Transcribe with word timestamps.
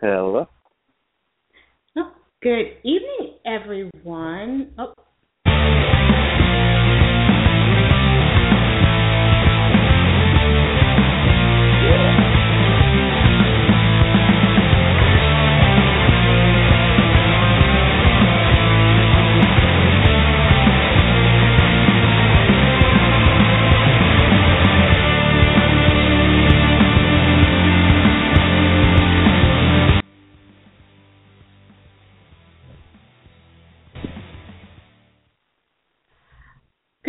Hello. 0.00 0.46
Oh, 1.98 2.12
good 2.42 2.78
evening, 2.84 3.34
everyone. 3.44 4.72
Oh. 4.78 4.94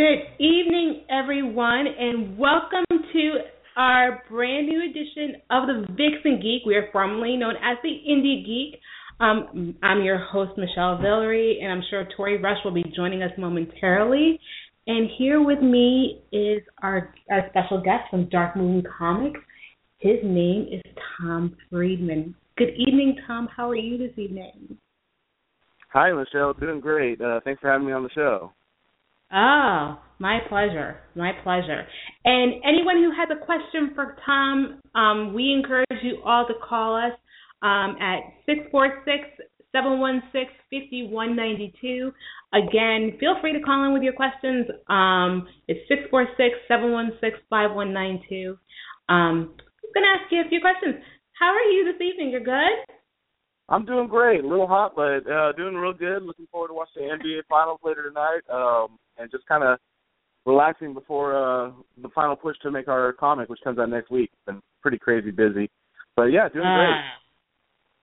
Good 0.02 0.44
evening, 0.44 1.04
everyone, 1.12 1.86
and 1.86 2.36
welcome 2.36 2.86
to 2.90 3.34
our 3.78 4.24
brand 4.28 4.66
new 4.66 4.82
edition 4.84 5.40
of 5.52 5.68
the 5.68 5.86
Vixen 5.90 6.40
Geek. 6.42 6.66
We 6.66 6.74
are 6.74 6.90
formerly 6.92 7.38
known 7.38 7.54
as 7.58 7.78
the 7.84 7.90
Indie 8.10 8.44
Geek. 8.44 8.80
Um, 9.20 9.76
I'm 9.84 10.02
your 10.02 10.18
host, 10.18 10.58
Michele 10.58 10.98
Villery, 10.98 11.60
and 11.62 11.72
I'm 11.72 11.84
sure 11.92 12.08
Tory 12.18 12.42
Rush 12.42 12.58
will 12.66 12.74
be 12.74 12.84
joining 12.96 13.22
us 13.22 13.30
momentarily. 13.38 14.40
And 14.88 15.08
here 15.20 15.40
with 15.40 15.62
me 15.62 16.24
is 16.32 16.64
our, 16.82 17.14
our 17.30 17.48
special 17.52 17.80
guest 17.80 18.10
from 18.10 18.28
Dark 18.30 18.56
Moon 18.56 18.84
Comics. 18.98 19.40
His 20.00 20.18
name 20.24 20.68
is 20.72 20.82
Tom 21.20 21.56
Freeman. 21.70 22.34
Good 22.58 22.72
evening, 22.76 23.18
Tom. 23.28 23.48
How 23.56 23.70
are 23.70 23.76
you 23.76 24.00
this 24.00 24.18
evening? 24.18 24.80
Hi, 25.94 26.12
Michele. 26.12 26.56
Doing 26.56 26.80
great. 26.80 27.22
Uh, 27.22 27.40
thanks 27.44 27.62
for 27.62 27.72
having 27.72 27.86
me 27.86 27.94
on 27.94 28.02
the 28.02 28.10
show. 28.16 28.52
Oh, 29.34 30.00
my 30.20 30.40
pleasure. 30.50 30.98
My 31.16 31.32
pleasure. 31.44 31.88
And 32.26 32.54
anyone 32.64 32.98
who 32.98 33.12
has 33.12 33.30
a 33.32 33.46
question 33.46 33.92
for 33.96 34.18
Tom, 34.26 34.82
um, 34.94 35.34
we 35.34 35.54
encourage 35.54 36.04
you 36.04 36.22
all 36.26 36.46
to 36.48 36.54
call 36.68 36.96
us 36.96 37.18
um, 37.62 37.96
at 38.02 38.20
646 38.46 39.48
716 39.72 40.52
5192. 40.70 42.12
Again, 42.54 43.18
feel 43.20 43.40
free 43.40 43.54
to 43.54 43.62
call 43.62 43.86
in 43.86 43.94
with 43.94 44.04
your 44.04 44.14
questions. 44.14 44.68
Um, 44.90 45.48
it's 45.68 45.80
646 45.88 46.68
716 46.68 47.40
5192. 47.50 48.58
Um, 49.08 49.56
I'm 49.56 49.92
going 49.96 50.08
to 50.08 50.14
ask 50.20 50.32
you 50.32 50.44
a 50.44 50.50
few 50.50 50.60
questions. 50.60 51.00
How 51.40 51.56
are 51.56 51.72
you 51.72 51.88
this 51.88 52.02
evening? 52.04 52.30
You're 52.32 52.44
good? 52.44 52.78
I'm 53.70 53.86
doing 53.86 54.08
great. 54.08 54.44
A 54.44 54.48
little 54.48 54.68
hot, 54.68 54.94
but 54.96 55.24
uh, 55.32 55.54
doing 55.54 55.76
real 55.76 55.94
good. 55.94 56.24
Looking 56.24 56.48
forward 56.52 56.68
to 56.68 56.74
watching 56.74 57.08
the 57.08 57.16
NBA 57.16 57.48
Finals 57.50 57.80
later 57.84 58.04
tonight, 58.04 58.44
um, 58.52 59.00
and 59.22 59.32
just 59.32 59.46
kind 59.46 59.64
of 59.64 59.78
relaxing 60.46 60.94
before 60.94 61.36
uh, 61.36 61.72
the 62.02 62.10
final 62.14 62.36
push 62.36 62.58
to 62.64 62.72
make 62.72 62.88
our 62.88 63.14
comic, 63.14 63.50
which 63.50 63.60
comes 63.64 63.80
out 63.80 63.90
next 63.90 64.10
week. 64.12 64.32
Been 64.46 64.62
pretty 64.82 64.98
crazy 64.98 65.32
busy, 65.32 65.70
but 66.16 66.26
yeah, 66.26 66.50
doing 66.50 66.66
great. 66.66 66.90
Ah, 66.90 67.12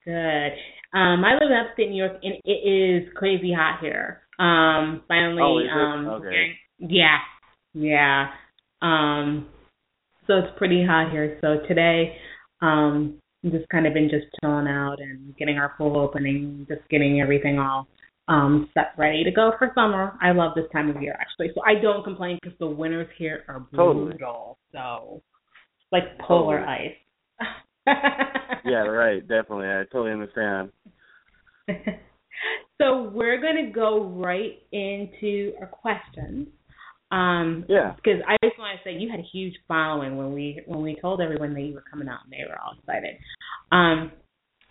good. 0.05 0.99
Um, 0.99 1.25
I 1.25 1.35
live 1.35 1.51
in 1.51 1.67
upstate 1.67 1.91
New 1.91 1.97
York, 2.03 2.19
and 2.23 2.35
it 2.45 2.51
is 2.51 3.09
crazy 3.15 3.53
hot 3.53 3.81
here. 3.81 4.23
Um, 4.39 5.03
finally, 5.09 5.69
Oh, 5.71 5.79
um, 5.79 6.07
Okay. 6.07 6.57
yeah, 6.79 7.19
yeah. 7.75 8.29
Um, 8.81 9.49
so 10.27 10.39
it's 10.39 10.57
pretty 10.57 10.85
hot 10.87 11.11
here. 11.11 11.37
So 11.41 11.59
today, 11.67 12.17
um, 12.63 13.19
just 13.45 13.69
kind 13.69 13.87
of 13.87 13.95
been 13.95 14.09
just 14.09 14.27
chilling 14.41 14.69
out 14.69 15.01
and 15.01 15.37
getting 15.37 15.59
our 15.59 15.75
full 15.77 15.99
opening, 15.99 16.67
just 16.69 16.89
getting 16.89 17.21
everything 17.21 17.59
all 17.59 17.89
um 18.29 18.69
set 18.75 18.93
ready 18.97 19.25
to 19.25 19.31
go 19.31 19.53
for 19.59 19.73
summer. 19.75 20.17
I 20.23 20.33
love 20.33 20.55
this 20.55 20.67
time 20.73 20.89
of 20.95 21.03
year 21.03 21.17
actually, 21.21 21.51
so 21.55 21.63
I 21.67 21.81
don't 21.81 22.05
complain 22.05 22.39
because 22.43 22.57
the 22.59 22.67
winters 22.67 23.09
here 23.19 23.45
are 23.49 23.67
Totally. 23.75 24.11
brutal. 24.11 24.59
So 24.73 25.23
like 25.93 26.19
polar 26.21 26.61
ice. 26.61 26.95
Yeah, 28.65 28.85
right. 28.85 29.27
Definitely. 29.27 29.67
I 29.67 29.85
totally 29.91 30.13
understand. 30.13 30.71
so 32.79 33.11
we're 33.15 33.41
gonna 33.41 33.71
go 33.73 34.05
right 34.05 34.59
into 34.73 35.53
our 35.61 35.67
questions. 35.69 36.49
Um, 37.11 37.65
Yeah. 37.67 37.95
because 37.97 38.21
I 38.29 38.37
just 38.45 38.59
want 38.59 38.79
to 38.79 38.85
say 38.85 38.95
you 38.99 39.09
had 39.11 39.21
a 39.21 39.29
huge 39.33 39.55
following 39.67 40.19
when 40.19 40.35
we 40.35 40.61
when 40.67 40.83
we 40.83 40.97
told 41.01 41.23
everyone 41.23 41.55
that 41.55 41.63
you 41.63 41.73
were 41.73 41.85
coming 41.91 42.09
out, 42.09 42.21
and 42.25 42.33
they 42.33 42.45
were 42.47 42.59
all 42.61 42.75
excited. 42.79 43.17
Um, 43.73 44.13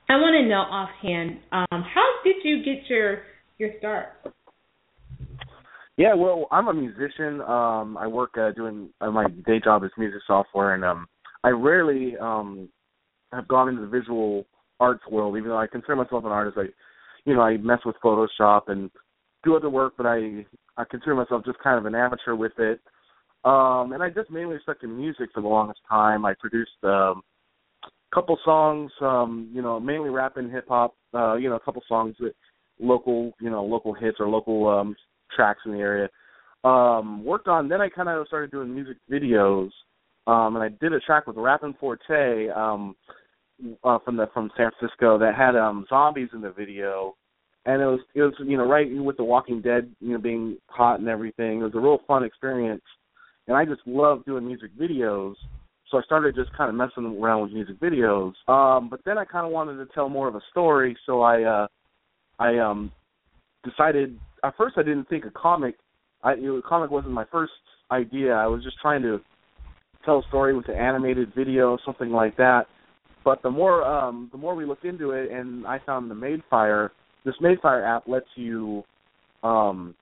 I 0.10 0.16
want 0.18 0.36
to 0.36 0.48
know 0.48 0.62
offhand, 0.62 1.40
um, 1.52 1.82
how 1.84 2.08
did 2.24 2.36
you 2.44 2.64
get 2.64 2.88
your 2.88 3.24
your 3.58 3.72
start? 3.80 4.34
Yeah, 5.98 6.14
well, 6.14 6.48
I'm 6.52 6.68
a 6.68 6.74
musician. 6.74 7.42
Um, 7.42 7.98
I 7.98 8.06
work 8.06 8.38
uh, 8.38 8.52
doing 8.52 8.90
uh, 9.02 9.10
my 9.10 9.26
day 9.46 9.60
job 9.64 9.84
is 9.84 9.92
music 9.98 10.22
software, 10.28 10.76
and 10.76 10.86
um, 10.86 11.08
I 11.44 11.50
rarely 11.50 12.16
um, 12.18 12.70
have 13.34 13.48
gone 13.48 13.70
into 13.70 13.82
the 13.82 13.88
visual 13.88 14.46
arts 14.80 15.04
world. 15.10 15.38
Even 15.38 15.50
though 15.50 15.58
I 15.58 15.66
consider 15.66 15.96
myself 15.96 16.24
an 16.24 16.32
artist, 16.32 16.58
I, 16.60 16.66
you 17.26 17.34
know, 17.34 17.42
I 17.42 17.58
mess 17.58 17.80
with 17.84 17.96
Photoshop 18.04 18.64
and 18.68 18.92
do 19.44 19.56
other 19.56 19.72
work, 19.72 19.94
but 19.98 20.06
I 20.06 20.46
I 20.78 20.84
consider 20.90 21.16
myself 21.16 21.44
just 21.46 21.60
kind 21.60 21.80
of 21.80 21.86
an 21.86 21.96
amateur 21.96 22.36
with 22.36 22.58
it. 22.60 22.80
Um, 23.44 23.94
and 23.94 24.04
I 24.04 24.10
just 24.10 24.30
mainly 24.30 24.58
stuck 24.62 24.80
to 24.82 24.88
music 24.88 25.30
for 25.34 25.42
the 25.42 25.48
longest 25.48 25.80
time. 25.90 26.26
I 26.26 26.36
produced 26.40 26.72
um, 26.84 27.24
a 27.84 28.16
couple 28.16 28.38
songs, 28.46 28.92
um, 29.02 29.50
you 29.52 29.64
know, 29.64 29.80
mainly 29.80 30.10
rap 30.10 30.38
and 30.38 30.52
hip 30.52 30.66
hop. 30.68 30.96
Uh, 31.14 31.36
you 31.36 31.50
know, 31.50 31.56
a 31.56 31.60
couple 31.60 31.82
songs 31.88 32.16
that 32.20 32.34
local, 32.80 33.32
you 33.40 33.50
know, 33.50 33.64
local 33.64 33.94
hits 33.94 34.18
or 34.20 34.28
local 34.28 34.68
um, 34.68 34.96
tracks 35.36 35.62
in 35.66 35.72
the 35.72 35.80
area. 35.80 36.10
Um, 36.64 37.24
worked 37.24 37.48
on. 37.48 37.70
Then 37.70 37.82
I 37.82 37.90
kind 37.90 38.10
of 38.10 38.28
started 38.28 38.52
doing 38.52 38.74
music 38.74 38.98
videos, 39.10 39.70
um, 40.26 40.56
and 40.56 40.64
I 40.64 40.70
did 40.70 40.94
a 40.94 41.00
track 41.00 41.28
with 41.28 41.38
Rappin' 41.38 41.76
4-Tay 41.82 42.50
um, 42.50 42.96
uh, 43.84 44.00
from 44.04 44.18
the 44.18 44.28
from 44.34 44.52
San 44.58 44.72
Francisco 44.78 45.18
that 45.18 45.36
had 45.36 45.56
um, 45.56 45.86
zombies 45.90 46.30
in 46.34 46.42
the 46.42 46.52
video, 46.52 47.16
and 47.66 47.82
it 47.82 47.86
was 47.86 48.00
it 48.16 48.22
was 48.22 48.34
you 48.40 48.58
know 48.58 48.68
right 48.68 48.88
with 48.92 49.18
The 49.18 49.24
Walking 49.24 49.62
Dead, 49.62 49.90
you 50.00 50.14
know, 50.14 50.20
being 50.20 50.58
hot 50.68 51.00
and 51.00 51.08
everything. 51.08 51.62
It 51.62 51.64
was 51.64 51.76
a 51.76 51.80
real 51.80 52.00
fun 52.08 52.24
experience, 52.24 52.84
and 53.48 53.56
I 53.56 53.66
just 53.66 53.82
love 53.86 54.26
doing 54.26 54.46
music 54.46 54.72
videos. 54.80 55.36
So 55.90 55.98
I 55.98 56.02
started 56.02 56.36
just 56.36 56.52
kind 56.58 56.70
of 56.70 56.76
messing 56.76 57.18
around 57.18 57.44
with 57.44 57.54
music 57.54 57.80
videos. 57.80 58.34
Um, 58.50 58.90
but 58.90 59.00
then 59.06 59.18
I 59.18 59.24
kind 59.24 59.46
of 59.46 59.54
wanted 59.54 59.78
to 59.78 59.86
tell 59.94 60.10
more 60.10 60.28
of 60.28 60.36
a 60.36 60.42
story, 60.52 60.98
so 61.06 61.22
I 61.22 61.44
uh, 61.44 61.68
I 62.40 62.58
um 62.58 62.92
decided 63.64 64.18
at 64.44 64.56
first 64.58 64.76
I 64.78 64.84
didn't 64.84 65.10
think 65.10 65.26
a 65.26 65.32
comic 65.32 65.76
I 66.24 66.36
you 66.36 66.48
know, 66.48 66.56
a 66.56 66.62
comic 66.62 66.92
wasn't 66.92 67.14
my 67.14 67.26
first 67.32 67.54
idea. 67.92 68.34
I 68.34 68.48
was 68.48 68.64
just 68.64 68.78
trying 68.82 69.02
to 69.04 69.20
tell 70.06 70.20
a 70.20 70.28
story 70.28 70.56
with 70.56 70.68
an 70.70 70.76
animated 70.76 71.34
video, 71.36 71.78
something 71.86 72.10
like 72.10 72.38
that. 72.38 72.64
But 73.24 73.42
the 73.44 73.52
more 73.52 73.84
um 73.84 74.30
the 74.32 74.38
more 74.38 74.56
we 74.56 74.66
looked 74.66 74.86
into 74.86 75.12
it 75.12 75.32
and 75.32 75.66
I 75.68 75.80
found 75.86 76.10
the 76.10 76.16
Madefire 76.16 76.90
this 77.26 77.36
Madefire 77.42 77.86
app 77.86 78.08
lets 78.08 78.28
you 78.36 78.84
um 79.44 79.96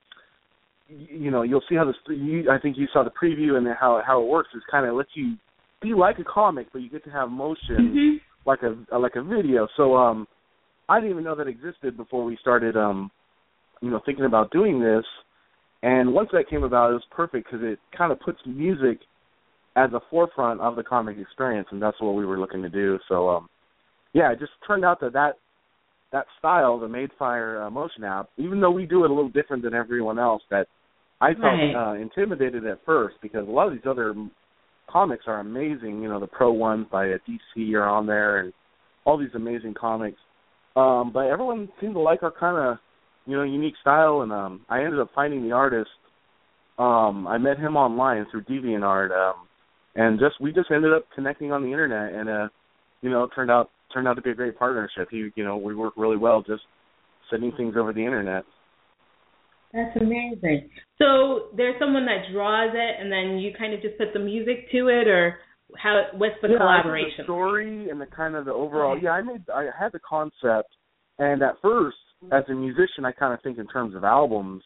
you 0.88 1.32
know, 1.32 1.42
you'll 1.42 1.64
see 1.68 1.76
how 1.76 1.86
this 1.86 1.96
you, 2.08 2.50
I 2.52 2.60
think 2.60 2.78
you 2.78 2.88
saw 2.94 3.04
the 3.04 3.10
preview 3.10 3.58
and 3.58 3.68
how 3.80 4.02
how 4.06 4.22
it 4.22 4.28
works 4.28 4.50
is 4.56 4.62
kind 4.70 4.86
of 4.86 4.96
lets 4.96 5.10
you 5.16 5.36
be 5.82 5.94
like 5.94 6.20
a 6.20 6.24
comic 6.24 6.68
but 6.72 6.82
you 6.82 6.90
get 6.90 7.04
to 7.06 7.10
have 7.10 7.30
motion 7.30 7.58
Mm-hmm. 7.70 8.18
like 8.46 8.60
a 8.62 8.98
like 8.98 9.16
a 9.16 9.24
video. 9.24 9.68
So 9.78 9.96
um 9.96 10.28
I 10.88 11.00
didn't 11.00 11.12
even 11.12 11.24
know 11.24 11.36
that 11.36 11.48
existed 11.48 11.98
before 11.98 12.24
we 12.24 12.38
started 12.42 12.76
um 12.78 13.12
you 13.82 13.90
know 13.90 14.02
thinking 14.06 14.26
about 14.26 14.52
doing 14.52 14.80
this. 14.80 15.06
And 15.84 16.14
once 16.14 16.30
that 16.34 16.50
came 16.50 16.64
about, 16.64 16.90
it 16.90 16.94
was 16.94 17.04
perfect 17.12 17.48
because 17.52 17.64
it 17.64 17.80
kind 17.96 18.12
of 18.12 18.20
puts 18.20 18.40
music 18.46 19.00
at 19.76 19.92
the 19.92 20.00
forefront 20.10 20.62
of 20.62 20.76
the 20.76 20.84
comic 20.84 21.18
experience, 21.20 21.68
and 21.72 21.82
that's 21.82 22.00
what 22.02 22.16
we 22.16 22.26
were 22.26 22.40
looking 22.40 22.62
to 22.62 22.70
do. 22.70 22.98
So 23.08 23.30
um 23.30 23.50
yeah, 24.14 24.32
it 24.32 24.40
just 24.40 24.54
turned 24.66 24.86
out 24.86 25.00
that 25.02 25.14
that 25.14 25.34
that 26.12 26.26
style, 26.40 26.80
the 26.80 26.88
Madefire 26.88 27.66
uh, 27.66 27.70
motion 27.70 28.04
app, 28.04 28.30
even 28.38 28.62
though 28.62 28.72
we 28.72 28.86
do 28.86 29.04
it 29.04 29.12
a 29.12 29.14
little 29.14 29.30
different 29.30 29.64
than 29.64 29.74
everyone 29.74 30.18
else, 30.18 30.42
that 30.50 30.68
I 31.20 31.34
felt 31.34 31.44
Right. 31.44 31.76
uh, 31.76 31.94
intimidated 31.96 32.66
at 32.66 32.80
first 32.86 33.16
because 33.22 33.48
a 33.48 33.52
lot 33.52 33.68
of 33.68 33.74
these 33.74 33.86
other 33.86 34.14
comics 34.90 35.26
are 35.28 35.40
amazing. 35.40 36.02
You 36.02 36.10
know, 36.10 36.20
the 36.20 36.28
pro 36.28 36.52
ones 36.52 36.88
by 36.92 37.12
uh, 37.12 37.18
DC 37.28 37.74
are 37.74 37.88
on 37.88 38.06
there, 38.06 38.40
and 38.40 38.54
all 39.06 39.18
these 39.18 39.34
amazing 39.36 39.74
comics. 39.74 40.18
Um, 40.76 41.12
but 41.14 41.28
everyone 41.28 41.70
seemed 41.80 41.94
to 41.94 42.00
like 42.00 42.24
our 42.24 42.32
kind 42.32 42.58
of, 42.58 42.78
you 43.26 43.38
know, 43.38 43.44
unique 43.44 43.76
style, 43.82 44.22
and 44.22 44.32
um, 44.32 44.66
I 44.70 44.84
ended 44.84 45.00
up 45.00 45.10
finding 45.16 45.44
the 45.44 45.54
artist. 45.54 45.90
Um, 46.78 47.26
I 47.28 47.38
met 47.38 47.58
him 47.58 47.78
online 47.78 48.26
through 48.30 48.44
DeviantArt, 48.44 49.12
um, 49.12 49.48
and 49.96 50.20
just 50.20 50.42
we 50.42 50.52
just 50.52 50.70
ended 50.72 50.94
up 50.94 51.06
connecting 51.16 51.52
on 51.52 51.64
the 51.64 51.70
internet, 51.70 52.14
and 52.14 52.30
uh, 52.30 52.48
you 53.02 53.10
know, 53.10 53.24
it 53.24 53.32
turned 53.34 53.50
out 53.50 53.70
turned 53.94 54.08
out 54.08 54.16
to 54.16 54.22
be 54.22 54.32
a 54.32 54.36
great 54.36 54.60
partnership. 54.60 55.08
He, 55.10 55.30
you 55.36 55.46
know, 55.46 55.58
we 55.58 55.74
work 55.74 55.94
really 55.96 56.18
well 56.18 56.44
just 56.46 56.64
sending 57.32 57.54
things 57.56 57.76
over 57.78 57.94
the 57.94 58.04
internet. 58.04 58.44
That's 59.74 59.96
amazing. 60.00 60.70
So 61.00 61.50
there's 61.56 61.76
someone 61.80 62.06
that 62.06 62.32
draws 62.32 62.72
it, 62.74 63.02
and 63.02 63.12
then 63.12 63.40
you 63.40 63.52
kind 63.58 63.74
of 63.74 63.82
just 63.82 63.98
put 63.98 64.14
the 64.14 64.20
music 64.20 64.72
to 64.72 64.88
it, 64.88 65.08
or 65.08 65.38
how? 65.82 66.04
What's 66.14 66.36
the 66.42 66.50
yeah, 66.50 66.58
collaboration? 66.58 67.14
The 67.20 67.24
story 67.24 67.90
and 67.90 68.00
the 68.00 68.06
kind 68.06 68.36
of 68.36 68.46
the 68.46 68.52
overall. 68.52 68.98
Yeah, 69.02 69.12
I 69.12 69.22
made. 69.22 69.44
I 69.54 69.70
had 69.78 69.92
the 69.92 70.00
concept, 70.08 70.70
and 71.20 71.42
at 71.42 71.56
first, 71.62 71.98
as 72.32 72.44
a 72.50 72.54
musician, 72.54 73.06
I 73.06 73.12
kind 73.12 73.34
of 73.34 73.42
think 73.42 73.58
in 73.58 73.68
terms 73.68 73.96
of 73.96 74.04
albums. 74.04 74.64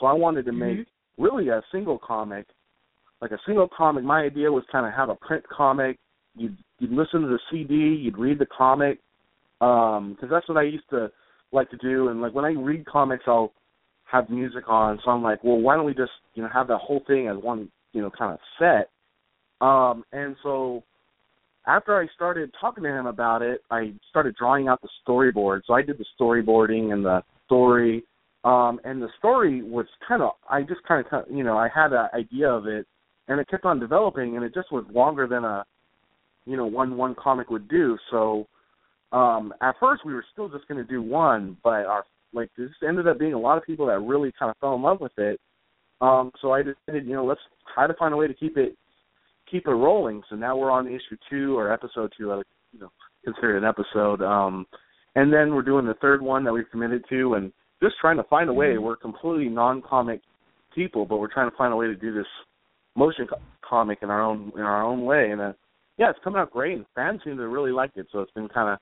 So 0.00 0.06
I 0.06 0.12
wanted 0.12 0.44
to 0.46 0.52
make 0.52 0.78
Mm-hmm. 0.78 1.22
really 1.22 1.48
a 1.48 1.62
single 1.72 1.98
comic, 1.98 2.46
like 3.22 3.30
a 3.30 3.38
single 3.46 3.68
comic. 3.76 4.04
My 4.04 4.20
idea 4.22 4.52
was 4.52 4.64
kind 4.70 4.86
of 4.86 4.92
have 4.92 5.08
a 5.08 5.14
print 5.14 5.44
comic. 5.48 5.98
You'd 6.34 6.56
you'd 6.78 6.92
listen 6.92 7.22
to 7.22 7.28
the 7.28 7.38
CD, 7.50 7.74
you'd 7.74 8.18
read 8.18 8.38
the 8.38 8.46
comic, 8.46 9.00
because 9.58 10.28
that's 10.30 10.48
what 10.48 10.58
I 10.58 10.62
used 10.64 10.88
to 10.90 11.10
like 11.52 11.70
to 11.70 11.76
do. 11.78 12.08
And 12.08 12.20
like 12.20 12.34
when 12.34 12.44
I 12.44 12.50
read 12.50 12.84
comics, 12.86 13.24
I'll 13.26 13.52
have 14.10 14.28
music 14.28 14.68
on. 14.68 15.00
So 15.04 15.10
I'm 15.10 15.22
like, 15.22 15.42
well, 15.42 15.58
why 15.58 15.76
don't 15.76 15.86
we 15.86 15.94
just 15.94 16.12
you 16.34 16.42
know 16.42 16.50
have 16.52 16.68
the 16.68 16.78
whole 16.78 17.02
thing 17.06 17.28
as 17.28 17.42
one 17.42 17.70
you 17.92 18.02
know 18.02 18.10
kind 18.10 18.32
of 18.32 18.38
set. 18.58 18.90
Um, 19.60 20.04
and 20.12 20.36
so 20.42 20.82
after 21.66 21.98
I 21.98 22.06
started 22.14 22.52
talking 22.60 22.84
to 22.84 22.90
him 22.90 23.06
about 23.06 23.42
it, 23.42 23.60
I 23.70 23.92
started 24.10 24.36
drawing 24.36 24.68
out 24.68 24.80
the 24.82 24.88
storyboard. 25.06 25.62
So 25.66 25.74
I 25.74 25.82
did 25.82 25.98
the 25.98 26.04
storyboarding 26.18 26.92
and 26.92 27.04
the 27.04 27.22
story. 27.46 28.04
Um, 28.44 28.80
and 28.84 29.02
the 29.02 29.08
story 29.18 29.62
was 29.62 29.86
kind 30.06 30.22
of, 30.22 30.32
I 30.48 30.62
just 30.62 30.82
kind 30.86 31.04
of, 31.10 31.24
you 31.30 31.42
know, 31.42 31.56
I 31.56 31.68
had 31.74 31.92
an 31.92 32.08
idea 32.14 32.48
of 32.48 32.66
it, 32.66 32.86
and 33.26 33.40
it 33.40 33.48
kept 33.48 33.64
on 33.64 33.80
developing, 33.80 34.36
and 34.36 34.44
it 34.44 34.54
just 34.54 34.70
was 34.70 34.84
longer 34.92 35.26
than 35.26 35.44
a, 35.44 35.64
you 36.44 36.56
know, 36.56 36.66
one 36.66 36.96
one 36.96 37.16
comic 37.16 37.50
would 37.50 37.66
do. 37.68 37.98
So 38.10 38.46
um, 39.10 39.52
at 39.60 39.74
first 39.80 40.06
we 40.06 40.14
were 40.14 40.24
still 40.32 40.48
just 40.48 40.68
going 40.68 40.78
to 40.78 40.88
do 40.88 41.02
one, 41.02 41.56
but 41.64 41.86
our 41.86 42.04
like 42.32 42.50
this 42.56 42.70
ended 42.86 43.08
up 43.08 43.18
being 43.18 43.32
a 43.32 43.38
lot 43.38 43.58
of 43.58 43.64
people 43.64 43.86
that 43.86 43.98
really 43.98 44.32
kind 44.38 44.50
of 44.50 44.56
fell 44.58 44.76
in 44.76 44.82
love 44.82 45.00
with 45.00 45.18
it. 45.18 45.40
Um, 46.00 46.30
so 46.40 46.52
I 46.52 46.62
decided, 46.62 47.06
you 47.06 47.14
know, 47.14 47.24
let's 47.24 47.40
try 47.74 47.86
to 47.86 47.94
find 47.94 48.14
a 48.14 48.16
way 48.16 48.28
to 48.28 48.34
keep 48.34 48.56
it 48.56 48.76
keep 49.50 49.66
it 49.66 49.70
rolling. 49.70 50.22
So 50.28 50.36
now 50.36 50.56
we're 50.56 50.70
on 50.70 50.86
issue 50.86 51.16
two 51.30 51.56
or 51.56 51.72
episode 51.72 52.12
two. 52.18 52.32
I 52.32 52.36
would, 52.36 52.46
you 52.72 52.80
know, 52.80 52.90
consider 53.24 53.56
it 53.56 53.62
an 53.62 53.64
episode. 53.64 54.22
Um, 54.22 54.66
and 55.14 55.32
then 55.32 55.54
we're 55.54 55.62
doing 55.62 55.86
the 55.86 55.94
third 55.94 56.20
one 56.22 56.44
that 56.44 56.52
we've 56.52 56.70
committed 56.70 57.04
to, 57.08 57.34
and 57.34 57.52
just 57.82 57.96
trying 58.00 58.16
to 58.16 58.24
find 58.24 58.48
a 58.50 58.52
way. 58.52 58.78
We're 58.78 58.96
completely 58.96 59.48
non-comic 59.48 60.20
people, 60.74 61.06
but 61.06 61.18
we're 61.18 61.32
trying 61.32 61.50
to 61.50 61.56
find 61.56 61.72
a 61.72 61.76
way 61.76 61.86
to 61.86 61.94
do 61.94 62.14
this 62.14 62.26
motion 62.96 63.26
co- 63.26 63.40
comic 63.68 63.98
in 64.02 64.10
our 64.10 64.22
own 64.22 64.52
in 64.54 64.62
our 64.62 64.84
own 64.84 65.04
way. 65.04 65.30
And 65.30 65.40
uh, 65.40 65.52
yeah, 65.98 66.10
it's 66.10 66.18
coming 66.22 66.40
out 66.40 66.50
great, 66.50 66.76
and 66.76 66.86
fans 66.94 67.20
seem 67.24 67.36
to 67.38 67.48
really 67.48 67.72
like 67.72 67.92
it. 67.96 68.06
So 68.12 68.20
it's 68.20 68.32
been 68.32 68.48
kind 68.48 68.70
of 68.70 68.78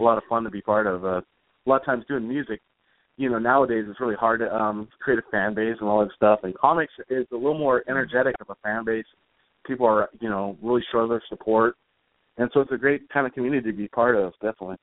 a 0.00 0.02
lot 0.02 0.18
of 0.18 0.24
fun 0.28 0.44
to 0.44 0.50
be 0.50 0.62
part 0.62 0.86
of. 0.86 1.04
Uh, 1.04 1.20
a 1.66 1.70
lot 1.70 1.80
of 1.80 1.86
times 1.86 2.04
doing 2.08 2.28
music, 2.28 2.60
you 3.16 3.30
know, 3.30 3.38
nowadays 3.38 3.84
it's 3.88 4.00
really 4.00 4.16
hard 4.16 4.40
to 4.40 4.54
um, 4.54 4.88
create 5.00 5.18
a 5.18 5.30
fan 5.30 5.54
base 5.54 5.76
and 5.80 5.88
all 5.88 6.00
that 6.00 6.14
stuff. 6.14 6.40
And 6.42 6.54
comics 6.56 6.92
is 7.08 7.26
a 7.32 7.36
little 7.36 7.58
more 7.58 7.84
energetic 7.88 8.34
of 8.40 8.50
a 8.50 8.56
fan 8.62 8.84
base. 8.84 9.06
People 9.66 9.86
are, 9.86 10.08
you 10.20 10.28
know, 10.28 10.56
really 10.62 10.82
show 10.92 11.06
their 11.08 11.22
support, 11.28 11.76
and 12.36 12.50
so 12.52 12.60
it's 12.60 12.72
a 12.72 12.76
great 12.76 13.08
kind 13.10 13.26
of 13.26 13.32
community 13.32 13.70
to 13.70 13.76
be 13.76 13.88
part 13.88 14.16
of. 14.16 14.32
Definitely. 14.42 14.76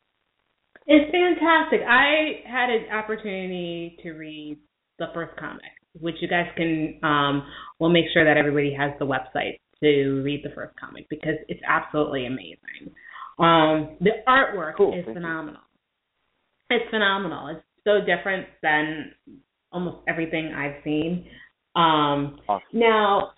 It's 0.88 1.12
fantastic. 1.12 1.82
I 1.88 2.42
had 2.48 2.70
an 2.70 2.92
opportunity 2.92 3.98
to 4.04 4.12
read 4.14 4.58
the 5.00 5.08
first 5.14 5.38
comic, 5.40 5.62
which 6.00 6.16
you 6.22 6.28
guys 6.28 6.48
can. 6.58 7.00
Um, 7.04 7.44
we'll 7.80 7.92
make 7.92 8.06
sure 8.14 8.26
that 8.26 8.38
everybody 8.38 8.74
has 8.78 8.92
the 9.00 9.06
website 9.06 9.60
to 9.84 10.22
read 10.24 10.42
the 10.44 10.54
first 10.56 10.76
comic 10.80 11.08
because 11.10 11.36
it's 11.48 11.62
absolutely 11.68 12.26
amazing. 12.26 12.94
Um, 13.40 13.98
the 14.02 14.12
artwork 14.28 14.76
Cool, 14.78 14.90
is 14.94 15.06
thank 15.06 15.08
you. 15.08 15.14
phenomenal. 15.14 15.62
It's 16.70 16.90
phenomenal. 16.90 17.48
It's 17.48 17.66
so 17.84 18.00
different 18.00 18.48
than 18.62 19.12
almost 19.72 19.98
everything 20.08 20.54
I've 20.56 20.84
seen. 20.84 21.26
Um, 21.76 22.40
Awesome. 22.48 22.62
now, 22.74 23.32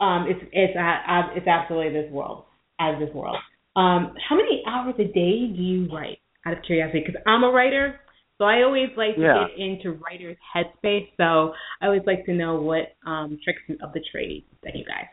um, 0.00 0.26
it's 0.28 0.40
it's 0.52 0.76
uh, 0.76 1.22
it's 1.34 1.46
absolutely 1.46 1.92
this 1.92 2.10
world, 2.12 2.44
as 2.80 2.98
this 2.98 3.14
world. 3.14 3.38
Um, 3.76 4.14
how 4.28 4.36
many 4.36 4.62
hours 4.66 4.94
a 4.98 5.04
day 5.04 5.52
do 5.54 5.62
you 5.62 5.88
write? 5.92 6.18
Out 6.46 6.58
of 6.58 6.62
curiosity, 6.64 7.02
because 7.04 7.20
I'm 7.26 7.42
a 7.42 7.50
writer, 7.50 7.98
so 8.38 8.44
I 8.44 8.62
always 8.62 8.90
like 8.96 9.16
to 9.16 9.20
Yeah. 9.20 9.48
get 9.48 9.58
into 9.58 9.98
writer's 9.98 10.36
headspace. 10.54 11.08
So 11.16 11.52
I 11.80 11.86
always 11.86 12.02
like 12.06 12.24
to 12.26 12.34
know 12.34 12.60
what 12.60 12.94
um, 13.04 13.36
tricks 13.42 13.62
of 13.82 13.92
the 13.92 14.00
trade 14.12 14.44
that 14.62 14.76
you 14.76 14.84
guys 14.84 15.06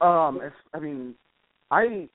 have. 0.00 0.06
Um, 0.08 0.40
it's, 0.42 0.56
I 0.74 0.80
mean, 0.80 1.14
I, 1.70 2.08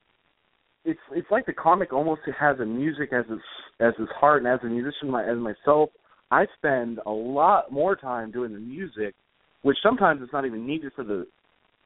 it's 0.84 1.00
it's 1.12 1.30
like 1.30 1.46
the 1.46 1.54
comic 1.54 1.94
almost 1.94 2.20
has 2.38 2.60
a 2.60 2.66
music 2.66 3.14
as 3.14 3.24
its 3.30 3.42
as 3.80 3.94
its 3.98 4.12
heart, 4.20 4.42
and 4.42 4.52
as 4.52 4.60
a 4.62 4.66
musician, 4.66 5.10
my, 5.10 5.24
as 5.24 5.38
myself, 5.38 5.88
I 6.30 6.44
spend 6.58 7.00
a 7.06 7.10
lot 7.10 7.72
more 7.72 7.96
time 7.96 8.30
doing 8.30 8.52
the 8.52 8.58
music, 8.58 9.14
which 9.62 9.78
sometimes 9.82 10.20
it's 10.22 10.34
not 10.34 10.44
even 10.44 10.66
needed 10.66 10.92
for 10.94 11.04
the, 11.04 11.26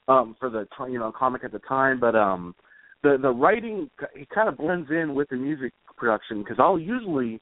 um, 0.08 0.36
for 0.40 0.50
the 0.50 0.66
you 0.90 0.98
know 0.98 1.12
comic 1.12 1.44
at 1.44 1.52
the 1.52 1.60
time, 1.60 2.00
but 2.00 2.14
um, 2.14 2.54
the 3.02 3.16
the 3.20 3.30
writing 3.30 3.88
it 4.14 4.28
kind 4.30 4.48
of 4.48 4.56
blends 4.56 4.90
in 4.90 5.14
with 5.14 5.28
the 5.28 5.36
music 5.36 5.72
production 5.96 6.42
because 6.42 6.56
I'll 6.58 6.78
usually, 6.78 7.40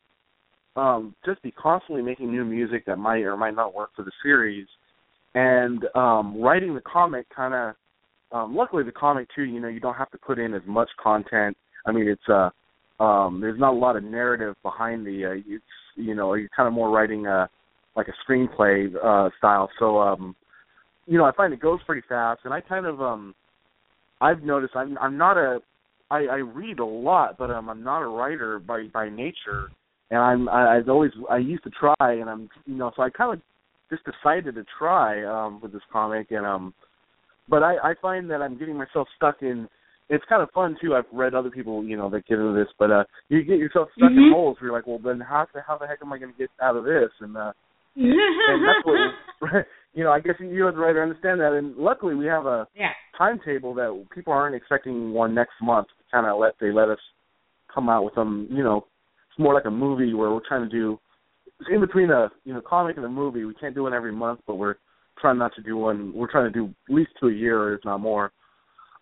um, 0.76 1.14
just 1.24 1.42
be 1.42 1.50
constantly 1.52 2.02
making 2.02 2.30
new 2.30 2.44
music 2.44 2.84
that 2.86 2.96
might 2.96 3.20
or 3.20 3.36
might 3.36 3.54
not 3.54 3.74
work 3.74 3.90
for 3.94 4.02
the 4.02 4.12
series, 4.22 4.66
and 5.34 5.84
um, 5.94 6.40
writing 6.40 6.74
the 6.74 6.80
comic 6.82 7.26
kind 7.34 7.54
of 7.54 7.74
um 8.32 8.56
luckily 8.56 8.82
the 8.82 8.92
comic 8.92 9.28
too 9.34 9.44
you 9.44 9.60
know 9.60 9.68
you 9.68 9.80
don't 9.80 9.94
have 9.94 10.10
to 10.10 10.18
put 10.18 10.38
in 10.38 10.54
as 10.54 10.62
much 10.66 10.88
content. 11.02 11.56
I 11.86 11.92
mean 11.92 12.08
it's 12.08 12.28
uh 12.28 12.50
um 13.02 13.40
there's 13.40 13.58
not 13.58 13.72
a 13.72 13.76
lot 13.76 13.96
of 13.96 14.04
narrative 14.04 14.56
behind 14.62 15.06
the 15.06 15.24
uh 15.26 15.54
it's 15.54 15.64
you 15.94 16.14
know 16.14 16.34
you're 16.34 16.48
kind 16.56 16.66
of 16.66 16.72
more 16.72 16.90
writing 16.90 17.26
a 17.26 17.48
like 17.94 18.08
a 18.08 18.30
screenplay 18.30 18.92
uh 18.96 19.30
style. 19.38 19.70
So 19.78 19.98
um 19.98 20.34
you 21.06 21.18
know 21.18 21.24
i 21.24 21.32
find 21.32 21.52
it 21.52 21.60
goes 21.60 21.80
pretty 21.86 22.02
fast 22.08 22.40
and 22.44 22.52
i 22.52 22.60
kind 22.60 22.86
of 22.86 23.00
um 23.00 23.34
i've 24.20 24.42
noticed 24.42 24.74
i'm 24.76 24.96
i'm 24.98 25.16
not 25.16 25.36
a 25.36 25.60
i 26.10 26.24
i 26.24 26.36
read 26.36 26.78
a 26.78 26.84
lot 26.84 27.36
but 27.38 27.50
um 27.50 27.68
i'm 27.68 27.82
not 27.82 28.02
a 28.02 28.06
writer 28.06 28.58
by 28.58 28.86
by 28.92 29.08
nature 29.08 29.68
and 30.10 30.20
i'm 30.20 30.48
I, 30.48 30.76
i've 30.76 30.88
always 30.88 31.12
i 31.30 31.38
used 31.38 31.64
to 31.64 31.70
try 31.70 32.12
and 32.12 32.28
i'm 32.28 32.48
you 32.64 32.74
know 32.74 32.90
so 32.96 33.02
i 33.02 33.10
kind 33.10 33.34
of 33.34 33.42
just 33.90 34.02
decided 34.04 34.54
to 34.56 34.64
try 34.78 35.24
um 35.24 35.60
with 35.62 35.72
this 35.72 35.82
comic 35.92 36.30
and 36.30 36.44
um 36.46 36.74
but 37.48 37.62
I, 37.62 37.76
I 37.82 37.94
find 38.02 38.30
that 38.30 38.42
I'm 38.42 38.58
getting 38.58 38.76
myself 38.76 39.08
stuck 39.16 39.36
in. 39.42 39.68
It's 40.08 40.24
kind 40.28 40.42
of 40.42 40.50
fun 40.52 40.76
too. 40.80 40.94
I've 40.94 41.04
read 41.12 41.34
other 41.34 41.50
people, 41.50 41.84
you 41.84 41.96
know, 41.96 42.08
that 42.10 42.26
get 42.26 42.38
into 42.38 42.52
this, 42.52 42.72
but 42.78 42.90
uh, 42.90 43.04
you 43.28 43.42
get 43.42 43.58
yourself 43.58 43.88
stuck 43.96 44.12
in 44.12 44.18
Mhm. 44.18 44.30
holes 44.30 44.56
where 44.60 44.68
you're 44.68 44.76
like, 44.76 44.86
well, 44.86 44.98
then 44.98 45.20
how 45.20 45.46
the 45.52 45.62
how 45.62 45.76
the 45.76 45.86
heck 45.86 45.98
am 46.02 46.12
I 46.12 46.18
going 46.18 46.32
to 46.32 46.38
get 46.38 46.50
out 46.60 46.76
of 46.76 46.84
this? 46.84 47.10
And 47.20 47.36
uh, 47.36 47.52
and 47.96 48.66
that's 48.66 48.84
what 48.84 48.98
you 49.96 50.04
know. 50.04 50.12
I 50.12 50.20
guess 50.20 50.36
you 50.38 50.68
as 50.68 50.74
a 50.74 50.78
writer 50.78 51.02
understand 51.02 51.40
that. 51.40 51.52
And 51.52 51.76
luckily, 51.76 52.14
we 52.14 52.26
have 52.26 52.46
a 52.46 52.68
yeah. 52.76 52.90
timetable 53.18 53.74
that 53.74 54.06
people 54.14 54.32
aren't 54.32 54.54
expecting 54.54 55.12
one 55.12 55.34
next 55.34 55.54
month. 55.60 55.88
Kind 56.12 56.26
of 56.26 56.38
let 56.38 56.52
they 56.60 56.70
let 56.70 56.88
us 56.88 56.98
come 57.74 57.88
out 57.88 58.04
with 58.04 58.14
them. 58.14 58.46
You 58.50 58.62
know, 58.62 58.86
it's 59.30 59.38
more 59.38 59.54
like 59.54 59.64
a 59.64 59.70
movie 59.70 60.14
where 60.14 60.30
we're 60.30 60.46
trying 60.46 60.68
to 60.68 60.70
do 60.70 61.00
it's 61.60 61.68
in 61.72 61.80
between 61.80 62.10
a 62.10 62.30
you 62.44 62.54
know 62.54 62.60
comic 62.60 62.96
and 62.96 63.04
a 63.04 63.08
movie. 63.08 63.44
We 63.44 63.54
can't 63.54 63.74
do 63.74 63.84
one 63.84 63.94
every 63.94 64.12
month, 64.12 64.40
but 64.46 64.56
we're 64.56 64.76
trying 65.18 65.38
not 65.38 65.54
to 65.56 65.62
do 65.62 65.76
one. 65.76 66.12
We're 66.14 66.30
trying 66.30 66.52
to 66.52 66.58
do 66.58 66.74
at 66.88 66.94
least 66.94 67.10
two 67.18 67.28
a 67.28 67.32
year, 67.32 67.74
if 67.74 67.84
not 67.84 67.98
more. 67.98 68.32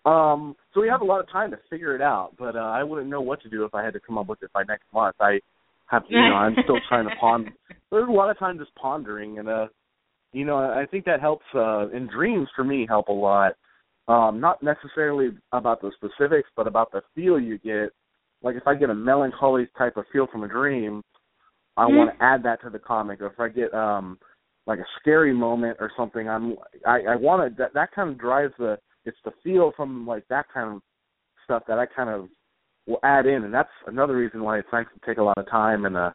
Um, 0.05 0.55
so 0.73 0.81
we 0.81 0.89
have 0.89 1.01
a 1.01 1.05
lot 1.05 1.21
of 1.21 1.31
time 1.31 1.51
to 1.51 1.59
figure 1.71 1.95
it 1.95 2.03
out, 2.03 2.33
but 2.39 2.57
uh, 2.57 2.59
I 2.59 2.83
wouldn't 2.83 3.09
know 3.09 3.23
what 3.23 3.41
to 3.43 3.49
do 3.49 3.65
if 3.65 3.75
I 3.75 3.83
had 3.83 3.95
to 3.95 4.01
come 4.01 4.19
up 4.19 4.29
with 4.29 4.43
it 4.43 4.53
by 4.53 4.63
next 4.69 4.85
month. 4.93 5.17
I 5.19 5.41
have, 5.87 6.03
you 6.09 6.19
know, 6.19 6.35
I'm 6.35 6.55
still 6.63 6.79
trying 6.89 7.09
to 7.09 7.15
ponder. 7.19 7.51
There's 7.91 8.09
a 8.09 8.13
lot 8.13 8.31
of 8.31 8.39
time 8.39 8.59
just 8.59 8.75
pondering, 8.75 9.39
and 9.39 9.49
uh, 9.49 9.67
you 10.35 10.45
know, 10.45 10.57
I 10.57 10.85
think 10.91 11.05
that 11.05 11.21
helps. 11.21 11.47
Uh, 11.55 11.89
and 11.89 12.11
dreams 12.11 12.49
for 12.55 12.65
me 12.65 12.87
help 12.89 13.09
a 13.09 13.13
lot. 13.13 13.53
Um, 14.09 14.41
not 14.41 14.63
necessarily 14.63 15.31
about 15.53 15.81
the 15.81 15.93
specifics, 15.97 16.49
but 16.57 16.67
about 16.67 16.93
the 16.93 17.03
feel 17.15 17.39
you 17.41 17.59
get. 17.59 17.91
Like 18.43 18.57
if 18.57 18.67
I 18.67 18.75
get 18.75 18.91
a 18.91 18.95
melancholy 18.95 19.69
type 19.79 19.97
of 19.97 20.05
feel 20.13 20.27
from 20.27 20.43
a 20.45 20.49
dream, 20.49 21.03
I 21.77 21.87
Mhm. 21.87 21.97
want 21.97 22.11
to 22.11 22.23
add 22.23 22.43
that 22.43 22.61
to 22.63 22.71
the 22.71 22.79
comic. 22.79 23.21
Or 23.21 23.27
if 23.27 23.41
I 23.41 23.49
get 23.49 23.73
um 23.73 24.19
like 24.67 24.79
a 24.79 24.87
scary 25.01 25.33
moment 25.33 25.79
or 25.81 25.91
something, 25.97 26.29
I'm 26.29 26.57
I, 26.85 27.03
I 27.03 27.17
want 27.17 27.49
to 27.49 27.63
that 27.63 27.73
that 27.75 27.93
kind 27.93 28.11
of 28.11 28.19
drives 28.19 28.55
the 28.59 28.79
it's 29.05 29.17
the 29.25 29.33
feel 29.43 29.73
from 29.77 30.07
like 30.07 30.27
that 30.29 30.47
kind 30.53 30.75
of 30.77 30.83
stuff 31.45 31.63
that 31.69 31.79
I 31.79 31.87
kind 31.87 32.11
of 32.11 32.29
will 32.87 33.01
add 33.03 33.27
in, 33.27 33.45
and 33.45 33.55
that's 33.55 33.71
another 33.87 34.17
reason 34.17 34.43
why 34.43 34.59
it's 34.59 34.73
nice 34.73 34.87
to 34.93 35.07
take 35.07 35.19
a 35.19 35.23
lot 35.23 35.39
of 35.39 35.49
time 35.49 35.87
and 35.87 35.97
uh 35.97 36.11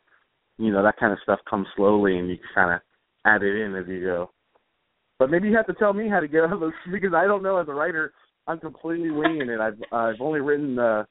you 0.58 0.72
know 0.72 0.84
that 0.84 0.98
kind 0.98 1.14
of 1.14 1.20
stuff 1.24 1.40
comes 1.50 1.68
slowly, 1.76 2.18
and 2.20 2.30
you 2.30 2.38
kind 2.54 2.74
of 2.76 2.82
add 3.26 3.44
it 3.44 3.56
in 3.56 3.76
as 3.76 3.88
you 3.88 4.02
go. 4.02 4.30
But 5.18 5.30
maybe 5.30 5.50
you 5.50 5.56
have 5.58 5.68
to 5.68 5.74
tell 5.74 5.94
me 5.94 6.10
how 6.10 6.20
to 6.20 6.28
get 6.28 6.44
out 6.44 6.54
of 6.54 6.60
those 6.60 6.74
because 6.92 7.14
I 7.14 7.26
don't 7.26 7.44
know 7.44 7.58
as 7.58 7.68
a 7.68 7.74
writer. 7.74 8.14
I'm 8.48 8.60
completely 8.60 9.12
winging 9.12 9.50
it. 9.50 9.60
I've 9.60 9.78
I've 9.92 10.22
only 10.22 10.40
written 10.40 10.80
uh, 10.80 11.04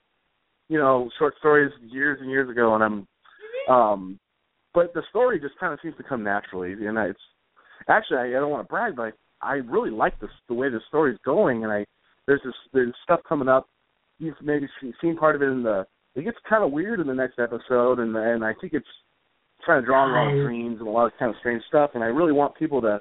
you 0.69 0.79
know 0.79 1.11
short 1.19 1.35
stories 1.39 1.71
years 1.81 2.19
and 2.21 2.31
years 2.31 2.51
ago, 2.51 2.75
and 2.75 2.83
I'm 2.83 3.09
um, 3.73 4.19
but 4.75 4.93
the 4.95 5.03
story 5.11 5.39
just 5.41 5.59
kind 5.59 5.73
of 5.73 5.79
seems 5.83 5.97
to 5.97 6.03
come 6.03 6.25
naturally, 6.25 6.73
and 6.73 6.99
it's 6.99 7.21
actually 7.89 8.19
I, 8.19 8.27
I 8.29 8.41
don't 8.41 8.51
want 8.51 8.67
to 8.67 8.71
brag, 8.71 8.97
but 8.97 9.13
I, 9.43 9.53
I 9.53 9.55
really 9.55 9.91
like 9.91 10.19
the 10.21 10.29
the 10.49 10.55
way 10.55 10.69
the 10.69 10.81
story's 10.89 11.19
going, 11.25 11.65
and 11.65 11.73
I 11.73 11.85
there's 12.27 12.43
this 12.45 12.55
there's 12.73 12.95
stuff 13.05 13.21
coming 13.29 13.49
up. 13.49 13.69
You've 14.19 14.37
maybe 14.43 14.69
seen 15.01 15.17
part 15.17 15.37
of 15.37 15.43
it 15.43 15.47
in 15.47 15.63
the. 15.63 15.87
It 16.15 16.25
gets 16.25 16.39
kind 16.49 16.65
of 16.65 16.73
weird 16.73 16.99
in 16.99 17.07
the 17.07 17.15
next 17.15 17.39
episode, 17.39 18.01
and 18.01 18.17
and 18.17 18.45
I 18.45 18.53
think 18.61 18.73
it's 18.73 18.87
trying 19.65 19.83
to 19.83 19.87
draw 19.87 20.05
on 20.05 20.11
a 20.11 20.15
lot 20.15 20.33
of 20.39 20.45
dreams 20.45 20.77
and 20.79 20.89
a 20.89 20.91
lot 20.91 21.07
of 21.07 21.13
kind 21.19 21.31
of 21.31 21.37
strange 21.41 21.63
stuff, 21.69 21.91
and 21.95 22.03
I 22.03 22.07
really 22.09 22.33
want 22.33 22.55
people 22.57 22.81
to 22.83 23.01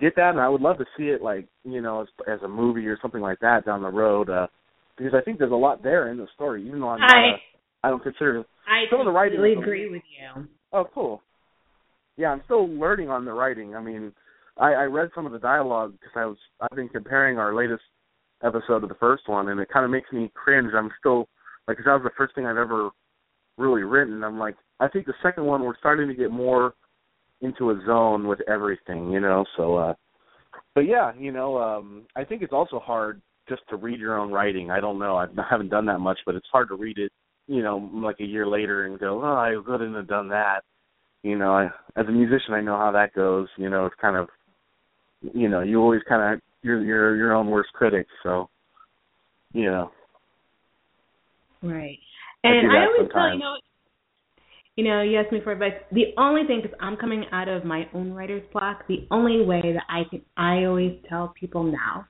get 0.00 0.16
that, 0.16 0.30
and 0.30 0.40
I 0.40 0.48
would 0.48 0.60
love 0.60 0.78
to 0.78 0.84
see 0.96 1.04
it 1.04 1.22
like 1.22 1.46
you 1.64 1.80
know 1.80 2.02
as 2.02 2.08
as 2.26 2.40
a 2.42 2.48
movie 2.48 2.86
or 2.86 2.98
something 3.00 3.20
like 3.20 3.38
that 3.40 3.64
down 3.64 3.82
the 3.82 3.88
road, 3.88 4.28
uh, 4.30 4.46
because 4.96 5.14
I 5.14 5.20
think 5.22 5.38
there's 5.38 5.52
a 5.52 5.54
lot 5.54 5.82
there 5.82 6.10
in 6.10 6.16
the 6.18 6.26
story, 6.34 6.66
even 6.66 6.80
though 6.80 6.88
I'm 6.88 7.00
not, 7.00 7.14
I 7.14 7.20
a, 7.20 7.32
I 7.84 7.90
don't 7.90 8.02
consider 8.02 8.44
I 8.68 8.84
some 8.90 9.00
of 9.00 9.06
the 9.06 9.12
writing. 9.12 9.36
completely 9.38 9.60
is- 9.60 9.64
agree 9.64 9.90
with 9.90 10.02
you. 10.18 10.48
Oh, 10.72 10.84
cool. 10.92 11.22
Yeah, 12.16 12.28
I'm 12.30 12.42
still 12.44 12.68
learning 12.68 13.08
on 13.08 13.24
the 13.24 13.32
writing. 13.32 13.76
I 13.76 13.80
mean, 13.80 14.12
I, 14.56 14.72
I 14.72 14.82
read 14.84 15.10
some 15.14 15.24
of 15.24 15.32
the 15.32 15.38
dialogue 15.38 15.92
because 15.92 16.12
I 16.16 16.24
was 16.26 16.36
I've 16.60 16.76
been 16.76 16.88
comparing 16.88 17.38
our 17.38 17.54
latest 17.54 17.82
episode 18.42 18.80
to 18.80 18.86
the 18.86 18.94
first 18.98 19.28
one, 19.28 19.48
and 19.48 19.60
it 19.60 19.68
kind 19.72 19.84
of 19.84 19.90
makes 19.90 20.10
me 20.12 20.30
cringe. 20.34 20.72
I'm 20.76 20.90
still 20.98 21.28
like, 21.68 21.76
'cause 21.76 21.86
that 21.86 21.92
was 21.94 22.02
the 22.02 22.10
first 22.16 22.34
thing 22.34 22.46
I've 22.46 22.56
ever 22.56 22.90
really 23.56 23.82
written. 23.82 24.24
I'm 24.24 24.38
like, 24.38 24.56
I 24.80 24.88
think 24.88 25.06
the 25.06 25.14
second 25.22 25.44
one 25.44 25.62
we're 25.62 25.76
starting 25.78 26.08
to 26.08 26.14
get 26.14 26.30
more 26.30 26.74
into 27.40 27.70
a 27.70 27.80
zone 27.86 28.26
with 28.26 28.40
everything, 28.48 29.10
you 29.10 29.20
know. 29.20 29.44
So, 29.56 29.76
uh 29.76 29.94
but 30.74 30.82
yeah, 30.82 31.12
you 31.18 31.32
know, 31.32 31.58
um 31.58 32.06
I 32.16 32.24
think 32.24 32.42
it's 32.42 32.52
also 32.52 32.78
hard 32.78 33.20
just 33.48 33.62
to 33.70 33.76
read 33.76 34.00
your 34.00 34.18
own 34.18 34.30
writing. 34.30 34.70
I 34.70 34.80
don't 34.80 34.98
know. 34.98 35.16
I've, 35.16 35.30
I 35.38 35.44
haven't 35.50 35.70
done 35.70 35.86
that 35.86 35.98
much, 35.98 36.18
but 36.26 36.34
it's 36.34 36.46
hard 36.52 36.68
to 36.68 36.76
read 36.76 36.98
it, 36.98 37.12
you 37.46 37.62
know, 37.62 37.90
like 37.94 38.20
a 38.20 38.24
year 38.24 38.46
later 38.46 38.86
and 38.86 38.98
go, 38.98 39.22
oh, 39.22 39.36
I 39.36 39.54
couldn't 39.64 39.94
have 39.94 40.08
done 40.08 40.28
that. 40.28 40.60
You 41.22 41.36
know, 41.36 41.52
I, 41.52 41.64
as 41.96 42.06
a 42.06 42.12
musician, 42.12 42.54
I 42.54 42.60
know 42.60 42.76
how 42.76 42.92
that 42.92 43.12
goes. 43.12 43.48
You 43.56 43.70
know, 43.70 43.86
it's 43.86 43.96
kind 44.00 44.16
of, 44.16 44.28
you 45.34 45.48
know, 45.48 45.62
you 45.62 45.80
always 45.80 46.02
kind 46.08 46.34
of 46.34 46.40
you're 46.62 46.82
you're 46.82 47.16
your 47.16 47.34
own 47.34 47.48
worst 47.48 47.72
critic. 47.72 48.06
So, 48.22 48.48
you 49.52 49.66
know, 49.66 49.90
Right. 51.62 51.98
And 52.44 52.70
I, 52.70 52.72
that 52.72 52.86
always 52.86 53.10
tell 53.12 53.32
you 53.34 53.38
know, 53.40 53.56
you 54.78 54.84
know, 54.84 55.02
you 55.02 55.18
asked 55.18 55.32
me 55.32 55.40
for 55.42 55.50
advice. 55.50 55.72
The 55.90 56.14
only 56.16 56.42
thing, 56.46 56.60
because 56.62 56.78
I'm 56.80 56.96
coming 56.96 57.24
out 57.32 57.48
of 57.48 57.64
my 57.64 57.88
own 57.92 58.12
writer's 58.12 58.44
block, 58.52 58.86
the 58.86 59.08
only 59.10 59.44
way 59.44 59.60
that 59.60 59.82
I 59.88 60.02
can, 60.08 60.22
I 60.36 60.66
always 60.66 60.92
tell 61.08 61.34
people 61.38 61.64
now, 61.64 62.06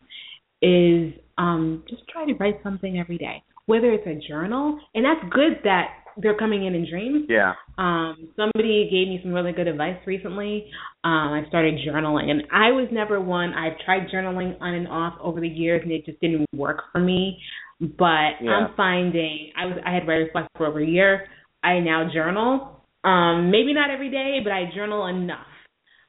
is 0.61 1.15
um 1.39 1.83
just 1.89 2.03
try 2.13 2.27
to 2.27 2.35
write 2.35 2.57
something 2.63 2.99
every 2.99 3.17
day, 3.17 3.43
whether 3.65 3.91
it's 3.91 4.07
a 4.07 4.29
journal, 4.29 4.79
and 4.95 5.03
that's 5.03 5.33
good 5.33 5.61
that 5.65 5.87
they're 6.19 6.37
coming 6.37 6.67
in 6.67 6.75
in 6.75 6.87
dreams. 6.91 7.25
yeah, 7.31 7.55
Um, 7.79 8.29
somebody 8.37 8.85
gave 8.91 9.09
me 9.09 9.21
some 9.23 9.33
really 9.33 9.53
good 9.53 9.69
advice 9.69 9.97
recently. 10.05 10.69
Um, 11.05 11.33
I 11.33 11.45
started 11.49 11.77
journaling, 11.89 12.29
and 12.29 12.43
I 12.53 12.73
was 12.73 12.89
never 12.93 13.19
one. 13.19 13.55
I've 13.55 13.79
tried 13.87 14.11
journaling 14.13 14.61
on 14.61 14.75
and 14.75 14.89
off 14.89 15.15
over 15.23 15.41
the 15.41 15.49
years, 15.49 15.81
and 15.85 15.93
it 15.93 16.05
just 16.05 16.21
didn't 16.21 16.45
work 16.55 16.83
for 16.93 17.01
me. 17.01 17.41
But 17.81 18.43
Yeah. 18.43 18.51
I'm 18.51 18.75
finding 18.77 19.53
I 19.57 19.65
was 19.65 19.77
I 19.87 19.95
had 19.95 20.07
writer's 20.07 20.29
block 20.35 20.49
for 20.59 20.67
over 20.67 20.81
a 20.81 20.87
year. 20.87 21.29
I 21.63 21.81
now 21.81 22.09
journal. 22.13 22.85
Um, 23.05 23.51
maybe 23.51 23.73
not 23.73 23.91
every 23.91 24.11
day, 24.11 24.39
but 24.43 24.53
I 24.53 24.71
journal 24.75 25.07
enough. 25.07 25.47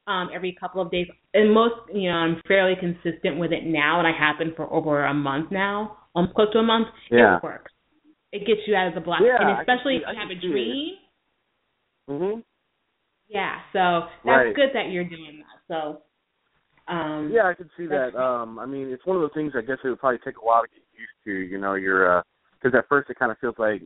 Um, 0.06 0.30
every 0.34 0.56
couple 0.58 0.80
of 0.82 0.90
days, 0.90 1.06
and 1.34 1.52
most, 1.54 1.74
you 1.92 2.10
know, 2.10 2.16
I'm 2.16 2.40
fairly 2.48 2.74
consistent 2.78 3.38
with 3.38 3.52
it 3.52 3.64
now, 3.64 3.98
and 4.00 4.08
I 4.08 4.12
have 4.18 4.38
been 4.38 4.52
for 4.56 4.72
over 4.72 5.04
a 5.04 5.14
month 5.14 5.52
now, 5.52 5.98
almost 6.14 6.34
close 6.34 6.50
to 6.52 6.58
a 6.58 6.62
month. 6.62 6.88
Yeah. 7.10 7.36
It 7.36 7.42
works. 7.42 7.70
It 8.32 8.46
gets 8.46 8.60
you 8.66 8.74
out 8.74 8.88
of 8.88 8.94
the 8.94 9.00
block, 9.00 9.20
Yeah, 9.22 9.36
and 9.40 9.50
especially 9.60 9.98
see- 9.98 10.04
if 10.04 10.14
you 10.14 10.20
have 10.20 10.30
a 10.30 10.34
dream. 10.34 10.96
mhm, 12.08 12.44
Yeah, 13.28 13.60
so 13.72 14.08
that's 14.24 14.24
Right. 14.24 14.54
good 14.56 14.72
that 14.72 14.90
you're 14.90 15.04
doing 15.04 15.38
that. 15.38 15.60
So, 15.68 16.02
um, 16.88 17.30
yeah, 17.30 17.46
I 17.46 17.54
can 17.54 17.70
see 17.76 17.86
that. 17.86 18.16
Um, 18.16 18.58
I 18.58 18.66
mean, 18.66 18.90
it's 18.90 19.06
one 19.06 19.16
of 19.16 19.22
those 19.22 19.32
things. 19.34 19.54
I 19.54 19.60
guess 19.60 19.78
it 19.84 19.88
would 19.90 20.00
probably 20.00 20.18
take 20.18 20.36
a 20.38 20.44
while 20.44 20.62
to 20.62 20.68
get 20.68 20.82
used 20.92 21.22
to. 21.24 21.30
You 21.32 21.58
know, 21.58 21.74
you're 21.74 22.18
uh 22.18 22.22
'cause 22.60 22.74
at 22.74 22.88
first 22.88 23.08
it 23.10 23.18
kind 23.18 23.30
of 23.30 23.38
feels 23.38 23.56
like, 23.58 23.82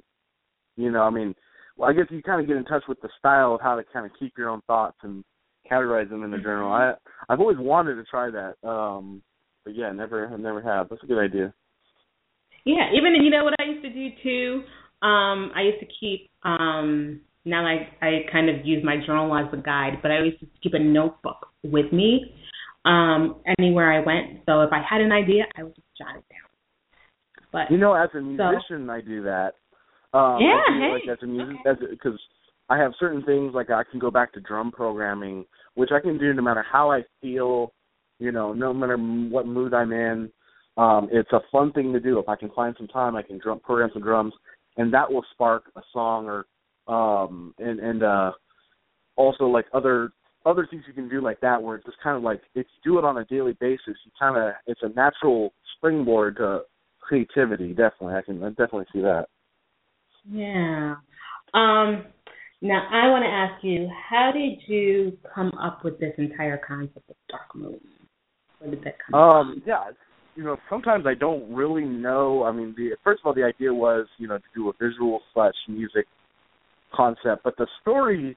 you 0.77 0.91
know, 0.91 1.03
I 1.03 1.11
mean, 1.11 1.35
well, 1.77 1.91
I 1.91 1.93
guess 1.93 2.07
you 2.11 2.23
kind 2.23 2.41
of 2.41 2.47
get 2.47 2.57
in 2.57 2.65
touch 2.65 2.85
with 2.89 3.01
the 3.01 3.09
style 3.19 3.55
of 3.55 3.61
how 3.61 3.77
to 3.77 3.85
kind 3.93 4.07
of 4.07 4.13
keep 4.19 4.35
your 4.39 4.49
own 4.49 4.61
thoughts 4.67 4.97
and 5.03 5.25
categorize 5.71 6.09
them 6.09 6.23
in 6.23 6.31
the 6.31 6.39
journal. 6.39 6.73
I 6.73 6.95
I've 7.29 7.41
always 7.41 7.59
wanted 7.59 7.97
to 7.97 8.05
try 8.05 8.31
that, 8.31 8.69
um, 8.69 9.23
but 9.65 9.75
yeah, 9.75 9.91
never 9.93 10.37
never 10.39 10.63
have. 10.63 10.89
That's 10.89 11.03
a 11.03 11.07
good 11.07 11.19
idea. 11.19 11.53
yeah. 12.65 12.91
Even 12.95 13.15
you 13.23 13.31
know 13.31 13.45
what 13.45 13.55
I 13.59 13.65
used 13.65 13.83
to 13.83 13.91
do 13.91 14.09
too. 14.23 14.63
Um, 15.07 15.51
I 15.55 15.63
used 15.63 15.81
to 15.81 15.87
keep. 16.01 16.31
Um, 16.43 17.21
now 17.45 17.67
I 17.67 17.89
I 18.01 18.11
kind 18.31 18.49
of 18.49 18.65
use 18.65 18.85
my 18.85 18.97
journal 19.05 19.35
as 19.37 19.53
a 19.53 19.57
guide, 19.61 19.99
but 20.03 20.11
I 20.11 20.23
used 20.23 20.41
to 20.41 20.47
keep 20.63 20.75
a 20.75 20.79
notebook 20.79 21.49
with 21.63 21.93
me 21.93 22.35
um, 22.85 23.37
anywhere 23.59 23.93
I 23.93 24.01
went. 24.05 24.43
So 24.47 24.63
if 24.63 24.73
I 24.73 24.83
had 24.89 25.01
an 25.01 25.13
idea, 25.13 25.45
I 25.57 25.63
would 25.63 25.75
just 25.75 25.87
jot 25.99 26.17
it 26.17 26.25
down. 26.31 26.45
But 27.53 27.71
You 27.71 27.79
know, 27.79 27.95
as 27.95 28.11
a 28.15 28.21
musician, 28.21 28.91
I 28.91 29.01
do 29.01 29.23
that. 29.25 29.53
Um, 30.15 30.39
Yeah, 30.41 30.63
I 30.69 30.79
hey, 30.79 30.93
like 30.93 31.09
as 31.11 31.23
a 31.23 31.27
music, 31.27 31.57
okay. 31.67 31.87
because 31.91 32.19
I 32.71 32.79
have 32.79 32.93
certain 32.99 33.23
things 33.25 33.53
like 33.55 33.71
I 33.71 33.83
can 33.91 33.99
go 33.99 34.11
back 34.11 34.33
to 34.35 34.41
drum 34.41 34.71
programming, 34.73 35.45
which 35.75 35.91
I 35.93 36.01
can 36.01 36.19
do 36.19 36.33
no 36.33 36.43
matter 36.43 36.65
how 36.71 36.91
I 36.91 37.03
feel. 37.21 37.73
You 38.21 38.31
know, 38.31 38.53
no 38.53 38.73
matter 38.73 38.97
what 38.97 39.47
mood 39.47 39.75
I'm 39.75 39.93
in. 39.93 40.31
Um, 40.77 41.09
it's 41.13 41.33
a 41.33 41.41
fun 41.53 41.73
thing 41.73 41.93
to 41.93 42.01
do. 42.01 42.19
If 42.19 42.29
I 42.29 42.37
can 42.37 42.51
find 42.51 42.75
some 42.79 42.89
time, 42.89 43.17
I 43.17 43.23
can 43.23 43.39
drum 43.39 43.61
program 43.61 43.91
some 43.93 44.03
drums, 44.03 44.33
and 44.77 44.93
that 44.95 45.11
will 45.11 45.25
spark 45.33 45.65
a 45.77 45.83
song 45.93 46.27
or 46.27 46.47
um 46.87 47.55
and 47.59 47.81
and 47.81 48.03
uh 48.03 48.31
also 49.17 49.45
like 49.45 49.65
other 49.73 50.11
other 50.45 50.67
things 50.71 50.85
you 50.87 50.93
can 50.93 51.09
do 51.09 51.23
like 51.23 51.41
that 51.41 51.63
where 51.63 51.77
it's 51.77 51.87
just 51.87 51.97
kind 52.03 52.17
of 52.17 52.23
like 52.23 52.43
if 52.55 52.67
you 52.67 52.93
do 52.93 52.99
it 52.99 53.05
on 53.05 53.17
a 53.19 53.25
daily 53.25 53.57
basis 53.59 53.97
you 54.05 54.11
kind 54.19 54.37
of 54.37 54.53
it's 54.67 54.83
a 54.83 54.89
natural 54.91 55.55
springboard 55.77 56.37
to 56.37 56.61
creativity 57.01 57.69
definitely 57.71 58.15
i 58.15 58.21
can 58.21 58.43
I 58.43 58.51
definitely 58.51 58.85
see 58.93 59.01
that 59.01 59.29
yeah. 60.31 60.97
Um, 61.53 62.07
now 62.61 62.89
I 62.91 63.11
want 63.11 63.25
to 63.25 63.29
ask 63.29 63.63
you, 63.63 63.89
how 64.11 64.33
did 64.33 64.59
you 64.67 65.17
come 65.35 65.53
up 65.63 65.85
with 65.85 65.99
this 66.01 66.15
entire 66.19 66.59
concept 66.67 67.09
of 67.11 67.17
dark 67.29 67.55
moon? 67.55 67.81
Where 68.65 68.75
did 68.75 68.85
that 68.85 68.97
come 69.05 69.21
um 69.21 69.63
yeah 69.67 69.91
you 70.35 70.43
know 70.43 70.57
sometimes 70.71 71.05
i 71.07 71.15
don't 71.15 71.53
really 71.53 71.85
know 71.85 72.45
i 72.45 72.53
mean 72.53 72.75
the 72.77 72.91
first 73.05 73.21
of 73.21 73.27
all 73.27 73.35
the 73.35 73.43
idea 73.43 73.73
was 73.73 74.07
you 74.19 74.27
know 74.27 74.39
to 74.39 74.45
do 74.55 74.69
a 74.69 74.73
visual 74.81 75.21
slash 75.33 75.55
music 75.69 76.07
concept 76.95 77.43
but 77.45 77.57
the 77.59 77.67
story 77.83 78.37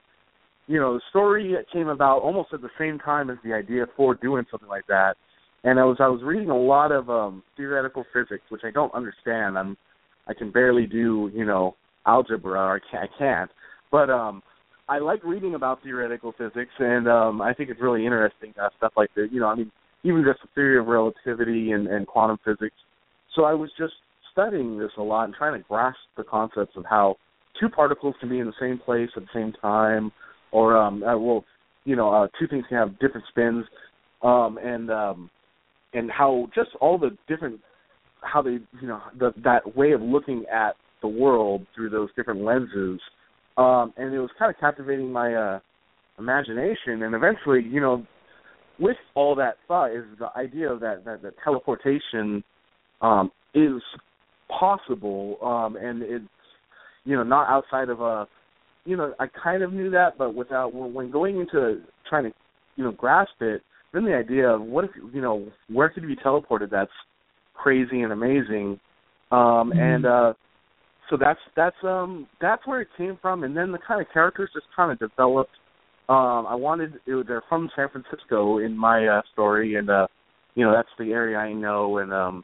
you 0.67 0.79
know 0.79 0.95
the 0.95 1.01
story 1.09 1.55
came 1.71 1.87
about 1.87 2.19
almost 2.21 2.49
at 2.53 2.61
the 2.61 2.69
same 2.77 2.99
time 2.99 3.29
as 3.29 3.37
the 3.43 3.53
idea 3.53 3.85
for 3.95 4.15
doing 4.15 4.43
something 4.51 4.69
like 4.69 4.85
that 4.87 5.15
and 5.63 5.79
i 5.79 5.83
was 5.83 5.97
i 5.99 6.07
was 6.07 6.21
reading 6.23 6.49
a 6.49 6.57
lot 6.57 6.91
of 6.91 7.09
um 7.09 7.41
theoretical 7.55 8.03
physics 8.13 8.43
which 8.49 8.61
i 8.65 8.71
don't 8.71 8.93
understand 8.93 9.57
i'm 9.57 9.77
i 10.27 10.33
can 10.33 10.51
barely 10.51 10.85
do 10.85 11.31
you 11.33 11.45
know 11.45 11.75
algebra 12.05 12.59
or 12.59 12.81
i 12.93 13.07
can't, 13.17 13.51
but 13.91 14.09
um 14.09 14.41
i 14.87 14.97
like 14.99 15.23
reading 15.23 15.55
about 15.55 15.81
theoretical 15.83 16.33
physics 16.37 16.71
and 16.79 17.07
um 17.07 17.41
i 17.41 17.53
think 17.53 17.69
it's 17.69 17.81
really 17.81 18.05
interesting 18.05 18.53
uh, 18.61 18.69
stuff 18.77 18.93
like 18.95 19.09
that 19.15 19.29
you 19.31 19.39
know 19.39 19.47
i 19.47 19.55
mean 19.55 19.71
even 20.03 20.23
just 20.23 20.41
the 20.41 20.47
theory 20.55 20.79
of 20.79 20.87
relativity 20.87 21.71
and, 21.71 21.87
and 21.87 22.07
quantum 22.07 22.37
physics. 22.45 22.75
So 23.35 23.43
I 23.43 23.53
was 23.53 23.69
just 23.77 23.93
studying 24.31 24.77
this 24.77 24.91
a 24.97 25.01
lot 25.01 25.25
and 25.25 25.33
trying 25.33 25.59
to 25.59 25.67
grasp 25.67 25.97
the 26.15 26.23
concepts 26.23 26.75
of 26.75 26.85
how 26.89 27.15
two 27.59 27.69
particles 27.69 28.15
can 28.19 28.29
be 28.29 28.39
in 28.39 28.45
the 28.45 28.53
same 28.59 28.77
place 28.77 29.09
at 29.15 29.23
the 29.23 29.29
same 29.33 29.53
time, 29.61 30.11
or 30.51 30.77
um, 30.77 31.03
uh, 31.03 31.17
well, 31.17 31.43
you 31.85 31.95
know, 31.95 32.13
uh, 32.13 32.27
two 32.39 32.47
things 32.47 32.65
can 32.69 32.77
have 32.77 32.99
different 32.99 33.25
spins, 33.29 33.65
um, 34.21 34.57
and 34.63 34.91
um, 34.91 35.29
and 35.93 36.11
how 36.11 36.47
just 36.53 36.69
all 36.79 36.97
the 36.97 37.17
different 37.27 37.59
how 38.21 38.41
they 38.41 38.59
you 38.81 38.87
know 38.87 39.01
the, 39.19 39.33
that 39.43 39.75
way 39.75 39.91
of 39.91 40.01
looking 40.01 40.45
at 40.51 40.75
the 41.01 41.07
world 41.07 41.65
through 41.75 41.89
those 41.89 42.09
different 42.15 42.41
lenses, 42.41 42.99
um, 43.57 43.93
and 43.97 44.13
it 44.13 44.19
was 44.19 44.29
kind 44.37 44.53
of 44.53 44.59
captivating 44.59 45.11
my 45.11 45.33
uh, 45.33 45.59
imagination, 46.19 47.03
and 47.03 47.13
eventually, 47.13 47.61
you 47.63 47.79
know, 47.79 48.05
with 48.79 48.97
all 49.15 49.35
that 49.35 49.57
thought 49.67 49.91
is 49.91 50.03
the 50.19 50.29
idea 50.37 50.69
that 50.79 51.03
that, 51.05 51.21
that 51.21 51.33
teleportation 51.43 52.43
um, 53.01 53.31
is 53.53 53.81
possible, 54.49 55.37
um, 55.41 55.75
and 55.75 56.01
it's 56.01 56.25
you 57.05 57.15
know 57.15 57.23
not 57.23 57.47
outside 57.49 57.89
of 57.89 58.01
a 58.01 58.27
you 58.85 58.95
know 58.95 59.13
I 59.19 59.27
kind 59.27 59.63
of 59.63 59.73
knew 59.73 59.89
that, 59.91 60.17
but 60.17 60.35
without 60.35 60.73
when 60.73 61.11
going 61.11 61.39
into 61.39 61.81
trying 62.09 62.25
to 62.25 62.31
you 62.75 62.83
know 62.83 62.91
grasp 62.91 63.41
it, 63.41 63.61
then 63.93 64.05
the 64.05 64.15
idea 64.15 64.49
of 64.49 64.61
what 64.61 64.85
if 64.85 64.91
you 65.13 65.21
know 65.21 65.47
where 65.69 65.89
could 65.89 66.03
you 66.03 66.09
be 66.09 66.15
teleported? 66.15 66.69
That's 66.69 66.91
crazy 67.57 68.01
and 68.01 68.11
amazing, 68.11 68.79
um, 69.31 69.71
and 69.73 70.05
uh, 70.05 70.33
so 71.09 71.17
that's 71.17 71.39
that's 71.55 71.75
um 71.83 72.27
that's 72.41 72.65
where 72.65 72.81
it 72.81 72.89
came 72.97 73.17
from, 73.21 73.43
and 73.43 73.55
then 73.55 73.71
the 73.71 73.79
kind 73.85 74.01
of 74.01 74.07
characters 74.13 74.49
just 74.53 74.67
kind 74.75 74.91
of 74.91 74.99
developed. 74.99 75.51
Um, 76.09 76.45
I 76.47 76.55
wanted 76.55 76.93
it, 77.05 77.27
they're 77.27 77.43
from 77.49 77.69
San 77.75 77.87
Francisco 77.89 78.59
in 78.59 78.77
my 78.77 79.07
uh, 79.07 79.21
story, 79.33 79.75
and 79.75 79.89
uh, 79.89 80.07
you 80.55 80.65
know 80.65 80.73
that's 80.73 80.89
the 80.97 81.11
area 81.11 81.37
I 81.37 81.53
know, 81.53 81.97
and 81.97 82.13
um, 82.13 82.43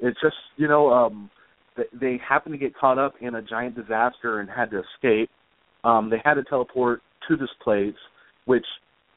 it's 0.00 0.20
just 0.22 0.36
you 0.56 0.68
know 0.68 0.90
um, 0.90 1.30
they, 1.76 1.84
they 1.98 2.20
happened 2.26 2.54
to 2.54 2.58
get 2.58 2.76
caught 2.76 2.98
up 2.98 3.14
in 3.20 3.34
a 3.34 3.42
giant 3.42 3.76
disaster 3.76 4.40
and 4.40 4.48
had 4.48 4.70
to 4.70 4.82
escape. 4.94 5.30
Um, 5.84 6.10
they 6.10 6.20
had 6.24 6.34
to 6.34 6.44
teleport 6.44 7.00
to 7.28 7.36
this 7.36 7.50
place, 7.62 7.94
which 8.44 8.66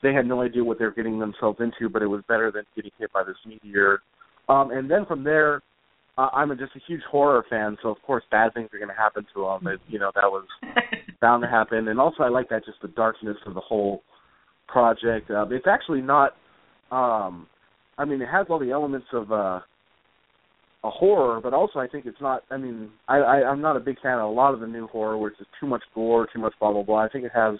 they 0.01 0.13
had 0.13 0.25
no 0.25 0.41
idea 0.41 0.63
what 0.63 0.79
they 0.79 0.85
were 0.85 0.91
getting 0.91 1.19
themselves 1.19 1.59
into, 1.59 1.89
but 1.89 2.01
it 2.01 2.07
was 2.07 2.21
better 2.27 2.51
than 2.51 2.63
getting 2.75 2.91
hit 2.99 3.11
by 3.13 3.23
this 3.23 3.37
meteor. 3.45 4.01
Um, 4.49 4.71
and 4.71 4.89
then 4.89 5.05
from 5.05 5.23
there, 5.23 5.61
uh, 6.17 6.29
I'm 6.33 6.51
a, 6.51 6.55
just 6.55 6.75
a 6.75 6.81
huge 6.87 7.01
horror 7.09 7.43
fan, 7.49 7.77
so 7.81 7.89
of 7.89 7.97
course 8.05 8.23
bad 8.29 8.53
things 8.53 8.69
are 8.73 8.77
going 8.77 8.89
to 8.89 8.95
happen 8.95 9.25
to 9.33 9.41
them. 9.41 9.73
It, 9.73 9.79
you 9.87 9.99
know 9.99 10.11
that 10.13 10.25
was 10.25 10.45
bound 11.21 11.41
to 11.43 11.49
happen, 11.49 11.87
and 11.87 11.99
also 11.99 12.23
I 12.23 12.29
like 12.29 12.49
that 12.49 12.65
just 12.65 12.81
the 12.81 12.89
darkness 12.89 13.37
of 13.45 13.55
the 13.55 13.61
whole 13.61 14.03
project. 14.67 15.31
Uh, 15.31 15.45
it's 15.49 15.67
actually 15.67 16.01
not. 16.01 16.33
um 16.91 17.47
I 17.97 18.05
mean, 18.05 18.21
it 18.21 18.27
has 18.27 18.47
all 18.49 18.59
the 18.59 18.71
elements 18.71 19.07
of 19.13 19.31
uh 19.31 19.59
a 20.83 20.89
horror, 20.89 21.39
but 21.41 21.53
also 21.53 21.79
I 21.79 21.87
think 21.87 22.05
it's 22.05 22.19
not. 22.21 22.43
I 22.51 22.57
mean, 22.57 22.89
I, 23.07 23.17
I 23.17 23.35
I'm 23.49 23.61
not 23.61 23.77
a 23.77 23.79
big 23.79 23.99
fan 24.01 24.19
of 24.19 24.29
a 24.29 24.33
lot 24.33 24.53
of 24.53 24.59
the 24.59 24.67
new 24.67 24.87
horror, 24.87 25.17
where 25.17 25.29
it's 25.29 25.39
just 25.39 25.49
too 25.59 25.67
much 25.67 25.81
gore, 25.95 26.27
too 26.31 26.39
much 26.39 26.53
blah 26.59 26.73
blah 26.73 26.83
blah. 26.83 26.99
I 26.99 27.07
think 27.07 27.23
it 27.25 27.31
has, 27.33 27.55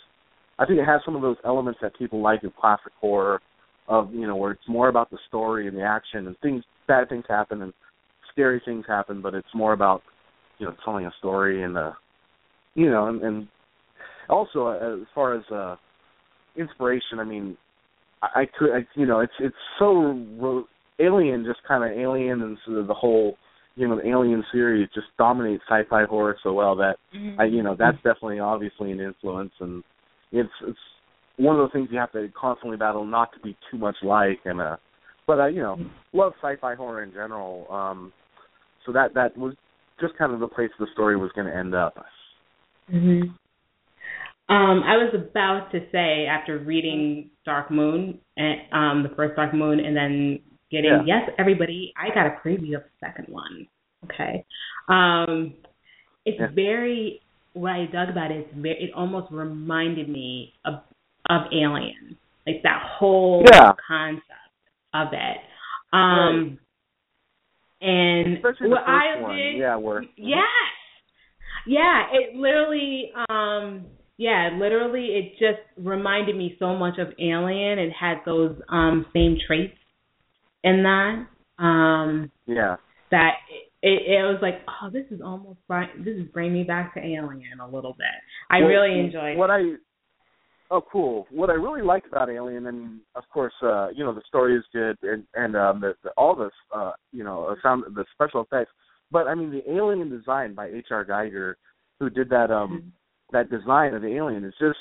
I 0.60 0.66
think 0.66 0.80
it 0.80 0.86
has 0.86 1.02
some 1.06 1.16
of 1.16 1.22
those 1.22 1.38
elements 1.46 1.80
that 1.82 1.98
people 1.98 2.22
like 2.22 2.44
in 2.44 2.52
classic 2.60 2.92
horror, 3.00 3.42
of 3.88 4.14
you 4.14 4.28
know 4.28 4.36
where 4.36 4.52
it's 4.52 4.68
more 4.68 4.90
about 4.90 5.10
the 5.10 5.18
story 5.30 5.68
and 5.68 5.78
the 5.78 5.84
action 5.84 6.28
and 6.28 6.38
things, 6.40 6.64
bad 6.88 7.10
things 7.10 7.26
happen 7.28 7.62
and 7.62 7.74
scary 8.32 8.62
things 8.66 8.86
happen, 8.88 9.22
but 9.22 9.34
it's 9.34 9.48
more 9.54 9.74
about 9.74 10.02
you 10.60 10.66
know 10.66 10.76
telling 10.84 11.06
a 11.06 11.12
story 11.20 11.64
and 11.64 11.78
uh, 11.78 11.92
you 12.76 12.90
know, 12.90 13.08
and, 13.08 13.22
and 13.22 13.48
also 14.30 14.68
uh, 14.68 15.02
as 15.02 15.08
far 15.14 15.36
as 15.36 15.44
uh 15.52 15.76
inspiration, 16.56 17.20
I 17.20 17.24
mean, 17.24 17.58
I, 18.22 18.42
I 18.42 18.44
could, 18.58 18.72
I, 18.72 18.80
you 18.96 19.06
know, 19.06 19.20
it's 19.20 19.34
it's 19.40 19.56
so 19.80 20.66
Alien 21.00 21.46
just 21.46 21.60
kind 21.68 21.84
of 21.84 21.98
Alien 21.98 22.42
and 22.42 22.58
sort 22.66 22.80
of 22.80 22.88
the 22.88 22.94
whole 22.94 23.36
you 23.76 23.88
know 23.88 23.96
the 23.96 24.08
Alien 24.08 24.44
series 24.52 24.88
just 24.94 25.08
dominates 25.18 25.64
sci-fi 25.68 26.06
horror 26.06 26.38
so 26.44 26.54
well 26.54 26.76
that 26.76 26.96
Mm-hmm. 27.16 27.40
I 27.40 27.46
you 27.46 27.64
know 27.64 27.76
that's 27.78 27.98
definitely 27.98 28.40
obviously 28.40 28.92
an 28.92 29.00
influence 29.00 29.52
and 29.60 29.84
it's 30.32 30.50
it's 30.64 30.78
one 31.38 31.56
of 31.56 31.62
those 31.62 31.72
things 31.72 31.90
you 31.92 32.00
have 32.00 32.12
to 32.14 32.28
constantly 32.40 32.78
battle 32.78 33.06
not 33.06 33.32
to 33.34 33.40
be 33.40 33.56
too 33.72 33.78
much 33.78 33.96
like 34.04 34.40
and 34.46 34.62
uh 34.62 34.78
but 35.28 35.40
I 35.40 35.50
you 35.50 35.62
know 35.62 35.78
love 36.14 36.34
sci-fi 36.42 36.76
horror 36.76 37.04
in 37.04 37.12
general 37.12 37.68
um 37.72 38.12
so 38.86 38.92
that 38.92 39.14
that 39.14 39.38
was 39.38 39.56
just 40.00 40.18
kind 40.18 40.34
of 40.34 40.40
the 40.40 40.48
place 40.48 40.70
the 40.80 40.88
story 40.94 41.16
was 41.18 41.32
going 41.36 41.48
to 41.48 41.56
end 41.56 41.74
up 41.76 41.96
hmm 42.90 43.22
Um, 44.50 44.84
I 44.84 44.98
was 44.98 45.14
about 45.16 45.72
to 45.72 45.80
say 45.92 46.26
after 46.26 46.60
reading 46.60 47.30
Dark 47.46 47.72
Moon 47.72 48.20
and 48.38 48.56
um 48.74 49.04
the 49.04 49.16
first 49.16 49.36
Dark 49.36 49.54
Moon 49.54 49.80
and 49.80 49.96
then 49.96 50.40
getting 50.70 50.92
Yeah. 50.92 51.22
yes 51.22 51.30
everybody 51.38 51.94
I 51.98 52.14
got 52.14 52.26
a 52.28 52.36
preview 52.44 52.76
of 52.76 52.84
the 52.84 52.96
second 53.00 53.28
one. 53.30 53.68
Okay. 54.06 54.46
Um 54.90 55.54
it's 56.26 56.40
Yeah. 56.40 56.48
very 56.54 57.22
what 57.54 57.72
I 57.72 57.86
dug 57.86 58.10
about 58.10 58.32
it 58.32 58.40
is 58.40 58.46
very 58.56 58.84
it 58.84 58.92
almost 58.94 59.32
reminded 59.32 60.10
me 60.10 60.54
of 60.66 60.76
of 61.30 61.42
Alien. 61.54 62.18
Like 62.46 62.62
that 62.64 62.82
whole 62.98 63.46
Yeah. 63.54 63.72
concept 63.88 64.43
of 64.94 65.08
it. 65.12 65.38
Um 65.92 66.60
and 67.82 68.38
especially 68.38 68.68
the 68.68 68.70
what 68.70 68.86
first 68.86 68.90
I 68.90 69.22
one 69.22 69.36
did 69.36 69.58
yeah 69.58 69.76
where 69.76 70.04
Yes. 70.18 70.48
Yeah, 71.66 72.04
it 72.14 72.36
literally 72.36 73.12
um 73.30 73.86
yeah, 74.18 74.52
literally 74.60 75.06
it 75.08 75.32
just 75.34 75.62
reminded 75.78 76.36
me 76.36 76.56
so 76.60 76.76
much 76.76 77.00
of 77.00 77.08
Alien. 77.20 77.80
It 77.80 77.92
had 78.00 78.18
those 78.26 78.56
um 78.70 79.06
same 79.14 79.38
traits 79.46 79.78
in 80.64 80.84
that. 80.84 81.28
Um 81.64 82.32
yeah 82.46 82.78
that 83.12 83.34
it, 83.50 83.88
it, 83.88 84.20
it 84.20 84.24
was 84.24 84.40
like, 84.42 84.56
oh, 84.68 84.90
this 84.90 85.06
is 85.12 85.22
almost 85.24 85.60
this 86.04 86.16
is 86.16 86.28
bringing 86.34 86.54
me 86.54 86.64
back 86.64 86.94
to 86.96 87.00
Alien 87.00 87.60
a 87.62 87.68
little 87.68 87.94
bit. 87.94 88.08
I 88.50 88.60
Well, 88.60 88.68
really 88.70 89.00
enjoyed 89.00 89.38
what 89.38 89.50
it. 89.50 89.54
I 89.54 89.76
oh 90.72 90.82
cool. 90.92 91.28
What 91.32 91.50
I 91.50 91.54
really 91.54 91.82
liked 91.82 92.08
about 92.08 92.30
Alien, 92.30 92.68
and 92.68 93.00
of 93.16 93.24
course, 93.32 93.54
uh, 93.62 93.90
you 93.90 94.04
know, 94.04 94.14
the 94.14 94.22
story 94.28 94.56
is 94.58 94.64
good, 94.74 94.98
and 95.04 95.24
and 95.34 95.56
um, 95.56 95.82
the, 95.82 95.96
the 96.04 96.10
all 96.12 96.36
the 96.36 96.50
uh, 96.76 96.92
you 97.12 97.24
know, 97.24 97.46
uh, 97.46 97.56
sound 97.62 97.84
the 97.96 98.06
special 98.14 98.42
effects. 98.42 98.72
But 99.12 99.28
I 99.28 99.36
mean, 99.36 99.52
the 99.52 99.70
alien 99.72 100.10
design 100.10 100.54
by 100.54 100.68
H.R. 100.68 101.06
Giger, 101.06 101.54
who 102.00 102.10
did 102.10 102.30
that 102.30 102.52
um 102.52 102.72
Mm-hmm. 102.72 103.38
that 103.38 103.50
design 103.50 103.94
of 103.94 104.02
the 104.02 104.16
alien, 104.16 104.44
is 104.44 104.54
just 104.60 104.80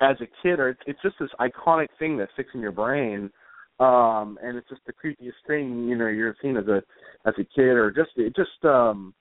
as 0.00 0.16
a 0.20 0.26
kid, 0.42 0.58
or 0.58 0.70
it's, 0.70 0.80
it's 0.86 1.02
just 1.02 1.16
this 1.20 1.30
iconic 1.40 1.88
thing 1.98 2.16
that 2.18 2.28
sticks 2.34 2.50
in 2.54 2.60
your 2.60 2.72
brain. 2.72 3.30
Um, 3.78 4.38
and 4.42 4.58
it's 4.58 4.68
just 4.68 4.82
the 4.86 4.92
creepiest 4.92 5.40
thing 5.46 5.88
you 5.88 5.96
know 5.96 6.06
you're 6.06 6.36
seen 6.42 6.56
as 6.56 6.66
a 6.66 6.82
as 7.26 7.34
a 7.38 7.44
kid, 7.54 7.76
or 7.76 7.90
just 7.90 8.10
it 8.16 8.36
just 8.36 8.64
um, 8.64 9.14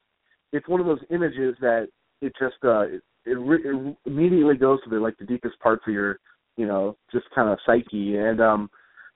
it's 0.51 0.67
one 0.67 0.81
of 0.81 0.85
those 0.85 1.03
images 1.11 1.55
that 1.61 1.87
it 2.21 2.33
just 2.37 2.57
uh 2.63 2.83
it, 3.25 3.37
re- 3.37 3.61
it 3.63 3.97
immediately 4.05 4.55
goes 4.55 4.83
to 4.83 4.89
the 4.89 4.97
like 4.97 5.17
the 5.17 5.25
deepest 5.25 5.59
parts 5.59 5.83
of 5.87 5.93
your 5.93 6.19
you 6.57 6.67
know 6.67 6.95
just 7.11 7.25
kind 7.33 7.49
of 7.49 7.57
psyche. 7.65 8.17
And 8.17 8.41
um 8.41 8.69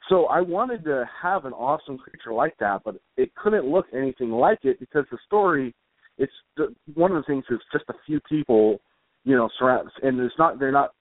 so 0.09 0.25
I 0.25 0.41
wanted 0.41 0.83
to 0.85 1.09
have 1.21 1.45
an 1.45 1.53
awesome 1.53 1.97
creature 1.97 2.33
like 2.33 2.55
that 2.59 2.81
but 2.83 2.95
it 3.17 3.33
couldn't 3.35 3.65
look 3.65 3.85
anything 3.93 4.31
like 4.31 4.59
it 4.63 4.79
because 4.79 5.05
the 5.11 5.17
story 5.25 5.73
it's 6.17 6.31
the, 6.57 6.73
one 6.93 7.11
of 7.11 7.17
the 7.17 7.27
things 7.27 7.45
is 7.49 7.59
just 7.71 7.85
a 7.89 7.93
few 8.05 8.19
people 8.29 8.79
you 9.23 9.35
know 9.35 9.49
surround 9.57 9.89
and 10.01 10.19
it's 10.19 10.35
not 10.37 10.59
they're 10.59 10.71
not 10.71 10.93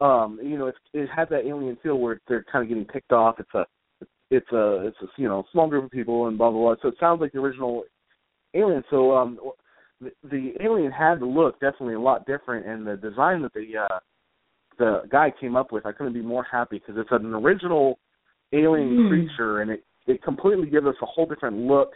um 0.00 0.38
you 0.42 0.58
know 0.58 0.66
it's 0.66 0.78
it 0.92 1.08
had 1.14 1.28
that 1.28 1.46
alien 1.46 1.76
feel 1.82 1.98
where 1.98 2.20
they're 2.28 2.44
kind 2.50 2.62
of 2.62 2.68
getting 2.68 2.84
picked 2.84 3.12
off. 3.12 3.36
It's 3.38 3.54
a 3.54 3.64
it's 4.30 4.52
a 4.52 4.86
it's 4.86 4.96
a 5.02 5.06
you 5.16 5.28
know 5.28 5.44
small 5.52 5.68
group 5.68 5.84
of 5.84 5.90
people 5.90 6.26
and 6.26 6.36
blah 6.36 6.50
blah 6.50 6.60
blah. 6.60 6.74
So 6.82 6.88
it 6.88 6.96
sounds 6.98 7.20
like 7.20 7.32
the 7.32 7.38
original 7.38 7.84
alien. 8.54 8.82
So 8.90 9.16
um 9.16 9.38
the, 10.04 10.28
the 10.28 10.52
alien 10.62 10.92
had 10.92 11.18
to 11.20 11.26
look 11.26 11.54
definitely 11.60 11.94
a 11.94 12.00
lot 12.00 12.26
different, 12.26 12.66
and 12.66 12.86
the 12.86 12.96
design 12.96 13.42
that 13.42 13.52
the 13.54 13.66
uh, 13.78 13.98
the 14.78 15.02
guy 15.10 15.32
came 15.40 15.56
up 15.56 15.72
with, 15.72 15.86
I 15.86 15.92
couldn't 15.92 16.14
be 16.14 16.22
more 16.22 16.44
happy 16.50 16.78
because 16.78 17.00
it's 17.00 17.12
an 17.12 17.32
original 17.34 17.98
alien 18.52 18.96
Mm. 18.96 19.08
creature, 19.08 19.60
and 19.60 19.70
it 19.70 19.84
it 20.06 20.22
completely 20.22 20.68
gives 20.68 20.86
us 20.86 20.96
a 21.02 21.06
whole 21.06 21.26
different 21.26 21.56
look, 21.56 21.90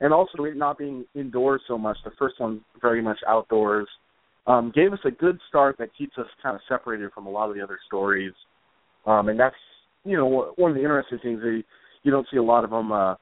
and 0.00 0.12
also 0.12 0.44
it 0.44 0.56
not 0.56 0.78
being 0.78 1.04
indoors 1.14 1.62
so 1.68 1.76
much. 1.76 1.98
The 2.04 2.10
first 2.18 2.40
one 2.40 2.62
very 2.80 3.02
much 3.02 3.18
outdoors, 3.26 3.88
um, 4.46 4.72
gave 4.74 4.92
us 4.92 4.98
a 5.04 5.10
good 5.10 5.38
start 5.48 5.76
that 5.78 5.90
keeps 5.96 6.16
us 6.18 6.26
kind 6.42 6.54
of 6.54 6.62
separated 6.68 7.12
from 7.12 7.26
a 7.26 7.30
lot 7.30 7.50
of 7.50 7.54
the 7.54 7.62
other 7.62 7.78
stories, 7.86 8.32
um, 9.06 9.28
and 9.28 9.38
that's 9.38 9.56
you 10.04 10.16
know 10.16 10.52
one 10.56 10.70
of 10.70 10.76
the 10.76 10.82
interesting 10.82 11.18
things 11.18 11.40
that 11.42 11.62
you 12.02 12.10
don't 12.10 12.26
see 12.30 12.38
a 12.38 12.42
lot 12.42 12.64
of 12.64 12.70
them 12.70 12.90
uh, 12.92 13.14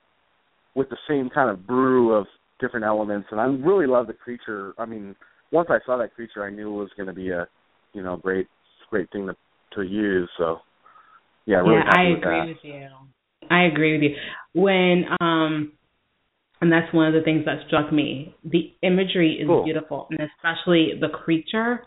with 0.75 0.89
the 0.91 0.99
same 1.09 1.29
kind 1.29 1.51
of 1.51 1.67
brew 1.67 2.13
of 2.13 2.27
different 2.61 2.85
elements, 2.85 3.29
and 3.31 3.41
I 3.41 3.45
really 3.45 3.87
love 3.87 4.07
the 4.07 4.13
creature. 4.13 4.75
I 4.79 4.85
mean, 4.87 5.15
once 5.53 5.69
I 5.71 5.79
saw 5.87 5.97
that 5.99 6.15
creature, 6.15 6.45
I 6.45 6.51
knew 6.51 6.75
it 6.75 6.81
was 6.81 6.91
going 6.97 7.07
to 7.07 7.13
be 7.13 7.31
a, 7.31 7.47
you 7.93 8.03
know, 8.03 8.17
great, 8.17 8.47
great 8.91 9.11
thing 9.13 9.27
to 9.27 9.37
to 9.77 9.83
use. 9.83 10.29
So, 10.39 10.59
yeah, 11.47 11.57
really 11.59 11.75
yeah, 11.75 11.93
I 11.95 12.03
with 12.09 12.19
agree 12.19 12.41
that. 12.41 12.47
with 12.47 12.57
you. 12.63 12.89
I 13.51 13.65
agree 13.65 13.93
with 13.93 14.03
you. 14.03 14.17
When 14.61 15.05
um 15.21 15.73
and 16.61 16.73
that's 16.73 16.93
one 16.93 17.07
of 17.07 17.15
the 17.15 17.23
things 17.23 17.45
that 17.45 17.59
struck 17.67 17.93
me. 17.93 18.35
The 18.45 18.73
imagery 18.83 19.39
is 19.41 19.47
Cool. 19.47 19.65
beautiful 19.65 20.09
and 20.11 20.21
especially 20.21 20.93
the 21.01 21.09
creature. 21.09 21.85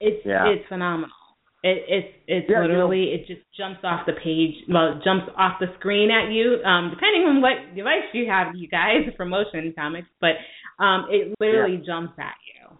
It's 0.00 0.24
Yeah. 0.24 0.48
it's 0.48 0.66
phenomenal. 0.68 1.14
It 1.62 1.82
it's 1.88 2.14
it's 2.26 2.46
Yeah, 2.48 2.62
you 2.62 2.68
literally 2.68 3.14
it 3.14 3.26
just 3.26 3.42
jumps 3.56 3.80
off 3.82 4.06
the 4.06 4.12
page 4.12 4.54
well, 4.68 4.92
it 4.96 5.04
jumps 5.04 5.26
off 5.36 5.58
the 5.58 5.66
screen 5.78 6.10
at 6.10 6.30
you, 6.30 6.62
um, 6.64 6.90
depending 6.90 7.26
on 7.26 7.42
what 7.42 7.74
device 7.74 8.06
you 8.12 8.30
have, 8.30 8.54
you 8.54 8.68
guys, 8.68 9.02
for 9.16 9.24
motion 9.24 9.74
comics, 9.76 10.08
but 10.20 10.38
um 10.82 11.06
it 11.10 11.34
literally 11.40 11.82
jumps 11.84 12.14
at 12.18 12.34
you. 12.46 12.78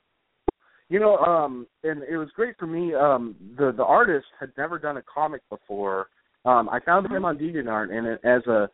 You 0.90 1.00
know, 1.00 1.18
um, 1.18 1.66
and 1.84 2.02
it 2.04 2.16
was 2.16 2.28
great 2.34 2.54
for 2.58 2.66
me. 2.66 2.94
Um, 2.94 3.34
the 3.58 3.72
the 3.76 3.84
artist 3.84 4.26
had 4.40 4.50
never 4.56 4.78
done 4.78 4.96
a 4.96 5.02
comic 5.02 5.42
before. 5.50 6.06
Um, 6.44 6.68
I 6.70 6.80
found 6.80 7.10
him 7.10 7.24
on 7.24 7.36
DeviantArt, 7.36 7.92
and 7.92 8.06
it, 8.06 8.20
as 8.24 8.46
a, 8.46 8.70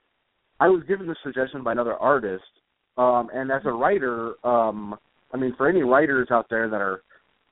I 0.60 0.68
was 0.68 0.84
given 0.86 1.08
the 1.08 1.16
suggestion 1.24 1.64
by 1.64 1.72
another 1.72 1.94
artist, 1.94 2.44
um, 2.96 3.30
and 3.34 3.50
as 3.50 3.62
a 3.64 3.72
writer, 3.72 4.34
um, 4.44 4.94
I 5.32 5.36
mean, 5.36 5.54
for 5.56 5.68
any 5.68 5.82
writers 5.82 6.28
out 6.30 6.46
there 6.48 6.68
that 6.68 6.80
are 6.80 7.02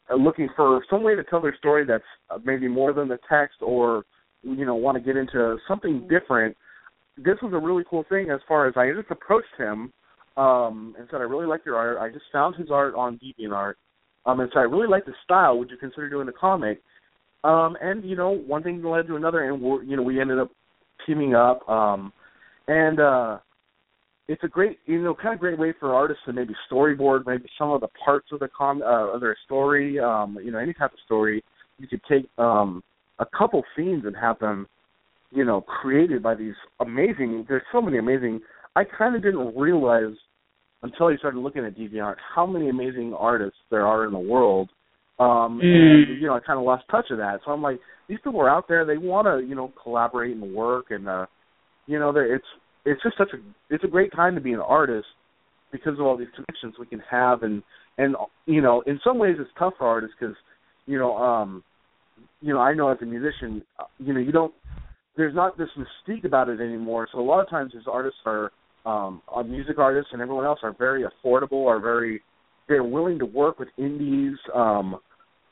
are 0.08 0.18
looking 0.18 0.48
for 0.56 0.84
some 0.90 1.02
way 1.02 1.14
to 1.14 1.24
tell 1.24 1.40
their 1.40 1.56
story 1.56 1.84
that's 1.84 2.04
uh, 2.30 2.38
maybe 2.44 2.68
more 2.68 2.92
than 2.92 3.08
the 3.08 3.18
text, 3.28 3.56
or 3.60 4.04
you 4.42 4.66
know, 4.66 4.74
want 4.74 4.96
to 4.96 5.00
get 5.00 5.16
into 5.16 5.56
something 5.68 6.08
different, 6.08 6.56
this 7.16 7.36
was 7.42 7.52
a 7.52 7.58
really 7.58 7.84
cool 7.88 8.04
thing. 8.08 8.30
As 8.30 8.40
far 8.48 8.66
as 8.66 8.74
I 8.76 8.92
just 8.92 9.10
approached 9.10 9.54
him 9.56 9.92
um, 10.36 10.94
and 10.98 11.06
said, 11.10 11.20
I 11.20 11.24
really 11.24 11.46
like 11.46 11.64
your 11.64 11.76
art. 11.76 11.98
I 11.98 12.12
just 12.12 12.24
found 12.32 12.56
his 12.56 12.70
art 12.70 12.94
on 12.94 13.18
DeviantArt. 13.18 13.74
Um, 14.24 14.40
and 14.40 14.50
so 14.52 14.60
I 14.60 14.64
really 14.64 14.88
like 14.88 15.04
the 15.04 15.14
style. 15.24 15.58
Would 15.58 15.70
you 15.70 15.76
consider 15.76 16.08
doing 16.08 16.28
a 16.28 16.32
comic? 16.32 16.80
Um, 17.44 17.76
and 17.80 18.04
you 18.04 18.16
know, 18.16 18.30
one 18.30 18.62
thing 18.62 18.82
led 18.82 19.08
to 19.08 19.16
another, 19.16 19.50
and 19.50 19.60
we're, 19.60 19.82
you 19.82 19.96
know, 19.96 20.02
we 20.02 20.20
ended 20.20 20.38
up 20.38 20.50
teaming 21.06 21.34
up. 21.34 21.68
Um, 21.68 22.12
and 22.68 23.00
uh, 23.00 23.38
it's 24.32 24.44
a 24.44 24.48
great 24.48 24.78
you 24.86 25.02
know 25.02 25.14
kind 25.14 25.34
of 25.34 25.40
great 25.40 25.58
way 25.58 25.74
for 25.78 25.94
artists 25.94 26.22
to 26.24 26.32
maybe 26.32 26.54
storyboard 26.70 27.20
maybe 27.26 27.44
some 27.58 27.70
of 27.70 27.80
the 27.82 27.88
parts 28.04 28.28
of 28.32 28.40
the 28.40 28.48
com 28.56 28.80
uh, 28.82 29.12
of 29.14 29.20
their 29.20 29.36
story 29.44 29.98
um 30.00 30.38
you 30.42 30.50
know 30.50 30.58
any 30.58 30.72
type 30.72 30.92
of 30.92 30.98
story 31.04 31.44
you 31.78 31.86
could 31.86 32.00
take 32.08 32.26
um 32.38 32.82
a 33.18 33.26
couple 33.38 33.62
scenes 33.76 34.04
and 34.06 34.16
have 34.16 34.38
them 34.38 34.66
you 35.30 35.44
know 35.44 35.60
created 35.60 36.22
by 36.22 36.34
these 36.34 36.54
amazing 36.80 37.44
there's 37.48 37.62
so 37.70 37.80
many 37.82 37.98
amazing 37.98 38.40
i 38.74 38.82
kind 38.84 39.14
of 39.14 39.22
didn't 39.22 39.54
realize 39.56 40.14
until 40.84 41.06
I 41.06 41.16
started 41.16 41.38
looking 41.38 41.64
at 41.64 41.76
DeviantArt 41.76 42.16
how 42.34 42.44
many 42.44 42.68
amazing 42.68 43.14
artists 43.16 43.58
there 43.70 43.86
are 43.86 44.04
in 44.06 44.12
the 44.12 44.18
world 44.18 44.70
um 45.18 45.60
Mm. 45.62 46.04
and 46.08 46.20
you 46.20 46.26
know 46.26 46.34
i 46.34 46.40
kind 46.40 46.58
of 46.58 46.64
lost 46.64 46.84
touch 46.90 47.08
of 47.10 47.18
that 47.18 47.40
so 47.44 47.50
i'm 47.52 47.60
like 47.60 47.78
these 48.08 48.18
people 48.24 48.40
are 48.40 48.48
out 48.48 48.66
there 48.66 48.86
they 48.86 48.96
want 48.96 49.26
to 49.26 49.46
you 49.46 49.54
know 49.54 49.70
collaborate 49.82 50.34
and 50.36 50.54
work 50.54 50.86
and 50.90 51.06
uh 51.06 51.26
you 51.86 51.98
know 51.98 52.12
they're- 52.12 52.34
it's 52.34 52.46
it's 52.84 53.02
just 53.02 53.16
such 53.16 53.30
a 53.32 53.74
it's 53.74 53.84
a 53.84 53.88
great 53.88 54.12
time 54.12 54.34
to 54.34 54.40
be 54.40 54.52
an 54.52 54.60
artist 54.60 55.06
because 55.70 55.94
of 55.98 56.04
all 56.04 56.16
these 56.16 56.28
connections 56.34 56.74
we 56.78 56.86
can 56.86 57.02
have 57.10 57.42
and 57.42 57.62
and 57.98 58.16
you 58.46 58.60
know 58.60 58.82
in 58.86 59.00
some 59.04 59.18
ways 59.18 59.36
it's 59.38 59.50
tough 59.58 59.74
for 59.78 59.86
artists 59.86 60.14
because 60.18 60.36
you 60.86 60.98
know 60.98 61.16
um 61.16 61.62
you 62.40 62.52
know 62.52 62.60
i 62.60 62.74
know 62.74 62.88
as 62.88 62.98
a 63.02 63.06
musician 63.06 63.62
uh, 63.78 63.84
you 63.98 64.12
know 64.12 64.20
you 64.20 64.32
don't 64.32 64.52
there's 65.16 65.34
not 65.34 65.58
this 65.58 65.68
mystique 65.76 66.24
about 66.24 66.48
it 66.48 66.60
anymore. 66.60 67.06
So 67.12 67.18
a 67.18 67.22
lot 67.22 67.40
of 67.40 67.50
times 67.50 67.72
as 67.76 67.82
artists 67.90 68.20
are 68.24 68.50
um 68.84 69.22
uh, 69.34 69.42
music 69.42 69.78
artists 69.78 70.10
and 70.12 70.20
everyone 70.20 70.44
else 70.44 70.58
are 70.64 70.74
very 70.76 71.04
affordable 71.04 71.68
are 71.68 71.78
very 71.78 72.20
they're 72.66 72.82
willing 72.82 73.16
to 73.16 73.24
work 73.24 73.60
with 73.60 73.68
indies 73.78 74.36
um 74.56 74.98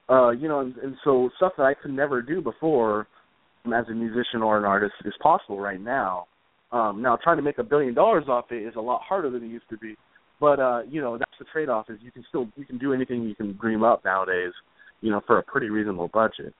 uh 0.09 0.31
you 0.31 0.49
know 0.49 0.59
and, 0.59 0.75
and 0.79 0.97
so 1.05 1.31
stuff 1.37 1.53
that 1.57 1.62
i 1.62 1.73
could 1.73 1.93
never 1.93 2.23
do 2.23 2.40
before 2.40 3.07
um, 3.64 3.73
as 3.73 3.85
a 3.88 3.93
musician 3.93 4.43
or 4.43 4.59
an 4.59 4.64
artist 4.64 4.95
is 5.05 5.14
possible 5.23 5.61
right 5.61 5.81
now 5.81 6.27
um, 6.72 7.02
now, 7.02 7.18
trying 7.22 7.37
to 7.37 7.42
make 7.42 7.59
a 7.59 7.64
billion 7.64 7.94
dollars 7.94 8.24
off 8.28 8.46
it 8.50 8.62
is 8.62 8.74
a 8.76 8.80
lot 8.80 9.02
harder 9.02 9.30
than 9.30 9.42
it 9.42 9.48
used 9.48 9.68
to 9.70 9.76
be. 9.76 9.96
But 10.40 10.61
uh, 10.61 10.83
you 10.88 11.00
know, 11.00 11.18
that's 11.18 11.30
the 11.38 11.44
trade-off. 11.52 11.90
Is 11.90 11.98
you 12.00 12.12
can 12.12 12.24
still 12.28 12.48
you 12.56 12.64
can 12.64 12.78
do 12.78 12.92
anything 12.92 13.22
you 13.24 13.35
can 13.35 13.56
dream 13.61 13.83
up 13.83 14.04
nowadays. 14.04 14.52
You 15.00 15.11
know, 15.11 15.20
for 15.26 15.38
a 15.38 15.42
pretty 15.42 15.68
reasonable 15.68 16.09
budget. 16.12 16.54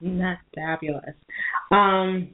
That's 0.00 0.40
fabulous. 0.54 1.14
Um, 1.70 2.30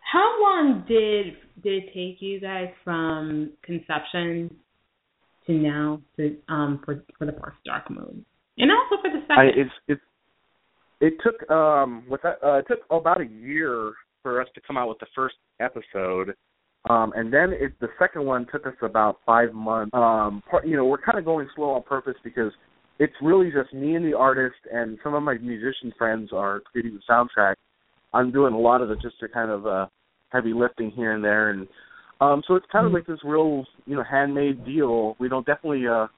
how 0.00 0.36
long 0.40 0.84
did 0.86 1.34
did 1.62 1.84
it 1.84 1.86
take 1.88 2.22
you 2.22 2.40
guys 2.40 2.68
from 2.84 3.50
conception 3.62 4.54
to 5.46 5.52
now 5.52 6.00
to 6.16 6.36
um 6.48 6.80
for 6.84 7.02
for 7.18 7.26
the 7.26 7.32
first 7.32 7.56
Dark 7.64 7.90
Moon, 7.90 8.24
and 8.58 8.70
also 8.70 9.02
for 9.02 9.10
the 9.10 9.20
second? 9.22 9.38
I, 9.38 9.44
it's 9.46 9.70
it's 9.88 10.00
it 11.00 11.14
took 11.24 11.50
um 11.50 12.04
with 12.08 12.22
that 12.22 12.38
uh, 12.44 12.58
it 12.58 12.66
took 12.68 12.78
about 12.90 13.20
a 13.20 13.26
year 13.26 13.92
for 14.26 14.42
us 14.42 14.48
to 14.56 14.60
come 14.66 14.76
out 14.76 14.88
with 14.88 14.98
the 14.98 15.06
first 15.14 15.36
episode. 15.60 16.34
Um, 16.90 17.12
and 17.14 17.32
then 17.32 17.52
it, 17.52 17.78
the 17.80 17.86
second 17.96 18.24
one 18.24 18.44
took 18.50 18.66
us 18.66 18.74
about 18.82 19.18
five 19.24 19.52
months. 19.52 19.92
Um, 19.94 20.42
part, 20.50 20.66
you 20.66 20.76
know, 20.76 20.84
we're 20.84 21.00
kind 21.00 21.16
of 21.16 21.24
going 21.24 21.48
slow 21.54 21.70
on 21.70 21.84
purpose 21.84 22.16
because 22.24 22.50
it's 22.98 23.12
really 23.22 23.52
just 23.52 23.72
me 23.72 23.94
and 23.94 24.04
the 24.04 24.16
artist, 24.16 24.56
and 24.72 24.98
some 25.04 25.14
of 25.14 25.22
my 25.22 25.34
musician 25.38 25.92
friends 25.96 26.30
are 26.32 26.58
creating 26.58 26.98
the 26.98 27.12
soundtrack. 27.12 27.54
I'm 28.12 28.32
doing 28.32 28.52
a 28.52 28.58
lot 28.58 28.82
of 28.82 28.88
the 28.88 28.96
just 28.96 29.14
the 29.20 29.28
kind 29.28 29.52
of 29.52 29.64
uh, 29.64 29.86
heavy 30.30 30.52
lifting 30.52 30.90
here 30.90 31.12
and 31.12 31.22
there, 31.22 31.50
and 31.50 31.68
um, 32.20 32.42
so 32.48 32.56
it's 32.56 32.66
kind 32.72 32.84
of 32.84 32.92
like 32.92 33.06
this 33.06 33.20
real, 33.24 33.64
you 33.84 33.94
know, 33.94 34.02
handmade 34.02 34.64
deal. 34.64 35.14
We 35.20 35.28
don't 35.28 35.46
definitely, 35.46 35.86
uh, 35.86 36.08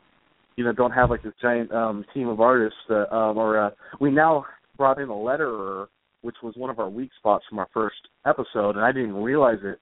you 0.57 0.65
know, 0.65 0.73
don't 0.73 0.93
have 0.93 1.11
like 1.11 1.23
this 1.23 1.35
giant 1.43 1.73
um, 1.73 2.07
team 2.15 2.29
of 2.29 2.41
artists. 2.41 2.79
Uh, 2.89 3.05
um, 3.15 3.37
or 3.37 3.61
uh, 3.61 3.71
we 4.01 4.11
now 4.11 4.47
brought 4.79 4.99
in 4.99 5.11
a 5.11 5.13
letterer, 5.13 5.89
which 6.23 6.37
was 6.43 6.55
one 6.57 6.71
of 6.71 6.79
our 6.79 6.89
weak 6.89 7.11
spots 7.19 7.45
from 7.49 7.59
our 7.59 7.69
first 7.73 7.97
episode, 8.27 8.77
and 8.77 8.85
I 8.85 8.93
didn't 8.93 9.11
even 9.11 9.23
realize 9.23 9.59
it, 9.63 9.81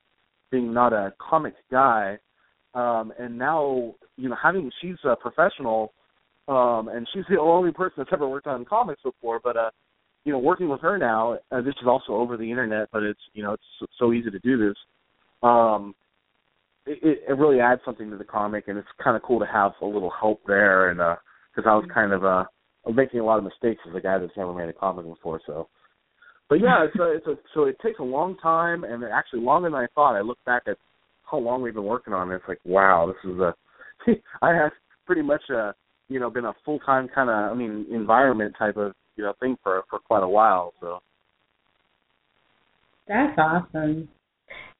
being 0.50 0.72
not 0.72 0.92
a 0.92 1.12
comic 1.18 1.54
guy. 1.70 2.18
Um, 2.74 3.12
and 3.18 3.38
now, 3.38 3.94
you 4.16 4.28
know, 4.28 4.36
having 4.40 4.70
she's 4.80 4.96
a 5.04 5.16
professional, 5.16 5.92
um, 6.48 6.88
and 6.88 7.08
she's 7.12 7.24
the 7.28 7.40
only 7.40 7.72
person 7.72 7.94
that's 7.98 8.10
ever 8.12 8.28
worked 8.28 8.46
on 8.46 8.64
comics 8.64 9.02
before. 9.02 9.40
But 9.42 9.56
uh, 9.56 9.70
you 10.24 10.32
know, 10.32 10.38
working 10.38 10.68
with 10.68 10.80
her 10.82 10.98
now, 10.98 11.38
uh, 11.50 11.62
this 11.62 11.74
is 11.80 11.88
also 11.88 12.12
over 12.12 12.36
the 12.36 12.48
internet, 12.50 12.88
but 12.92 13.02
it's 13.02 13.20
you 13.32 13.42
know 13.42 13.54
it's 13.54 13.90
so- 13.98 14.12
easy 14.12 14.30
to 14.30 14.38
do 14.40 14.68
this. 14.68 14.76
Um, 15.42 15.94
it, 16.84 17.20
it, 17.28 17.32
really 17.36 17.60
adds 17.60 17.80
something 17.84 18.10
to 18.10 18.16
the 18.16 18.24
comic, 18.24 18.68
and 18.68 18.78
it's 18.78 18.88
kind 19.02 19.16
of 19.16 19.22
cool 19.22 19.40
to 19.40 19.46
have 19.46 19.72
a 19.82 19.86
little 19.86 20.12
help 20.20 20.40
there. 20.46 20.90
And 20.90 20.98
because 21.54 21.68
I 21.68 21.74
was 21.74 21.88
kind 21.92 22.12
of 22.12 22.24
uh 22.24 22.44
making 22.94 23.20
a 23.20 23.24
lot 23.24 23.38
of 23.38 23.44
mistakes 23.44 23.82
as 23.88 23.96
a 23.96 24.00
guy 24.00 24.18
that's 24.18 24.36
never 24.36 24.52
made 24.52 24.68
a 24.68 24.72
comic 24.72 25.06
before, 25.06 25.40
so. 25.46 25.68
But 26.48 26.60
yeah, 26.60 26.84
it's 26.84 26.96
a, 26.98 27.12
it's 27.12 27.26
a 27.26 27.34
so 27.54 27.64
it 27.64 27.76
takes 27.82 27.98
a 27.98 28.04
long 28.04 28.36
time, 28.38 28.84
and 28.84 29.02
actually 29.04 29.40
longer 29.40 29.68
than 29.68 29.78
I 29.78 29.86
thought. 29.94 30.16
I 30.16 30.20
look 30.20 30.38
back 30.46 30.62
at 30.68 30.76
how 31.28 31.38
long 31.38 31.60
we've 31.60 31.74
been 31.74 31.84
working 31.84 32.14
on 32.14 32.30
it. 32.30 32.36
It's 32.36 32.44
like 32.48 32.60
wow, 32.64 33.12
this 33.12 33.30
is 33.30 33.38
a. 33.40 33.54
I 34.42 34.54
have 34.54 34.70
pretty 35.06 35.22
much 35.22 35.42
a 35.50 35.74
you 36.08 36.20
know 36.20 36.30
been 36.30 36.44
a 36.44 36.54
full 36.64 36.78
time 36.80 37.08
kind 37.12 37.30
of 37.30 37.52
I 37.52 37.54
mean 37.54 37.86
environment 37.90 38.54
type 38.58 38.76
of 38.76 38.92
you 39.16 39.24
know 39.24 39.32
thing 39.40 39.56
for 39.62 39.82
for 39.90 39.98
quite 39.98 40.22
a 40.22 40.28
while. 40.28 40.72
So 40.80 41.00
That's 43.08 43.36
awesome. 43.38 44.08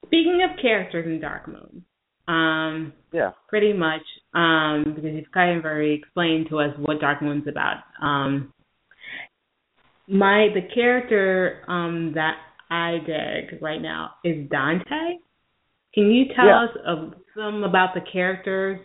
Speaking 0.05 0.47
of 0.49 0.57
characters 0.61 1.05
in 1.05 1.19
Dark 1.19 1.47
Moon, 1.49 1.83
um, 2.29 2.93
yeah, 3.11 3.31
pretty 3.49 3.73
much 3.73 4.03
um, 4.33 4.93
because 4.95 5.11
you've 5.13 5.31
kind 5.33 5.57
of 5.57 5.65
already 5.65 5.93
explained 5.93 6.47
to 6.49 6.59
us 6.59 6.73
what 6.79 7.01
Dark 7.01 7.21
Moon's 7.21 7.47
about. 7.47 7.83
Um, 8.01 8.53
my 10.07 10.47
the 10.53 10.61
character 10.73 11.63
um, 11.67 12.13
that 12.15 12.35
I 12.69 12.97
dig 13.05 13.61
right 13.61 13.81
now 13.81 14.11
is 14.23 14.49
Dante. 14.49 15.19
Can 15.93 16.11
you 16.11 16.25
tell 16.35 16.45
Yeah. 16.45 16.63
us 16.63 16.77
uh, 16.85 17.09
some 17.35 17.63
about 17.63 17.93
the 17.93 18.01
characters 18.01 18.79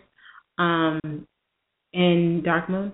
um, 0.57 1.27
in 1.93 2.41
Dark 2.43 2.69
Moon? 2.69 2.91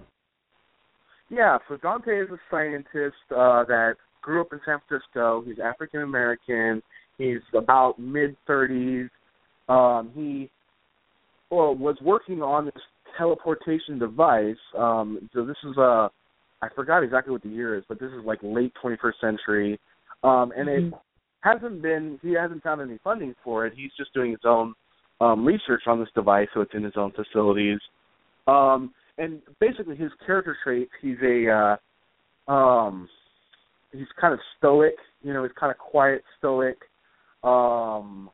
Yeah, 1.29 1.59
so 1.67 1.77
Dante 1.77 2.19
is 2.19 2.29
a 2.31 2.39
scientist 2.49 3.15
uh, 3.31 3.63
that 3.65 3.95
grew 4.21 4.41
up 4.41 4.51
in 4.51 4.59
San 4.65 4.79
Francisco. 4.87 5.43
He's 5.45 5.59
African 5.59 6.01
American. 6.01 6.81
He's 7.17 7.41
about 7.53 7.99
mid 7.99 8.35
thirties. 8.47 9.09
Um, 9.67 10.11
he 10.15 10.49
well 11.51 11.75
was 11.75 11.97
working 12.01 12.41
on 12.41 12.65
this 12.65 12.83
teleportation 13.17 13.99
device. 13.99 14.55
Um, 14.77 15.29
so 15.33 15.45
this 15.45 15.57
is 15.63 15.77
uh, 15.77 16.09
I 16.61 16.67
forgot 16.75 17.03
exactly 17.03 17.31
what 17.31 17.43
the 17.43 17.49
year 17.49 17.77
is, 17.77 17.83
but 17.87 17.99
this 17.99 18.11
is 18.11 18.25
like 18.25 18.39
late 18.41 18.73
21st 18.83 19.19
century. 19.21 19.79
Um, 20.23 20.51
and 20.55 20.67
it 20.67 20.93
hasn't 21.41 21.81
been 21.81 22.19
he 22.21 22.33
hasn't 22.33 22.63
found 22.63 22.81
any 22.81 22.99
funding 23.03 23.33
for 23.43 23.65
it. 23.65 23.73
He's 23.75 23.91
just 23.97 24.13
doing 24.13 24.31
his 24.31 24.41
own 24.45 24.73
um, 25.21 25.45
research 25.45 25.83
on 25.87 25.99
this 25.99 26.09
device, 26.13 26.47
so 26.53 26.61
it's 26.61 26.73
in 26.73 26.83
his 26.83 26.93
own 26.97 27.11
facilities. 27.11 27.79
Um, 28.47 28.93
and 29.19 29.41
basically 29.59 29.95
his 29.95 30.11
character 30.25 30.57
traits 30.63 30.89
he's 31.01 31.17
a 31.21 31.77
uh 32.49 32.51
um 32.51 33.07
he's 33.91 34.07
kind 34.19 34.33
of 34.33 34.39
stoic 34.57 34.95
you 35.21 35.33
know 35.33 35.43
he's 35.43 35.51
kind 35.59 35.69
of 35.69 35.77
quiet 35.77 36.23
stoic 36.39 36.77
um 37.43 38.29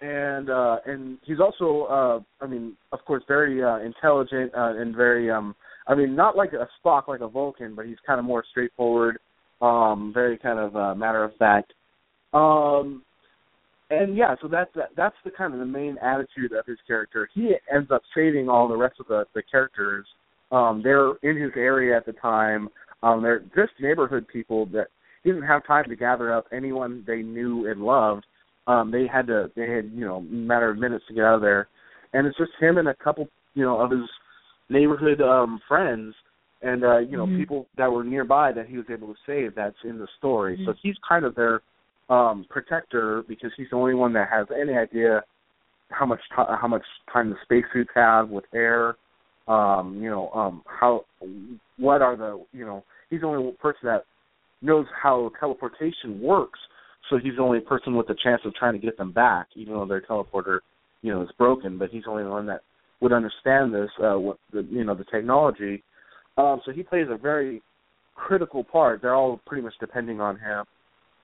and 0.00 0.50
uh 0.50 0.76
and 0.84 1.18
he's 1.24 1.38
also 1.40 1.84
uh 1.84 2.44
i 2.44 2.46
mean 2.46 2.76
of 2.92 2.98
course 3.06 3.22
very 3.26 3.62
uh 3.62 3.78
intelligent 3.78 4.52
uh, 4.54 4.74
and 4.76 4.94
very 4.94 5.30
um 5.30 5.54
i 5.86 5.94
mean 5.94 6.14
not 6.14 6.36
like 6.36 6.52
a 6.52 6.68
spock 6.84 7.08
like 7.08 7.20
a 7.20 7.28
vulcan 7.28 7.74
but 7.74 7.86
he's 7.86 7.96
kind 8.06 8.18
of 8.18 8.24
more 8.24 8.44
straightforward 8.50 9.18
um 9.60 10.10
very 10.14 10.38
kind 10.38 10.58
of 10.58 10.76
uh 10.76 10.94
matter 10.94 11.24
of 11.24 11.34
fact 11.36 11.72
um 12.32 13.02
and 13.92 14.16
yeah, 14.16 14.34
so 14.40 14.48
that's 14.48 14.70
that's 14.96 15.14
the 15.22 15.30
kind 15.30 15.52
of 15.52 15.60
the 15.60 15.66
main 15.66 15.98
attitude 15.98 16.52
of 16.52 16.64
his 16.64 16.78
character. 16.86 17.28
He 17.34 17.54
ends 17.72 17.90
up 17.90 18.00
saving 18.14 18.48
all 18.48 18.66
the 18.66 18.76
rest 18.76 18.96
of 18.98 19.06
the 19.06 19.24
the 19.34 19.42
characters. 19.42 20.06
Um, 20.50 20.80
they're 20.82 21.12
in 21.22 21.40
his 21.40 21.52
area 21.56 21.96
at 21.96 22.06
the 22.06 22.12
time. 22.14 22.68
Um, 23.02 23.22
they're 23.22 23.40
just 23.54 23.72
neighborhood 23.80 24.26
people 24.32 24.66
that 24.66 24.86
didn't 25.24 25.42
have 25.42 25.66
time 25.66 25.84
to 25.88 25.96
gather 25.96 26.32
up 26.32 26.46
anyone 26.52 27.04
they 27.06 27.20
knew 27.20 27.70
and 27.70 27.82
loved. 27.82 28.24
Um, 28.66 28.90
they 28.90 29.06
had 29.06 29.26
to 29.26 29.50
they 29.56 29.68
had 29.68 29.90
you 29.92 30.06
know 30.06 30.22
matter 30.22 30.70
of 30.70 30.78
minutes 30.78 31.04
to 31.08 31.14
get 31.14 31.24
out 31.24 31.34
of 31.34 31.42
there, 31.42 31.68
and 32.14 32.26
it's 32.26 32.38
just 32.38 32.52
him 32.60 32.78
and 32.78 32.88
a 32.88 32.94
couple 32.94 33.28
you 33.52 33.64
know 33.64 33.78
of 33.78 33.90
his 33.90 34.08
neighborhood 34.68 35.20
um, 35.20 35.60
friends 35.68 36.14
and 36.62 36.84
uh, 36.84 36.98
you 36.98 37.16
know 37.16 37.26
Mhm. 37.26 37.36
people 37.36 37.66
that 37.76 37.90
were 37.90 38.04
nearby 38.04 38.52
that 38.52 38.66
he 38.66 38.76
was 38.76 38.86
able 38.90 39.08
to 39.08 39.20
save. 39.26 39.54
That's 39.54 39.76
in 39.84 39.98
the 39.98 40.08
story. 40.18 40.58
So 40.64 40.72
he's 40.80 40.96
kind 41.06 41.24
of 41.24 41.34
their 41.34 41.62
um 42.08 42.44
protector 42.48 43.22
because 43.28 43.52
he's 43.56 43.70
the 43.70 43.76
only 43.76 43.94
one 43.94 44.12
that 44.12 44.28
has 44.28 44.46
any 44.50 44.76
idea 44.76 45.22
how 45.90 46.06
much 46.06 46.20
ti 46.30 46.42
how 46.60 46.68
much 46.68 46.84
time 47.12 47.30
the 47.30 47.36
spacesuits 47.42 47.90
have 47.94 48.28
with 48.28 48.44
air 48.54 48.96
um 49.48 50.00
you 50.02 50.10
know 50.10 50.30
um 50.30 50.62
how 50.66 51.04
what 51.78 52.02
are 52.02 52.16
the 52.16 52.44
you 52.52 52.64
know 52.64 52.84
he's 53.10 53.20
the 53.20 53.26
only 53.26 53.52
person 53.52 53.80
that 53.84 54.04
knows 54.62 54.86
how 55.00 55.30
teleportation 55.38 56.20
works 56.20 56.58
so 57.08 57.18
he's 57.18 57.36
the 57.36 57.42
only 57.42 57.60
person 57.60 57.94
with 57.94 58.06
the 58.06 58.16
chance 58.22 58.40
of 58.44 58.54
trying 58.54 58.72
to 58.72 58.78
get 58.78 58.96
them 58.96 59.12
back 59.12 59.46
even 59.54 59.74
though 59.74 59.86
their 59.86 60.00
teleporter 60.00 60.60
you 61.02 61.12
know 61.12 61.22
is 61.22 61.30
broken 61.38 61.78
but 61.78 61.90
he's 61.90 62.04
the 62.04 62.10
only 62.10 62.24
one 62.24 62.46
that 62.46 62.62
would 63.02 63.12
understand 63.12 63.74
this 63.74 63.90
uh 64.02 64.18
what 64.18 64.38
the 64.52 64.66
you 64.70 64.84
know 64.84 64.94
the 64.94 65.04
technology 65.04 65.82
um 66.38 66.60
so 66.64 66.72
he 66.72 66.82
plays 66.82 67.06
a 67.10 67.16
very 67.16 67.60
critical 68.14 68.64
part 68.64 69.02
they're 69.02 69.14
all 69.14 69.40
pretty 69.46 69.62
much 69.62 69.74
depending 69.80 70.20
on 70.20 70.38
him 70.38 70.64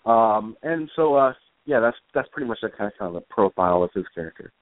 um, 0.09 0.57
and 0.63 0.91
so, 0.97 1.17
uh, 1.17 1.33
yeah, 1.67 1.81
that's 1.81 1.97
that's 2.15 2.29
pretty 2.33 2.49
much 2.49 2.59
the 2.63 2.71
kind 2.71 2.91
of, 2.91 2.99
kind 2.99 3.15
of 3.15 3.23
the 3.23 3.27
profile 3.29 3.83
of 3.83 3.91
his 3.95 4.05
character. 4.15 4.53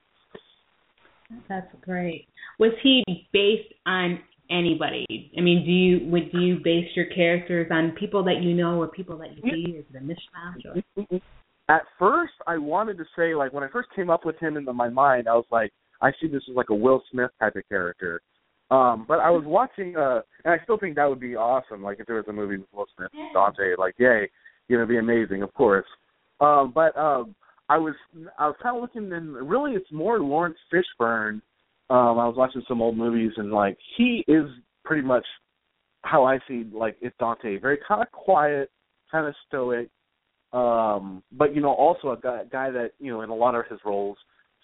That's 1.49 1.69
great. 1.83 2.27
Was 2.59 2.73
he 2.83 3.05
based 3.33 3.73
on 3.87 4.19
anybody? 4.51 5.07
I 5.37 5.41
mean, 5.41 5.65
do 5.65 5.71
you 5.71 6.11
would 6.11 6.33
do 6.33 6.41
you 6.41 6.59
base 6.63 6.89
your 6.95 7.07
characters 7.07 7.69
on 7.71 7.93
people 7.99 8.25
that 8.25 8.43
you 8.43 8.55
know 8.55 8.81
or 8.81 8.89
people 8.89 9.19
that 9.19 9.37
you 9.37 9.43
see? 9.43 9.71
Is 9.73 9.85
it 9.93 9.97
a 9.97 10.01
mishmash? 10.01 10.85
Or? 11.09 11.21
At 11.69 11.83
first, 11.99 12.35
I 12.47 12.59
wanted 12.59 12.97
to 12.99 13.05
say 13.17 13.35
like 13.35 13.53
when 13.53 13.63
I 13.63 13.69
first 13.69 13.89
came 13.95 14.11
up 14.11 14.25
with 14.25 14.39
him 14.39 14.57
in 14.57 14.65
my 14.77 14.89
mind, 14.89 15.29
I 15.29 15.35
was 15.35 15.47
like, 15.51 15.73
I 16.01 16.13
see 16.21 16.29
this 16.29 16.43
as 16.51 16.57
like 16.57 16.71
a 16.71 16.75
Will 16.75 17.03
Smith 17.11 17.31
type 17.41 17.57
of 17.57 17.69
character. 17.69 18.21
Um, 18.71 19.05
but 19.07 19.21
I 19.21 19.31
was 19.31 19.45
watching, 19.47 19.97
uh, 19.97 20.23
and 20.45 20.53
I 20.53 20.63
still 20.65 20.79
think 20.79 20.97
that 20.97 21.09
would 21.09 21.21
be 21.21 21.37
awesome. 21.37 21.83
Like 21.83 22.01
if 22.01 22.07
there 22.07 22.17
was 22.17 22.25
a 22.29 22.33
movie 22.33 22.59
with 22.59 22.67
Will 22.73 22.87
Smith 22.97 23.11
and 23.15 23.33
Dante, 23.33 23.75
like 23.79 23.95
yay, 23.99 24.29
you 24.69 24.77
know, 24.77 24.83
it'd 24.83 24.89
be 24.89 24.99
amazing, 24.99 25.43
of 25.43 25.55
course. 25.55 25.87
Um, 26.41 26.73
but 26.75 26.97
um, 26.97 27.35
I 27.69 27.79
was 27.79 27.95
I 28.39 28.47
was 28.47 28.57
kind 28.63 28.77
of 28.77 28.83
looking, 28.83 29.13
and 29.13 29.35
really, 29.49 29.73
it's 29.73 29.91
more 29.93 30.19
Laurence 30.19 30.59
Fishburne. 30.73 31.41
Um, 31.89 32.19
I 32.19 32.27
was 32.27 32.35
watching 32.37 32.63
some 32.67 32.83
old 32.83 32.97
movies, 32.97 33.33
and 33.37 33.53
like 33.53 33.79
he 33.97 34.25
is 34.27 34.47
pretty 34.85 35.03
much 35.03 35.25
how 36.03 36.25
I 36.25 36.39
see 36.49 36.67
like 36.73 36.97
it's 37.01 37.17
Dante, 37.19 37.59
very 37.59 37.79
kind 37.87 38.03
of 38.03 38.11
quiet, 38.11 38.71
kind 39.11 39.27
of 39.27 39.35
stoic, 39.47 39.89
um, 40.53 41.23
but 41.33 41.55
you 41.55 41.61
know, 41.61 41.73
also 41.73 42.13
a 42.13 42.17
guy, 42.21 42.43
guy 42.51 42.71
that 42.71 42.93
you 42.99 43.13
know 43.13 43.23
in 43.23 43.31
a 43.31 43.35
lot 43.35 43.55
of 43.55 43.65
his 43.69 43.79
roles, 43.85 44.17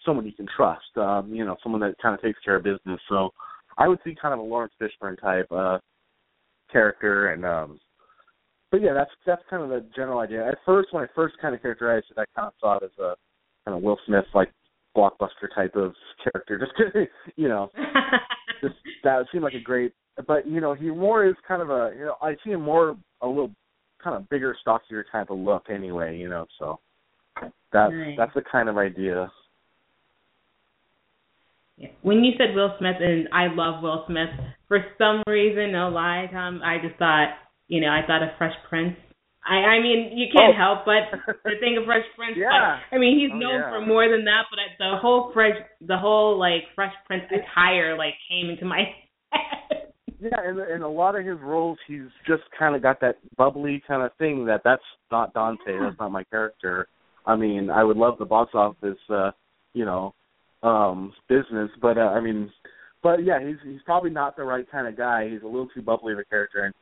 someone 0.04 0.26
you 0.26 0.32
can 0.32 0.48
trust. 0.56 0.96
Um, 0.96 1.32
you 1.32 1.44
know, 1.44 1.56
someone 1.62 1.80
that 1.82 1.94
kind 2.00 2.14
of 2.14 2.22
takes 2.22 2.38
care 2.44 2.56
of 2.56 2.64
business. 2.64 3.00
So 3.08 3.30
I 3.78 3.88
would 3.88 3.98
see 4.04 4.14
kind 4.20 4.34
of 4.34 4.40
a 4.40 4.42
Laurence 4.42 4.72
Fishburne 4.80 5.20
type 5.20 5.50
uh 5.50 5.78
character 6.70 7.32
and 7.32 7.44
um 7.44 7.80
but 8.70 8.80
yeah, 8.80 8.94
that's 8.94 9.10
that's 9.26 9.42
kind 9.50 9.62
of 9.62 9.68
the 9.68 9.84
general 9.94 10.20
idea. 10.20 10.46
At 10.46 10.58
first 10.64 10.92
when 10.92 11.04
I 11.04 11.06
first 11.14 11.36
kind 11.40 11.54
of 11.54 11.62
characterized 11.62 12.06
it 12.10 12.18
I 12.18 12.24
kind 12.34 12.48
of 12.48 12.54
saw 12.60 12.76
it 12.76 12.84
as 12.84 12.98
a 12.98 13.14
kind 13.64 13.76
of 13.76 13.82
Will 13.82 13.98
Smith 14.06 14.24
like 14.34 14.50
blockbuster 14.96 15.48
type 15.54 15.76
of 15.76 15.94
character. 16.22 16.58
Just 16.76 17.10
you 17.36 17.48
know 17.48 17.70
just 18.60 18.74
that 19.04 19.24
seemed 19.32 19.44
like 19.44 19.54
a 19.54 19.60
great 19.60 19.92
but 20.26 20.46
you 20.46 20.60
know, 20.60 20.74
he 20.74 20.90
more 20.90 21.26
is 21.26 21.34
kind 21.46 21.62
of 21.62 21.70
a 21.70 21.92
you 21.96 22.04
know, 22.04 22.16
I 22.20 22.34
see 22.44 22.50
him 22.50 22.62
more 22.62 22.96
a 23.20 23.26
little 23.26 23.50
kind 24.02 24.16
of 24.16 24.28
bigger, 24.28 24.56
stockier 24.60 25.04
type 25.10 25.30
of 25.30 25.38
look 25.38 25.66
anyway, 25.70 26.18
you 26.18 26.28
know, 26.28 26.46
so 26.58 26.78
that's 27.72 27.92
Nice. 27.92 28.16
that's 28.16 28.34
the 28.34 28.42
kind 28.42 28.68
of 28.68 28.76
idea. 28.76 29.30
Yeah. 31.78 31.88
When 32.02 32.22
you 32.24 32.32
said 32.38 32.54
Will 32.54 32.74
Smith, 32.78 32.96
and 33.00 33.28
I 33.32 33.46
love 33.52 33.82
Will 33.82 34.04
Smith, 34.06 34.28
for 34.68 34.84
some 34.98 35.22
reason, 35.26 35.72
no 35.72 35.88
lie, 35.88 36.28
Tom, 36.32 36.60
I 36.64 36.78
just 36.86 36.98
thought, 36.98 37.28
you 37.68 37.80
know, 37.80 37.88
I 37.88 38.00
thought 38.06 38.22
of 38.22 38.30
Fresh 38.38 38.54
Prince. 38.68 38.96
I, 39.44 39.54
I 39.54 39.80
mean, 39.82 40.16
you 40.16 40.26
can't 40.32 40.54
Oh. 40.54 40.58
help 40.58 40.84
but 40.84 41.10
to 41.50 41.58
think 41.58 41.78
of 41.78 41.84
Fresh 41.86 42.04
Prince. 42.16 42.36
Yeah. 42.38 42.78
I 42.92 42.98
mean, 42.98 43.18
he's 43.18 43.30
Oh, 43.34 43.38
known 43.38 43.60
yeah. 43.60 43.70
for 43.70 43.80
more 43.84 44.08
than 44.08 44.24
that, 44.26 44.44
but 44.50 44.58
I- 44.60 44.76
the 44.78 44.98
whole 44.98 45.32
Fresh, 45.32 45.56
the 45.80 45.96
whole 45.98 46.38
like 46.38 46.62
Fresh 46.76 46.94
Prince 47.06 47.24
attire, 47.32 47.96
like 47.96 48.14
came 48.30 48.50
into 48.50 48.64
my 48.64 48.84
head. 49.32 49.88
Yeah, 50.20 50.38
and 50.44 50.60
in 50.60 50.82
a 50.82 50.88
lot 50.88 51.18
of 51.18 51.24
his 51.26 51.38
roles, 51.40 51.78
he's 51.88 52.06
just 52.28 52.44
kind 52.56 52.76
of 52.76 52.82
got 52.82 53.00
that 53.00 53.16
bubbly 53.36 53.82
kind 53.88 54.02
of 54.02 54.12
thing 54.18 54.44
that 54.46 54.60
that's 54.62 54.82
not 55.10 55.34
Dante. 55.34 55.80
That's 55.80 55.98
not 55.98 56.12
my 56.12 56.22
character. 56.24 56.86
I 57.26 57.34
mean, 57.34 57.70
I 57.70 57.82
would 57.82 57.96
love 57.96 58.18
the 58.18 58.24
box 58.24 58.52
office, 58.54 58.98
uh, 59.10 59.32
you 59.74 59.84
know, 59.84 60.14
um, 60.62 61.12
business, 61.28 61.70
but 61.80 61.98
uh, 61.98 62.12
I 62.14 62.20
mean, 62.20 62.50
but 63.02 63.24
yeah, 63.24 63.38
he's 63.44 63.56
he's 63.64 63.82
probably 63.84 64.10
not 64.10 64.36
the 64.36 64.44
right 64.44 64.64
kind 64.70 64.86
of 64.86 64.96
guy. 64.96 65.28
He's 65.28 65.42
a 65.42 65.46
little 65.46 65.68
too 65.74 65.82
bubbly 65.82 66.12
of 66.12 66.18
a 66.18 66.24
character, 66.24 66.64
and 66.64 66.74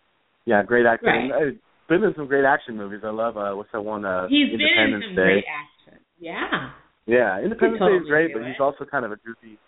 yeah, 0.44 0.62
great 0.62 0.86
actor. 0.86 1.06
Right. 1.06 1.24
And, 1.24 1.32
uh, 1.32 1.58
been 1.88 2.04
in 2.04 2.14
some 2.14 2.26
great 2.28 2.44
action 2.44 2.76
movies. 2.76 3.00
I 3.04 3.10
love 3.10 3.36
uh, 3.36 3.52
what's 3.54 3.70
that 3.72 3.80
one? 3.82 4.04
Uh, 4.04 4.28
he's 4.28 4.48
been 4.50 4.60
in 4.60 5.02
some 5.08 5.16
Day. 5.16 5.22
great 5.22 5.44
action. 5.48 6.00
Yeah. 6.18 6.70
Yeah, 7.06 7.40
Independence 7.40 7.80
totally 7.80 7.98
Day 7.98 8.02
is 8.04 8.08
great, 8.08 8.32
but 8.32 8.42
it. 8.42 8.48
he's 8.48 8.60
also 8.60 8.84
kind 8.84 9.04
of 9.04 9.10
a 9.10 9.16
goofy, 9.16 9.58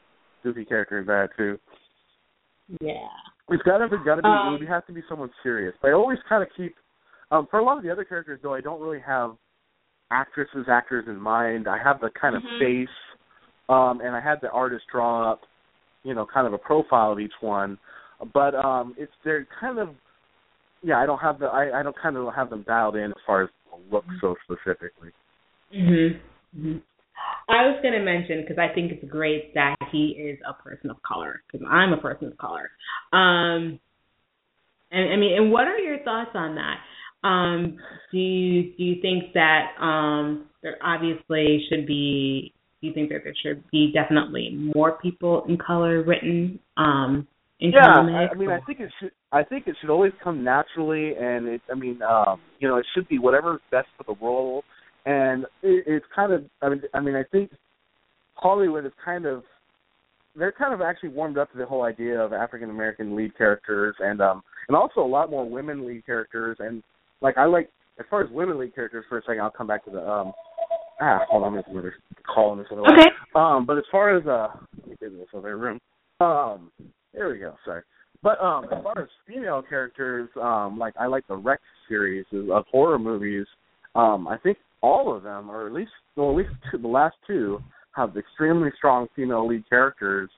goofy 0.44 0.64
character 0.64 1.00
in 1.00 1.06
that 1.06 1.30
too. 1.36 1.58
Yeah. 2.80 3.08
It's 3.48 3.62
gotta 3.64 3.88
be 3.88 3.96
gotta 4.04 4.22
be 4.22 4.28
Um, 4.28 4.54
it 4.54 4.60
would 4.60 4.68
have 4.68 4.86
to 4.86 4.92
be 4.92 5.02
someone 5.08 5.30
serious. 5.42 5.74
But 5.82 5.88
I 5.88 5.92
always 5.92 6.18
kind 6.28 6.42
of 6.42 6.48
keep 6.56 6.74
um 7.30 7.48
for 7.50 7.58
a 7.58 7.64
lot 7.64 7.76
of 7.76 7.82
the 7.82 7.90
other 7.90 8.04
characters 8.04 8.38
though 8.42 8.54
I 8.54 8.60
don't 8.60 8.80
really 8.80 9.00
have 9.00 9.32
actresses 10.10 10.66
actors 10.68 11.04
in 11.08 11.18
mind. 11.18 11.66
I 11.66 11.78
have 11.82 12.00
the 12.00 12.10
kind 12.10 12.36
of 12.36 12.42
Mhm. 12.42 12.58
face 12.58 12.96
um 13.68 14.00
and 14.00 14.14
I 14.14 14.20
had 14.20 14.38
the 14.40 14.50
artist 14.50 14.84
draw 14.90 15.32
up 15.32 15.40
you 16.02 16.14
know 16.14 16.26
kind 16.32 16.46
of 16.46 16.52
a 16.52 16.58
profile 16.58 17.12
of 17.12 17.20
each 17.20 17.32
one. 17.40 17.78
But 18.32 18.54
um 18.54 18.94
it's 18.98 19.12
they're 19.24 19.46
kind 19.60 19.78
of 19.78 19.90
yeah 20.82 20.98
I 20.98 21.06
don't 21.06 21.18
have 21.18 21.38
the 21.38 21.46
I 21.46 21.80
I 21.80 21.82
don't 21.82 21.96
kind 22.00 22.16
of 22.16 22.32
have 22.34 22.50
them 22.50 22.64
dialed 22.66 22.96
in 22.96 23.10
as 23.10 23.22
far 23.26 23.44
as 23.44 23.50
look 23.90 24.04
so 24.20 24.36
specifically. 24.44 25.10
Mhm. 25.74 26.20
Mhm. 26.56 26.82
I 27.48 27.66
was 27.66 27.80
going 27.82 27.94
to 27.94 28.00
mention 28.00 28.42
because 28.42 28.58
I 28.58 28.72
think 28.72 28.92
it's 28.92 29.10
great 29.10 29.54
that 29.54 29.76
he 29.90 30.10
is 30.10 30.38
a 30.48 30.54
person 30.62 30.90
of 30.90 30.96
color 31.02 31.42
because 31.46 31.66
I'm 31.68 31.92
a 31.92 31.96
person 31.96 32.28
of 32.28 32.38
color. 32.38 32.70
Um, 33.12 33.78
and 34.90 35.12
I 35.12 35.16
mean, 35.16 35.36
and 35.36 35.52
what 35.52 35.66
are 35.68 35.78
your 35.78 35.98
thoughts 36.04 36.30
on 36.34 36.56
that? 36.56 36.78
Um, 37.26 37.78
do 38.10 38.18
you 38.18 38.74
do 38.76 38.84
you 38.84 39.00
think 39.00 39.32
that 39.34 39.74
um, 39.80 40.46
there 40.62 40.76
obviously 40.82 41.64
should 41.68 41.86
be? 41.86 42.54
Do 42.82 42.88
you 42.88 42.94
think 42.94 43.10
that 43.10 43.20
there 43.22 43.34
should 43.40 43.62
be 43.70 43.92
definitely 43.94 44.50
more 44.74 44.98
people 45.00 45.44
in 45.48 45.56
color 45.56 46.02
written 46.02 46.58
um, 46.76 47.28
in 47.60 47.70
yeah, 47.70 47.78
I, 47.78 47.94
comics? 47.94 48.32
I 48.34 48.36
mean, 48.36 48.50
I 48.50 48.58
think 48.66 48.80
it 48.80 48.90
should. 49.00 49.12
I 49.30 49.44
think 49.44 49.68
it 49.68 49.76
should 49.80 49.88
always 49.88 50.10
come 50.22 50.42
naturally, 50.42 51.12
and 51.14 51.46
it. 51.46 51.60
I 51.70 51.76
mean, 51.76 52.00
um, 52.02 52.40
you 52.58 52.66
know, 52.66 52.78
it 52.78 52.86
should 52.92 53.06
be 53.06 53.20
whatever's 53.20 53.60
best 53.70 53.86
for 53.96 54.02
the 54.02 54.20
role, 54.20 54.64
and 55.06 55.44
it, 55.62 55.84
it's 55.86 56.06
kind 56.14 56.32
of. 56.32 56.44
I 56.60 56.70
mean, 56.70 56.82
I 56.92 57.00
mean, 57.00 57.14
I 57.14 57.22
think 57.30 57.52
Hollywood 58.34 58.84
is 58.84 58.92
kind 59.04 59.26
of. 59.26 59.44
They're 60.34 60.50
kind 60.50 60.74
of 60.74 60.80
actually 60.80 61.10
warmed 61.10 61.38
up 61.38 61.52
to 61.52 61.58
the 61.58 61.66
whole 61.66 61.84
idea 61.84 62.18
of 62.18 62.32
African 62.32 62.68
American 62.68 63.14
lead 63.14 63.38
characters, 63.38 63.94
and 64.00 64.20
um, 64.20 64.42
and 64.66 64.76
also 64.76 65.02
a 65.02 65.06
lot 65.06 65.30
more 65.30 65.48
women 65.48 65.86
lead 65.86 66.04
characters, 66.04 66.56
and 66.58 66.82
like 67.20 67.38
I 67.38 67.44
like 67.44 67.70
as 68.00 68.06
far 68.10 68.24
as 68.24 68.30
women 68.32 68.58
lead 68.58 68.74
characters. 68.74 69.04
For 69.08 69.18
a 69.18 69.22
second, 69.22 69.40
I'll 69.40 69.50
come 69.50 69.68
back 69.68 69.84
to 69.84 69.90
the 69.92 70.00
um. 70.04 70.32
Ah, 71.04 71.18
hold 71.28 71.42
on, 71.42 71.58
another 71.68 71.94
call 72.32 72.52
in 72.52 72.60
this 72.60 72.68
other 72.70 72.82
way. 72.82 72.90
Okay. 72.92 73.08
Um, 73.34 73.66
but 73.66 73.76
as 73.76 73.82
far 73.90 74.16
as 74.16 74.24
uh, 74.24 74.48
let 74.78 74.88
me 74.88 74.96
get 75.00 75.18
this 75.18 75.26
other 75.36 75.58
room. 75.58 75.80
Um, 76.20 76.70
there 77.12 77.28
we 77.28 77.38
go. 77.38 77.56
Sorry. 77.64 77.82
But 78.22 78.40
um, 78.40 78.66
as 78.66 78.82
far 78.84 79.02
as 79.02 79.08
female 79.26 79.64
characters, 79.68 80.28
um, 80.40 80.78
like 80.78 80.94
I 81.00 81.06
like 81.06 81.26
the 81.26 81.34
Rex 81.34 81.60
series 81.88 82.24
of 82.32 82.64
horror 82.70 83.00
movies. 83.00 83.46
Um, 83.96 84.28
I 84.28 84.38
think 84.38 84.58
all 84.80 85.14
of 85.14 85.24
them, 85.24 85.50
or 85.50 85.66
at 85.66 85.72
least, 85.72 85.90
well, 86.14 86.30
at 86.30 86.36
least 86.36 86.50
two, 86.70 86.78
the 86.78 86.86
last 86.86 87.16
two, 87.26 87.58
have 87.96 88.16
extremely 88.16 88.70
strong 88.76 89.08
female 89.16 89.46
lead 89.48 89.68
characters. 89.68 90.30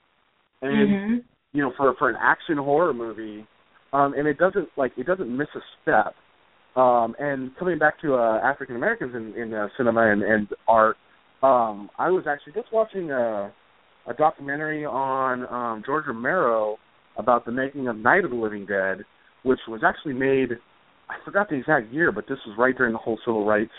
And 0.63 0.89
Mhm. 0.89 1.25
you 1.53 1.63
know, 1.63 1.73
for 1.77 1.95
for 1.99 2.09
an 2.09 2.17
action 2.19 2.57
horror 2.57 2.95
movie, 2.95 3.47
um, 3.93 4.15
and 4.15 4.27
it 4.27 4.39
doesn't 4.39 4.69
like 4.79 4.93
it 4.97 5.07
doesn't 5.07 5.29
miss 5.37 5.49
a 5.55 5.61
step. 5.83 6.15
Um, 6.77 7.15
and 7.19 7.57
coming 7.57 7.79
back 7.79 8.01
to 8.01 8.15
uh, 8.15 8.41
African 8.43 8.77
Americans 8.77 9.15
in, 9.15 9.41
in 9.41 9.55
uh, 9.55 9.69
cinema 9.77 10.11
and, 10.11 10.23
and 10.23 10.49
art, 10.67 10.97
um, 11.43 11.89
I 11.99 12.11
was 12.11 12.25
actually 12.29 12.55
just 12.55 12.73
watching 12.73 13.11
a, 13.11 13.53
a 14.09 14.15
documentary 14.15 14.85
on 14.85 15.47
um, 15.53 15.83
George 15.87 16.07
Romero 16.07 16.79
about 17.17 17.45
the 17.45 17.53
making 17.53 17.87
of 17.87 17.97
Night 17.97 18.25
of 18.25 18.31
the 18.31 18.37
Living 18.37 18.67
Dead, 18.67 19.05
which 19.45 19.61
was 19.69 19.83
actually 19.87 20.15
made. 20.15 20.51
I 21.09 21.15
forgot 21.25 21.49
the 21.49 21.57
exact 21.57 21.93
year, 21.93 22.11
but 22.11 22.25
this 22.29 22.39
was 22.47 22.57
right 22.59 22.77
during 22.77 22.93
the 22.93 22.99
whole 22.99 23.19
civil 23.25 23.47
rights 23.47 23.73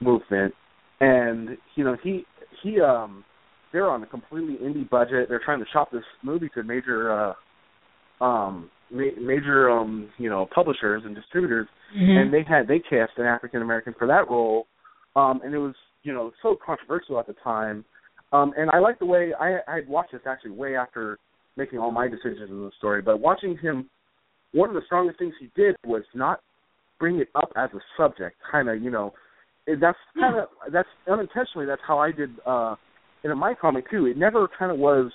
movement. 0.00 0.52
And 1.00 1.56
you 1.74 1.84
know, 1.84 1.96
he 2.02 2.24
he 2.62 2.80
um 2.80 3.24
they're 3.72 3.88
on 3.88 4.02
a 4.02 4.06
completely 4.06 4.56
indie 4.56 4.88
budget. 4.88 5.28
They're 5.28 5.40
trying 5.42 5.60
to 5.60 5.66
shop 5.72 5.90
this 5.90 6.04
movie 6.22 6.50
to 6.54 6.62
major 6.62 7.34
uh 8.20 8.24
um 8.24 8.70
ma- 8.92 9.20
major 9.20 9.70
um 9.70 10.08
you 10.18 10.28
know 10.28 10.46
publishers 10.54 11.02
and 11.04 11.14
distributors 11.14 11.66
Mhm. 11.96 12.16
and 12.22 12.32
they 12.32 12.42
had 12.42 12.66
they 12.68 12.78
cast 12.78 13.12
an 13.18 13.26
African 13.26 13.62
American 13.62 13.94
for 13.98 14.06
that 14.06 14.28
role, 14.30 14.66
um, 15.16 15.40
and 15.44 15.54
it 15.54 15.58
was 15.58 15.74
you 16.02 16.12
know 16.12 16.32
so 16.42 16.56
controversial 16.64 17.18
at 17.18 17.26
the 17.26 17.34
time. 17.44 17.84
Um, 18.32 18.54
and 18.56 18.70
I 18.70 18.78
like 18.78 18.98
the 18.98 19.06
way 19.06 19.34
I 19.38 19.58
I 19.68 19.74
had 19.76 19.88
watched 19.88 20.12
this 20.12 20.22
actually 20.26 20.52
way 20.52 20.74
after 20.76 21.18
making 21.56 21.78
all 21.78 21.90
my 21.90 22.08
decisions 22.08 22.48
in 22.50 22.64
the 22.64 22.70
story, 22.78 23.02
but 23.02 23.20
watching 23.20 23.58
him, 23.58 23.90
one 24.52 24.70
of 24.70 24.74
the 24.74 24.80
strongest 24.86 25.18
things 25.18 25.34
he 25.38 25.50
did 25.54 25.76
was 25.84 26.02
not 26.14 26.40
bring 26.98 27.18
it 27.18 27.28
up 27.34 27.52
as 27.56 27.68
a 27.74 27.80
subject, 27.96 28.36
kind 28.50 28.68
of 28.70 28.82
you 28.82 28.90
know, 28.90 29.12
that's 29.66 29.98
kind 30.18 30.36
of 30.38 30.48
that's 30.72 30.88
unintentionally 31.10 31.66
that's 31.66 31.82
how 31.86 31.98
I 31.98 32.10
did 32.10 32.30
uh, 32.46 32.74
in 33.22 33.36
my 33.36 33.54
comic 33.54 33.90
too. 33.90 34.06
It 34.06 34.16
never 34.16 34.48
kind 34.58 34.72
of 34.72 34.78
was, 34.78 35.12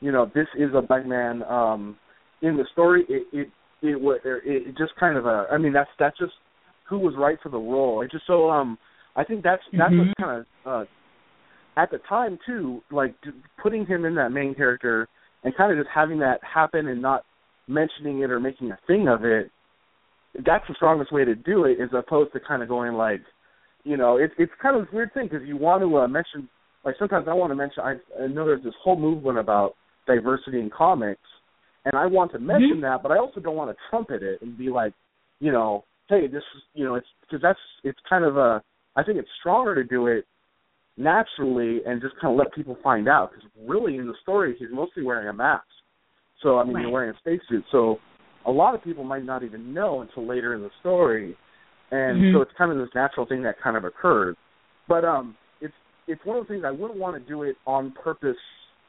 you 0.00 0.12
know, 0.12 0.30
this 0.34 0.46
is 0.58 0.70
a 0.74 0.82
black 0.82 1.06
man 1.06 1.42
um, 1.44 1.96
in 2.42 2.56
the 2.56 2.64
story. 2.72 3.04
It 3.08 3.26
it 3.32 3.48
it 3.82 4.00
was 4.00 4.20
it, 4.24 4.68
it 4.68 4.78
just 4.78 4.94
kind 4.98 5.16
of 5.16 5.26
a 5.26 5.46
I 5.50 5.58
mean 5.58 5.72
that's 5.72 5.90
that's 5.98 6.18
just 6.18 6.32
who 6.88 6.98
was 6.98 7.14
right 7.16 7.38
for 7.42 7.48
the 7.48 7.58
role. 7.58 8.02
It 8.02 8.10
just 8.10 8.26
so 8.26 8.50
um 8.50 8.78
I 9.16 9.24
think 9.24 9.42
that's 9.42 9.62
that's 9.72 9.94
Mhm. 9.94 9.98
what 9.98 10.16
kind 10.18 10.40
of 10.40 10.46
uh 10.66 10.84
at 11.76 11.90
the 11.90 11.98
time 12.08 12.38
too 12.46 12.82
like 12.90 13.14
putting 13.62 13.86
him 13.86 14.04
in 14.04 14.14
that 14.16 14.30
main 14.30 14.54
character 14.54 15.08
and 15.44 15.56
kind 15.56 15.72
of 15.72 15.78
just 15.78 15.90
having 15.94 16.18
that 16.18 16.40
happen 16.42 16.88
and 16.88 17.00
not 17.00 17.24
mentioning 17.68 18.20
it 18.20 18.30
or 18.30 18.40
making 18.40 18.70
a 18.70 18.78
thing 18.86 19.08
of 19.08 19.24
it 19.24 19.50
that's 20.44 20.66
the 20.68 20.74
strongest 20.74 21.12
way 21.12 21.24
to 21.24 21.34
do 21.34 21.64
it 21.64 21.78
as 21.80 21.88
opposed 21.92 22.32
to 22.32 22.40
kind 22.40 22.62
of 22.62 22.68
going 22.68 22.94
like 22.94 23.20
you 23.84 23.96
know, 23.96 24.16
it's 24.16 24.34
it's 24.38 24.52
kind 24.60 24.76
of 24.76 24.84
this 24.84 24.92
weird 24.92 25.12
thing 25.14 25.28
because 25.30 25.46
you 25.46 25.56
want 25.56 25.82
to 25.82 25.98
uh, 25.98 26.08
mention 26.08 26.48
like 26.84 26.96
sometimes 26.98 27.26
I 27.28 27.34
want 27.34 27.50
to 27.50 27.54
mention 27.54 27.82
I, 27.82 27.94
I 28.22 28.26
know 28.26 28.46
there's 28.46 28.64
this 28.64 28.74
whole 28.82 28.98
movement 28.98 29.38
about 29.38 29.74
diversity 30.06 30.60
in 30.60 30.70
comics, 30.76 31.20
and 31.84 31.96
I 31.96 32.06
want 32.06 32.32
to 32.32 32.38
mention 32.38 32.72
mm-hmm. 32.74 32.82
that, 32.82 33.02
but 33.02 33.12
I 33.12 33.18
also 33.18 33.40
don't 33.40 33.56
want 33.56 33.70
to 33.70 33.76
trumpet 33.88 34.22
it 34.22 34.42
and 34.42 34.56
be 34.56 34.68
like, 34.68 34.92
you 35.38 35.50
know, 35.50 35.84
hey, 36.08 36.26
this 36.26 36.42
is 36.56 36.62
you 36.74 36.84
know, 36.84 36.94
it's 36.94 37.06
because 37.22 37.40
that's 37.42 37.58
it's 37.84 37.98
kind 38.08 38.24
of 38.24 38.36
a 38.36 38.62
I 38.96 39.02
think 39.02 39.18
it's 39.18 39.28
stronger 39.40 39.74
to 39.74 39.84
do 39.84 40.06
it 40.06 40.24
naturally 40.96 41.80
and 41.86 42.02
just 42.02 42.14
kind 42.20 42.32
of 42.34 42.38
let 42.38 42.52
people 42.52 42.76
find 42.82 43.08
out 43.08 43.30
because 43.30 43.48
really 43.66 43.96
in 43.96 44.06
the 44.06 44.14
story 44.22 44.54
he's 44.58 44.68
mostly 44.72 45.02
wearing 45.02 45.28
a 45.28 45.32
mask, 45.32 45.64
so 46.42 46.58
I 46.58 46.64
mean 46.64 46.74
right. 46.74 46.82
you're 46.82 46.90
wearing 46.90 47.14
a 47.14 47.18
spacesuit, 47.18 47.64
so 47.72 47.96
a 48.46 48.50
lot 48.50 48.74
of 48.74 48.82
people 48.82 49.04
might 49.04 49.24
not 49.24 49.42
even 49.42 49.72
know 49.72 50.02
until 50.02 50.26
later 50.26 50.54
in 50.54 50.60
the 50.60 50.70
story, 50.80 51.36
and 51.90 52.18
mm-hmm. 52.18 52.36
so 52.36 52.42
it's 52.42 52.52
kind 52.58 52.70
of 52.70 52.78
this 52.78 52.88
natural 52.94 53.26
thing 53.26 53.42
that 53.44 53.60
kind 53.62 53.76
of 53.76 53.84
occurred, 53.84 54.36
but 54.88 55.04
um, 55.04 55.36
it's 55.62 55.74
it's 56.06 56.24
one 56.26 56.36
of 56.36 56.46
the 56.46 56.52
things 56.52 56.64
I 56.66 56.70
wouldn't 56.70 56.98
want 56.98 57.22
to 57.22 57.28
do 57.28 57.44
it 57.44 57.56
on 57.66 57.92
purpose 57.92 58.36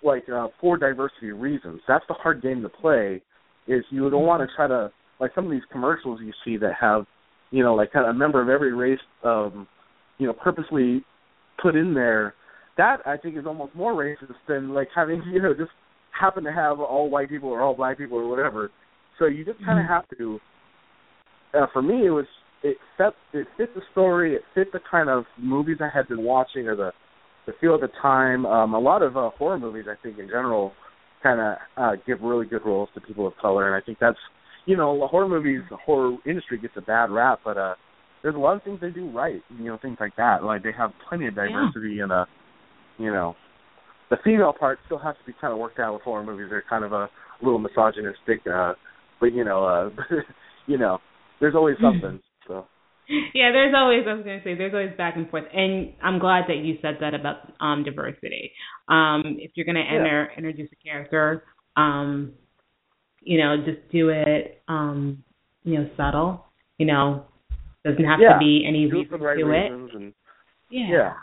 like 0.04 0.28
uh, 0.30 0.48
for 0.60 0.78
diversity 0.78 1.32
reasons. 1.32 1.82
That's 1.88 2.06
the 2.08 2.14
hard 2.14 2.42
game 2.42 2.62
to 2.62 2.70
play. 2.70 3.22
Is 3.68 3.84
you 3.92 4.10
don't 4.10 4.26
want 4.26 4.48
to 4.48 4.56
try 4.56 4.68
to 4.68 4.92
like 5.20 5.32
some 5.36 5.46
of 5.46 5.52
these 5.52 5.62
commercials 5.72 6.20
you 6.24 6.34
see 6.44 6.58
that 6.58 6.74
have, 6.80 7.06
you 7.52 7.64
know, 7.64 7.76
like 7.76 7.92
kind 7.92 8.06
of 8.08 8.16
a 8.16 8.18
member 8.18 8.42
of 8.42 8.50
every 8.50 8.74
race, 8.74 9.00
um, 9.24 9.68
you 10.18 10.26
know, 10.26 10.34
purposely 10.34 11.06
put 11.62 11.76
in 11.76 11.94
there. 11.94 12.34
That 12.78 12.98
I 13.06 13.18
think 13.18 13.38
is 13.38 13.46
almost 13.46 13.76
more 13.76 13.94
racist 13.94 14.34
than 14.48 14.74
like 14.74 14.88
having 14.96 15.22
you 15.32 15.42
know 15.42 15.54
just 15.54 15.72
happen 16.20 16.44
to 16.44 16.52
have 16.52 16.80
all 16.80 17.10
white 17.10 17.30
people 17.30 17.50
or 17.50 17.62
all 17.62 17.76
black 17.76 17.98
people 17.98 18.18
or 18.18 18.28
whatever. 18.28 18.72
So 19.20 19.26
you 19.26 19.46
just 19.46 19.60
kind 19.60 19.80
of 19.80 19.86
mm-hmm. 19.86 19.94
have 19.94 20.18
to. 20.18 20.40
Uh, 21.54 21.68
for 21.74 21.82
me, 21.82 22.08
it 22.08 22.10
was 22.10 22.26
it 22.64 22.78
fit 22.98 23.14
it 23.34 23.48
fit 23.58 23.76
the 23.76 23.82
story. 23.92 24.36
It 24.36 24.42
fit 24.56 24.72
the 24.72 24.80
kind 24.90 25.10
of 25.10 25.26
movies 25.40 25.78
I 25.82 25.90
had 25.96 26.08
been 26.08 26.24
watching 26.24 26.68
or 26.68 26.76
the 26.76 26.92
the 27.46 27.54
feel 27.60 27.76
of 27.76 27.82
the 27.82 27.90
time. 28.02 28.46
Um, 28.46 28.74
a 28.74 28.80
lot 28.80 29.02
of 29.02 29.18
uh, 29.18 29.30
horror 29.38 29.60
movies, 29.60 29.86
I 29.90 29.96
think, 30.02 30.20
in 30.20 30.28
general, 30.28 30.74
kind 31.24 31.40
of 31.40 31.58
uh, 31.78 32.02
give 32.06 32.22
really 32.22 32.46
good 32.46 32.66
roles 32.66 32.90
to 32.96 33.02
people 33.02 33.28
of 33.28 33.34
color, 33.42 33.68
and 33.68 33.82
I 33.82 33.86
think 33.86 33.98
that's 34.00 34.18
you 34.66 34.78
know, 34.78 35.00
the 35.00 35.08
horror 35.08 35.28
movies, 35.28 35.62
the 35.70 35.78
horror 35.78 36.18
industry 36.26 36.60
gets 36.60 36.74
a 36.78 36.82
bad 36.82 37.10
rap, 37.10 37.40
but 37.44 37.58
uh, 37.58 37.76
there's 38.22 38.36
a 38.36 38.40
lot 38.40 38.56
of 38.56 38.64
things 38.64 38.80
they 38.82 38.92
do 38.92 39.10
right. 39.10 39.42
You 39.58 39.66
know, 39.66 39.80
things 39.82 39.98
like 40.00 40.16
that. 40.18 40.44
Like 40.44 40.64
they 40.64 40.72
have 40.78 40.92
plenty 41.10 41.28
of 41.28 41.36
diversity 41.36 41.96
yeah. 41.96 42.04
and 42.04 42.12
uh, 42.12 42.26
you 42.98 43.12
know, 43.12 43.36
the 44.10 44.18
female 44.24 44.54
part 44.58 44.80
still 44.86 45.00
has 45.00 45.16
to 45.20 45.26
be 45.26 45.36
kind 45.40 45.54
of 45.54 45.60
worked 45.60 45.80
out 45.80 45.94
with 45.94 46.04
horror 46.04 46.24
movies. 46.24 46.48
They're 46.50 46.64
kind 46.70 46.84
of 46.84 46.94
a 46.94 47.10
little 47.42 47.60
misogynistic, 47.60 48.46
uh, 48.52 48.74
but 49.20 49.34
you 49.34 49.44
know, 49.44 49.66
uh, 49.66 49.90
you 50.68 50.78
know, 50.78 51.00
there's 51.40 51.56
always 51.56 51.78
something. 51.82 52.20
Yeah, 53.34 53.52
there's 53.52 53.74
always 53.76 54.02
I 54.08 54.14
was 54.14 54.24
gonna 54.24 54.42
say 54.44 54.56
there's 54.56 54.74
always 54.74 54.96
back 54.98 55.16
and 55.16 55.30
forth, 55.30 55.46
and 55.54 55.94
I'm 56.02 56.20
glad 56.20 56.46
that 56.48 56.58
you 56.58 56.78
said 56.82 56.98
that 57.02 57.14
about 57.14 57.52
um 57.60 57.84
diversity. 57.84 58.52
Um, 58.88 59.38
if 59.40 59.52
you're 59.56 59.66
gonna 59.66 59.80
enter 59.80 60.30
yeah. 60.30 60.38
introduce 60.38 60.70
a 60.72 60.84
character, 60.84 61.44
um, 61.76 62.34
you 63.22 63.38
know, 63.38 63.58
just 63.66 63.80
do 63.92 64.10
it 64.10 64.62
um, 64.68 65.24
you 65.64 65.80
know, 65.80 65.90
subtle. 65.98 66.46
You 66.78 66.88
know, 66.88 67.26
doesn't 67.86 68.04
have 68.04 68.20
yeah. 68.20 68.34
to 68.34 68.40
be 68.40 68.66
any 68.68 68.90
do 68.90 69.00
reason 69.00 69.20
right 69.20 69.38
to 69.38 69.52
it. 69.52 69.72
And, 69.72 70.14
yeah. 70.70 70.88
yeah. 70.90 71.14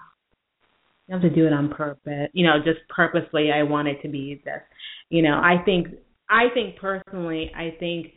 You 1.06 1.14
have 1.14 1.22
to 1.22 1.30
do 1.30 1.46
it 1.46 1.52
on 1.52 1.70
purpose. 1.70 2.28
You 2.32 2.46
know, 2.46 2.58
just 2.64 2.80
purposely 2.94 3.50
I 3.50 3.62
want 3.62 3.88
it 3.88 4.00
to 4.02 4.08
be 4.08 4.42
this. 4.44 4.60
You 5.08 5.22
know, 5.22 5.34
I 5.34 5.56
think 5.64 5.88
I 6.28 6.44
think 6.52 6.76
personally, 6.76 7.50
I 7.56 7.74
think 7.80 8.08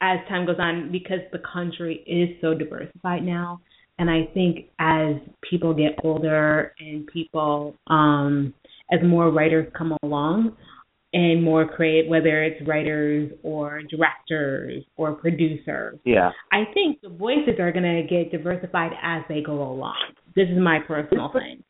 as 0.00 0.18
time 0.28 0.46
goes 0.46 0.56
on 0.58 0.90
because 0.92 1.20
the 1.32 1.40
country 1.52 2.02
is 2.06 2.40
so 2.40 2.54
diversified 2.54 3.24
now. 3.24 3.60
And 3.98 4.10
i 4.10 4.28
think 4.34 4.66
as 4.78 5.14
people 5.48 5.72
get 5.72 5.92
older 6.04 6.74
and 6.78 7.06
people 7.06 7.74
um 7.86 8.52
as 8.92 9.00
more 9.02 9.30
writers 9.30 9.72
come 9.76 9.96
along 10.02 10.54
and 11.14 11.42
more 11.42 11.66
create 11.66 12.08
whether 12.08 12.42
it's 12.42 12.60
writers 12.68 13.32
or 13.42 13.80
directors 13.90 14.84
or 14.96 15.14
producers 15.14 15.98
yeah. 16.04 16.30
I 16.52 16.64
think 16.74 17.00
the 17.00 17.08
voices 17.08 17.58
are 17.58 17.72
going 17.72 17.84
to 17.84 18.02
get 18.08 18.30
diversified 18.30 18.92
as 19.02 19.22
they 19.28 19.40
go 19.40 19.62
along. 19.62 20.12
This 20.34 20.48
is 20.50 20.58
my 20.58 20.78
personal 20.86 21.32
thing. 21.32 21.62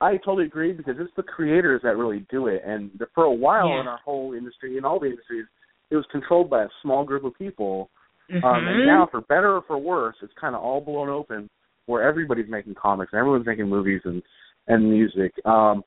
I 0.00 0.16
totally 0.18 0.46
agree 0.46 0.72
because 0.72 0.96
it's 0.98 1.12
the 1.16 1.22
creators 1.22 1.80
that 1.84 1.96
really 1.96 2.26
do 2.30 2.48
it, 2.48 2.62
and 2.66 2.90
for 3.14 3.24
a 3.24 3.32
while 3.32 3.68
yeah. 3.68 3.80
in 3.80 3.86
our 3.86 3.98
whole 4.04 4.32
industry, 4.32 4.76
in 4.76 4.84
all 4.84 4.98
the 4.98 5.06
industries, 5.06 5.46
it 5.92 5.96
was 5.96 6.06
controlled 6.10 6.50
by 6.50 6.64
a 6.64 6.68
small 6.82 7.04
group 7.04 7.24
of 7.24 7.36
people. 7.38 7.90
Mm-hmm. 8.30 8.44
Um, 8.44 8.66
and 8.66 8.86
now, 8.86 9.08
for 9.10 9.20
better 9.20 9.56
or 9.56 9.62
for 9.66 9.78
worse, 9.78 10.16
it's 10.22 10.32
kind 10.40 10.56
of 10.56 10.62
all 10.62 10.80
blown 10.80 11.08
open, 11.08 11.50
where 11.86 12.02
everybody's 12.02 12.48
making 12.48 12.74
comics, 12.74 13.12
and 13.12 13.20
everyone's 13.20 13.46
making 13.46 13.68
movies 13.68 14.00
and 14.04 14.22
and 14.68 14.90
music. 14.90 15.32
Um, 15.44 15.84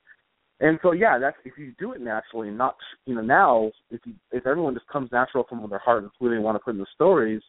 and 0.60 0.78
so, 0.82 0.92
yeah, 0.92 1.18
that's 1.18 1.36
if 1.44 1.54
you 1.58 1.72
do 1.78 1.92
it 1.92 2.00
naturally, 2.00 2.50
not 2.50 2.76
you 3.04 3.14
know 3.14 3.20
now 3.20 3.70
if 3.90 4.00
you 4.06 4.14
if 4.32 4.46
everyone 4.46 4.74
just 4.74 4.86
comes 4.86 5.10
natural 5.12 5.44
from 5.48 5.68
their 5.68 5.78
heart 5.80 6.04
and 6.04 6.12
who 6.18 6.30
they 6.30 6.38
want 6.38 6.54
to 6.54 6.60
put 6.60 6.74
in 6.74 6.80
the 6.80 6.86
stories, 6.94 7.42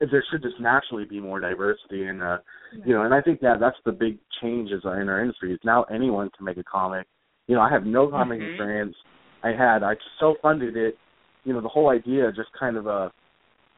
there 0.00 0.24
should 0.30 0.42
just 0.42 0.58
naturally 0.58 1.04
be 1.04 1.20
more 1.20 1.40
diversity 1.40 2.06
and 2.06 2.22
uh 2.22 2.38
you 2.86 2.94
know 2.94 3.02
and 3.02 3.12
i 3.12 3.20
think 3.20 3.40
that 3.40 3.60
that's 3.60 3.76
the 3.84 3.92
big 3.92 4.18
changes 4.40 4.80
in 4.84 5.08
our 5.08 5.20
industry 5.20 5.52
is 5.52 5.60
now 5.62 5.84
anyone 5.84 6.30
can 6.36 6.44
make 6.44 6.56
a 6.56 6.64
comic 6.64 7.06
you 7.46 7.54
know 7.54 7.60
i 7.60 7.70
have 7.70 7.84
no 7.84 8.08
comic 8.08 8.40
mm-hmm. 8.40 8.50
experience 8.50 8.96
i 9.42 9.48
had 9.48 9.82
i 9.82 9.92
self 10.18 10.36
funded 10.40 10.76
it 10.76 10.96
you 11.44 11.52
know 11.52 11.60
the 11.60 11.68
whole 11.68 11.88
idea 11.90 12.30
just 12.32 12.48
kind 12.58 12.76
of 12.76 12.86
uh 12.86 13.08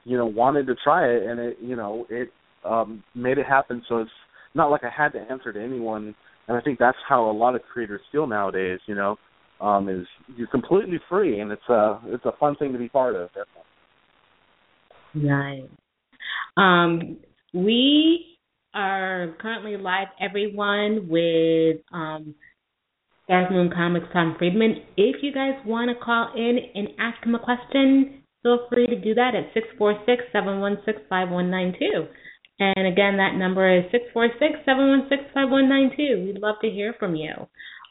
you 0.05 0.17
know 0.17 0.27
wanted 0.27 0.67
to 0.67 0.75
try 0.83 1.07
it 1.07 1.23
and 1.25 1.41
it 1.41 1.57
you 1.61 1.77
know 1.77 2.07
it 2.11 2.29
um 2.65 3.03
made 3.15 3.39
it 3.39 3.47
happen. 3.47 3.83
So 3.89 3.99
it's 3.99 4.11
not 4.55 4.71
like 4.71 4.83
I 4.85 4.91
had 4.91 5.13
to 5.13 5.21
answer 5.21 5.53
to 5.53 5.63
anyone 5.63 6.15
and 6.49 6.57
I 6.57 6.61
think 6.61 6.79
that's 6.79 6.99
how 7.09 7.31
a 7.31 7.33
lot 7.33 7.55
of 7.55 7.63
creators 7.63 8.01
feel 8.11 8.27
nowadays 8.27 8.81
you 8.87 8.95
know 8.95 9.17
um 9.61 9.89
is 9.89 10.07
you're 10.37 10.49
completely 10.49 10.99
free 11.09 11.41
and 11.41 11.53
it's 11.53 11.69
a 11.69 12.01
it's 12.07 12.25
a 12.25 12.33
fun 12.39 12.57
thing 12.57 12.73
to 12.73 12.79
be 12.79 12.89
part 12.89 13.15
of 13.15 13.29
definitely. 13.29 13.63
Nice. 15.15 15.71
Um 16.57 17.19
we 17.55 18.39
are 18.75 19.37
currently 19.41 19.77
live 19.77 20.09
everyone 20.21 21.07
with 21.09 21.77
um 21.93 22.35
Dark 23.33 23.51
Moon 23.51 23.73
Comics 23.75 24.07
Tom 24.13 24.37
Freeman. 24.39 24.77
If 24.99 25.23
you 25.23 25.33
guys 25.33 25.55
want 25.65 25.89
to 25.89 25.95
call 26.05 26.35
in 26.37 26.59
and 26.75 26.89
ask 27.01 27.25
him 27.25 27.35
a 27.35 27.39
question, 27.39 28.21
feel 28.43 28.67
free 28.69 28.87
to 28.87 29.01
do 29.01 29.15
that 29.15 29.35
at 29.35 29.55
646-716-5192. 29.81 32.09
And 32.59 32.87
again, 32.87 33.17
that 33.17 33.37
number 33.37 33.75
is 33.75 33.85
646-716-5192. 34.15 36.27
We'd 36.27 36.43
love 36.43 36.57
to 36.61 36.69
hear 36.69 36.93
from 36.99 37.15
you. 37.15 37.33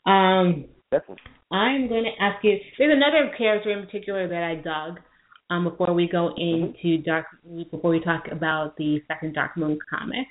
Um, 0.06 0.65
Definitely. 0.91 1.23
I'm 1.51 1.89
going 1.89 2.04
to 2.04 2.23
ask 2.23 2.43
you. 2.43 2.60
There's 2.77 2.95
another 2.95 3.32
character 3.36 3.71
in 3.71 3.84
particular 3.84 4.27
that 4.27 4.43
I 4.43 4.54
dug 4.62 4.99
um, 5.49 5.63
before 5.63 5.91
we 5.95 6.08
go 6.08 6.36
into. 6.38 6.99
Dark. 7.01 7.25
Before 7.71 7.89
we 7.89 7.99
talk 7.99 8.25
about 8.32 8.77
the 8.77 9.01
second 9.08 9.34
Dark 9.34 9.58
Moon 9.58 9.80
comic, 9.89 10.27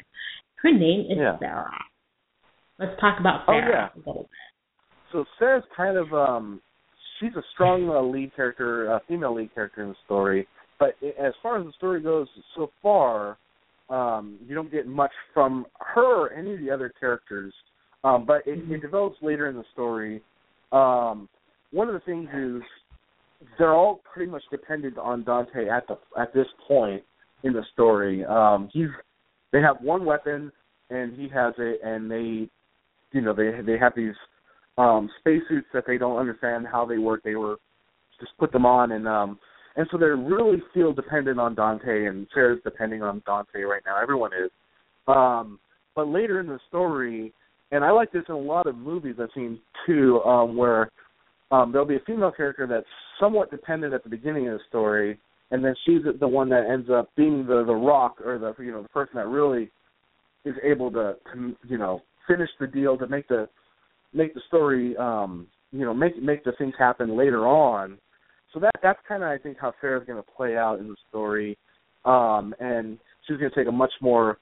her 0.62 0.70
name 0.70 1.06
is 1.10 1.18
yeah. 1.18 1.36
Sarah. 1.40 1.68
Let's 2.78 2.96
talk 3.00 3.18
about 3.18 3.44
Sarah 3.46 3.66
oh, 3.66 3.70
yeah. 3.72 3.88
a 3.96 3.98
little 3.98 4.22
bit 4.22 4.49
so 5.12 5.24
Sarah's 5.38 5.64
kind 5.76 5.96
of 5.96 6.12
um 6.12 6.60
she's 7.20 7.34
a 7.36 7.42
strong 7.54 7.88
uh, 7.88 8.00
lead 8.00 8.34
character, 8.34 8.92
uh, 8.92 8.98
female 9.06 9.34
lead 9.34 9.54
character 9.54 9.82
in 9.82 9.90
the 9.90 9.96
story. 10.04 10.46
But 10.78 10.96
as 11.22 11.34
far 11.42 11.58
as 11.60 11.66
the 11.66 11.72
story 11.76 12.00
goes, 12.00 12.26
so 12.56 12.70
far, 12.82 13.36
um, 13.90 14.38
you 14.46 14.54
don't 14.54 14.72
get 14.72 14.86
much 14.86 15.10
from 15.34 15.66
her 15.80 16.24
or 16.24 16.32
any 16.32 16.54
of 16.54 16.60
the 16.60 16.70
other 16.70 16.92
characters. 16.98 17.52
Um, 18.02 18.24
but 18.26 18.46
it, 18.46 18.58
it 18.70 18.80
develops 18.80 19.18
later 19.20 19.48
in 19.48 19.56
the 19.56 19.64
story. 19.74 20.22
Um, 20.72 21.28
one 21.70 21.88
of 21.88 21.94
the 21.94 22.00
things 22.00 22.28
is 22.34 22.62
they're 23.58 23.74
all 23.74 24.00
pretty 24.12 24.30
much 24.30 24.42
dependent 24.50 24.96
on 24.96 25.22
Dante 25.24 25.68
at 25.68 25.86
the 25.86 25.98
at 26.18 26.32
this 26.32 26.46
point 26.66 27.02
in 27.42 27.52
the 27.52 27.62
story. 27.74 28.24
Um, 28.24 28.70
he's 28.72 28.88
they 29.52 29.60
have 29.60 29.76
one 29.82 30.06
weapon 30.06 30.50
and 30.88 31.14
he 31.16 31.28
has 31.28 31.54
it, 31.58 31.80
and 31.84 32.10
they, 32.10 32.48
you 33.12 33.20
know, 33.20 33.34
they 33.34 33.60
they 33.64 33.78
have 33.78 33.92
these 33.94 34.14
um 34.78 35.10
spacesuits 35.18 35.66
that 35.72 35.84
they 35.86 35.98
don't 35.98 36.18
understand 36.18 36.66
how 36.70 36.84
they 36.84 36.98
work. 36.98 37.22
They 37.22 37.34
were 37.34 37.56
just 38.18 38.32
put 38.38 38.52
them 38.52 38.66
on 38.66 38.92
and 38.92 39.06
um 39.08 39.38
and 39.76 39.86
so 39.90 39.98
they 39.98 40.06
really 40.06 40.62
feel 40.74 40.92
dependent 40.92 41.38
on 41.38 41.54
Dante 41.54 42.06
and 42.06 42.26
Sarah's 42.34 42.60
depending 42.64 43.02
on 43.02 43.22
Dante 43.24 43.62
right 43.62 43.82
now. 43.86 44.00
Everyone 44.00 44.32
is. 44.32 44.50
Um 45.06 45.58
but 45.94 46.08
later 46.08 46.40
in 46.40 46.46
the 46.46 46.60
story 46.68 47.32
and 47.72 47.84
I 47.84 47.90
like 47.90 48.12
this 48.12 48.24
in 48.28 48.34
a 48.34 48.38
lot 48.38 48.66
of 48.66 48.76
movies 48.76 49.16
I've 49.20 49.28
seen 49.34 49.60
too, 49.86 50.20
um, 50.22 50.56
where 50.56 50.90
um 51.50 51.72
there'll 51.72 51.86
be 51.86 51.96
a 51.96 52.06
female 52.06 52.32
character 52.32 52.66
that's 52.66 52.86
somewhat 53.18 53.50
dependent 53.50 53.94
at 53.94 54.02
the 54.02 54.10
beginning 54.10 54.48
of 54.48 54.54
the 54.54 54.64
story 54.68 55.18
and 55.50 55.64
then 55.64 55.74
she's 55.84 56.02
the 56.18 56.28
one 56.28 56.48
that 56.48 56.68
ends 56.70 56.88
up 56.90 57.10
being 57.16 57.46
the 57.46 57.64
the 57.66 57.74
rock 57.74 58.20
or 58.24 58.38
the 58.38 58.54
you 58.62 58.70
know 58.70 58.82
the 58.82 58.88
person 58.88 59.14
that 59.16 59.26
really 59.26 59.70
is 60.44 60.54
able 60.62 60.90
to, 60.90 61.14
to 61.32 61.54
you 61.68 61.78
know 61.78 62.00
finish 62.28 62.48
the 62.60 62.66
deal 62.66 62.96
to 62.96 63.06
make 63.06 63.26
the 63.28 63.48
make 64.12 64.34
the 64.34 64.40
story 64.48 64.96
um 64.96 65.46
you 65.72 65.84
know 65.84 65.94
make 65.94 66.20
make 66.22 66.44
the 66.44 66.52
things 66.58 66.74
happen 66.78 67.16
later 67.16 67.46
on 67.46 67.98
so 68.52 68.60
that 68.60 68.72
that's 68.82 68.98
kind 69.06 69.22
of 69.22 69.28
i 69.28 69.38
think 69.38 69.56
how 69.60 69.72
sarah's 69.80 70.06
going 70.06 70.20
to 70.20 70.30
play 70.36 70.56
out 70.56 70.78
in 70.78 70.88
the 70.88 70.96
story 71.08 71.56
um 72.04 72.54
and 72.60 72.98
she's 73.26 73.36
going 73.36 73.50
to 73.50 73.56
take 73.56 73.68
a 73.68 73.72
much 73.72 73.92
more 74.00 74.38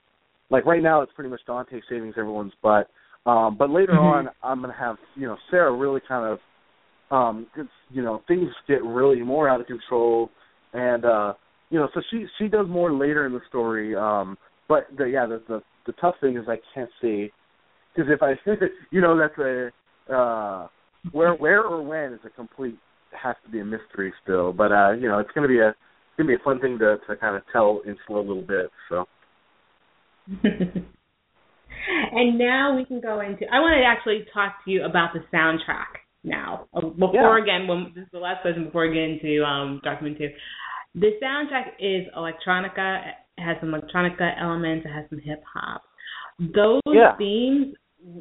like 0.51 0.65
right 0.65 0.83
now 0.83 1.03
it's 1.03 1.13
pretty 1.13 1.31
much 1.31 1.41
Dante 1.47 1.81
saving 1.89 2.13
everyone's 2.17 2.53
butt. 2.63 2.89
Um, 3.27 3.57
but 3.59 3.71
later 3.71 3.99
Mhm. 3.99 4.05
on, 4.05 4.31
I'm 4.43 4.61
gonna 4.61 4.73
have 4.73 4.99
you 5.15 5.27
know 5.27 5.37
Sarah 5.51 5.73
really 5.73 6.01
kind 6.01 6.25
of, 6.25 6.41
um, 7.11 7.47
it's, 7.57 7.71
you 7.91 8.03
know 8.03 8.23
things 8.29 8.49
get 8.67 8.83
really 8.83 9.21
more 9.21 9.49
out 9.49 9.61
of 9.61 9.67
control, 9.67 10.31
and 10.73 11.05
uh, 11.05 11.35
you 11.71 11.79
know 11.79 11.89
so 11.93 12.01
she 12.11 12.27
she 12.39 12.49
does 12.49 12.67
more 12.69 12.93
later 12.93 13.27
in 13.27 13.33
the 13.33 13.43
story. 13.49 13.95
Um, 13.95 14.39
but 14.69 14.87
the, 14.97 15.05
yeah, 15.05 15.27
the, 15.27 15.43
the 15.49 15.63
the 15.87 15.93
tough 16.01 16.15
thing 16.21 16.37
is 16.37 16.49
I 16.49 16.59
can't 16.75 16.91
see 17.01 17.31
because 17.99 18.13
if 18.13 18.23
I 18.23 18.35
you 18.91 19.01
know 19.01 19.19
that's 19.19 19.39
a 19.39 19.71
uh, 20.13 20.69
where 21.13 21.35
where 21.35 21.63
or 21.63 21.83
when 21.83 22.13
is 22.13 22.21
a 22.25 22.31
complete 22.31 22.79
has 23.11 23.35
to 23.45 23.51
be 23.51 23.61
a 23.61 23.65
mystery 23.65 24.13
still. 24.23 24.53
But 24.53 24.73
uh, 24.73 24.93
you 24.93 25.09
know 25.09 25.19
it's 25.19 25.31
gonna 25.35 25.49
be 25.49 25.59
a 25.59 25.71
it's 25.71 25.77
gonna 26.17 26.29
be 26.29 26.35
a 26.35 26.45
fun 26.45 26.61
thing 26.61 26.79
to 26.79 26.99
to 27.09 27.17
kind 27.17 27.37
of 27.37 27.43
tell 27.53 27.81
in 27.87 27.97
slow 28.07 28.21
little 28.21 28.43
bit. 28.43 28.71
So. 28.89 29.05
and 32.13 32.39
now 32.39 32.77
we 32.77 32.85
can 32.85 33.01
go 33.01 33.21
into. 33.21 33.47
I 33.53 33.61
want 33.61 33.81
to 33.81 33.85
actually 33.87 34.27
talk 34.33 34.65
to 34.65 34.71
you 34.71 34.85
about 34.85 35.11
the 35.15 35.21
soundtrack 35.35 35.87
now. 36.23 36.67
Uh, 36.75 36.83
Before 36.83 37.39
Yeah. 37.39 37.43
again, 37.43 37.67
when 37.67 37.93
this 37.95 38.05
is 38.05 38.11
the 38.13 38.19
last 38.19 38.43
question 38.43 38.65
before 38.65 38.87
we 38.89 38.95
get 38.95 39.05
into 39.05 39.43
um, 39.45 39.81
Dark 39.83 40.03
Moon 40.03 40.17
Two. 40.17 40.29
The 40.95 41.13
soundtrack 41.23 41.73
is 41.79 42.07
electronica. 42.17 43.09
It 43.37 43.43
has 43.43 43.57
some 43.61 43.71
electronica 43.71 44.33
elements. 44.41 44.87
It 44.87 44.93
has 44.93 45.05
some 45.11 45.21
hip 45.21 45.43
hop. 45.55 45.83
Those 46.39 46.81
Yeah. 46.87 47.17
themes. 47.17 47.75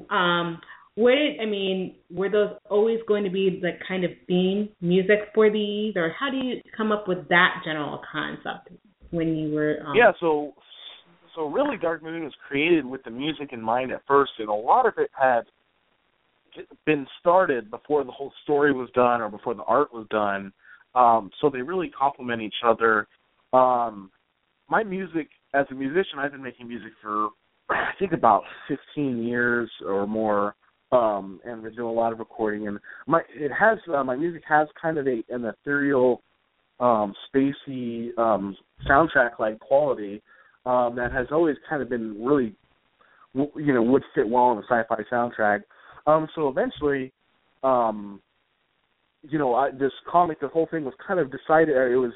Um, 0.10 0.60
where 0.96 1.16
did 1.16 1.40
I 1.40 1.46
mean? 1.46 1.96
Were 2.10 2.30
those 2.30 2.52
always 2.70 3.00
going 3.08 3.24
to 3.24 3.30
be 3.30 3.60
the 3.62 3.72
kind 3.88 4.04
of 4.04 4.12
theme 4.28 4.70
music 4.82 5.30
for 5.36 5.52
these, 5.52 5.96
or 5.96 6.14
how 6.20 6.32
do 6.32 6.38
you 6.38 6.62
come 6.76 6.92
up 6.92 7.08
with 7.08 7.28
that 7.30 7.62
general 7.64 8.02
concept 8.12 8.70
when 9.12 9.36
you 9.36 9.54
were? 9.54 9.78
Um, 9.86 9.96
Yeah, 9.96 10.12
so 10.20 10.54
so 11.36 11.46
really 11.46 11.78
Dark 11.78 12.02
Moon 12.02 12.24
was 12.24 12.34
created 12.48 12.84
with 12.84 13.04
the 13.04 13.12
music 13.12 13.50
in 13.54 13.62
mind 13.62 13.92
at 13.92 14.02
first 14.08 14.32
and 14.40 14.50
a 14.50 14.54
lot 14.54 14.88
of 14.88 14.94
it 14.98 15.12
had 15.18 15.44
been 16.88 17.06
started 17.20 17.70
before 17.70 18.04
the 18.04 18.12
whole 18.12 18.34
story 18.44 18.74
was 18.74 18.90
done 18.96 19.22
or 19.22 19.30
before 19.30 19.54
the 19.54 19.64
art 19.64 19.94
was 19.94 20.08
done. 20.10 20.52
Um 20.96 21.30
so 21.40 21.50
they 21.52 21.62
really 21.62 21.90
complement 21.90 22.42
each 22.42 22.64
other. 22.66 23.08
Um 23.54 24.10
my 24.68 24.84
music 24.84 25.30
as 25.54 25.68
a 25.70 25.76
musician 25.76 26.18
I've 26.18 26.32
been 26.32 26.42
making 26.42 26.68
music 26.68 26.92
for 27.04 27.30
I 27.70 27.92
think 28.00 28.14
about 28.14 28.44
15 28.68 29.24
years 29.24 29.70
or 29.86 30.08
more 30.08 30.56
um 30.94 31.42
and 31.44 31.62
been 31.64 31.76
doing 31.76 31.90
a 31.90 31.92
lot 31.92 32.14
of 32.14 32.20
recording 32.20 32.70
and 32.70 32.80
my 33.08 33.22
it 33.36 33.52
has 33.52 33.78
uh, 33.94 34.02
my 34.06 34.16
music 34.16 34.42
has 34.48 34.70
kind 34.82 34.98
of 34.98 35.06
a 35.06 35.22
an 35.30 35.44
ethereal 35.44 36.22
um 36.80 37.14
spacey 37.28 38.18
um 38.18 38.56
soundtrack 38.90 39.38
like 39.38 39.60
quality 39.60 40.22
um, 40.68 40.96
that 40.98 41.14
has 41.14 41.28
always 41.32 41.56
kind 41.70 41.82
of 41.82 41.90
been 41.90 42.22
really, 42.24 42.54
you 43.34 43.74
know, 43.74 43.82
would 43.82 44.04
fit 44.14 44.28
well 44.28 44.44
on 44.44 44.58
a 44.58 44.62
sci-fi 44.64 45.02
soundtrack. 45.12 45.62
Um, 46.06 46.28
so 46.36 46.50
eventually, 46.50 47.14
um, 47.64 48.22
you 49.22 49.40
know, 49.40 49.56
I, 49.56 49.72
this 49.72 49.94
comic, 50.12 50.42
the 50.42 50.50
whole 50.50 50.68
thing 50.70 50.84
was 50.84 50.94
kind 51.06 51.22
of 51.22 51.32
decided. 51.32 51.70
It 51.70 51.96
was 51.96 52.12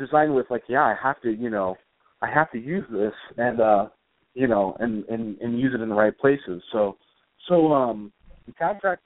designed 0.00 0.34
with 0.34 0.46
like, 0.50 0.64
yeah, 0.68 0.82
I 0.82 0.96
have 1.00 1.20
to, 1.22 1.30
you 1.30 1.48
know, 1.48 1.76
I 2.20 2.28
have 2.28 2.50
to 2.52 2.58
use 2.58 2.84
this 2.90 3.12
and, 3.36 3.60
uh, 3.60 3.86
you 4.36 4.46
know, 4.46 4.76
and 4.80 5.02
and 5.06 5.40
and 5.40 5.58
use 5.58 5.72
it 5.74 5.80
in 5.80 5.88
the 5.88 5.94
right 5.94 6.16
places. 6.16 6.62
So, 6.70 6.98
so 7.48 7.72
um, 7.72 8.12
the 8.46 8.52
contract 8.52 9.02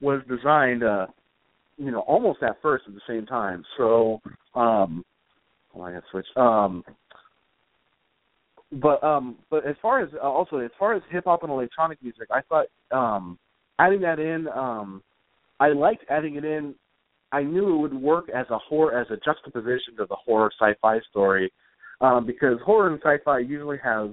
was 0.00 0.22
designed, 0.26 0.82
uh, 0.82 1.06
you 1.76 1.90
know, 1.90 2.00
almost 2.00 2.42
at 2.42 2.60
first 2.62 2.84
at 2.88 2.94
the 2.94 3.00
same 3.06 3.26
time. 3.26 3.64
So, 3.76 4.22
um, 4.54 5.04
oh, 5.74 5.82
I 5.82 5.92
got 5.92 6.02
switch. 6.10 6.26
Um, 6.36 6.82
but 8.80 9.04
um 9.04 9.36
but 9.50 9.66
as 9.66 9.76
far 9.82 10.00
as 10.00 10.08
uh, 10.14 10.26
also 10.26 10.56
as 10.56 10.70
far 10.78 10.94
as 10.94 11.02
hip 11.10 11.24
hop 11.26 11.42
and 11.42 11.52
electronic 11.52 12.02
music 12.02 12.26
i 12.30 12.40
thought 12.48 12.64
um 12.90 13.38
adding 13.78 14.00
that 14.00 14.18
in 14.18 14.48
um 14.48 15.02
i 15.60 15.68
liked 15.68 16.02
adding 16.08 16.36
it 16.36 16.44
in 16.46 16.74
i 17.32 17.42
knew 17.42 17.74
it 17.74 17.78
would 17.78 17.94
work 17.94 18.30
as 18.34 18.46
a 18.48 18.56
horror 18.56 18.98
as 18.98 19.06
a 19.10 19.16
juxtaposition 19.22 19.94
to 19.94 20.06
the 20.08 20.16
horror 20.16 20.50
sci-fi 20.58 20.98
story 21.10 21.52
um 22.00 22.24
because 22.24 22.56
horror 22.64 22.90
and 22.90 22.98
sci-fi 23.02 23.40
usually 23.40 23.76
has 23.84 24.08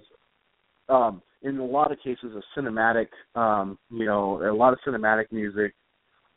um 0.90 1.22
in 1.42 1.58
a 1.58 1.66
lot 1.66 1.92
of 1.92 1.98
cases 2.00 2.32
a 2.36 2.60
cinematic 2.60 3.08
um 3.36 3.78
you 3.90 4.06
know 4.06 4.42
a 4.50 4.54
lot 4.54 4.74
of 4.74 4.80
cinematic 4.86 5.26
music 5.32 5.74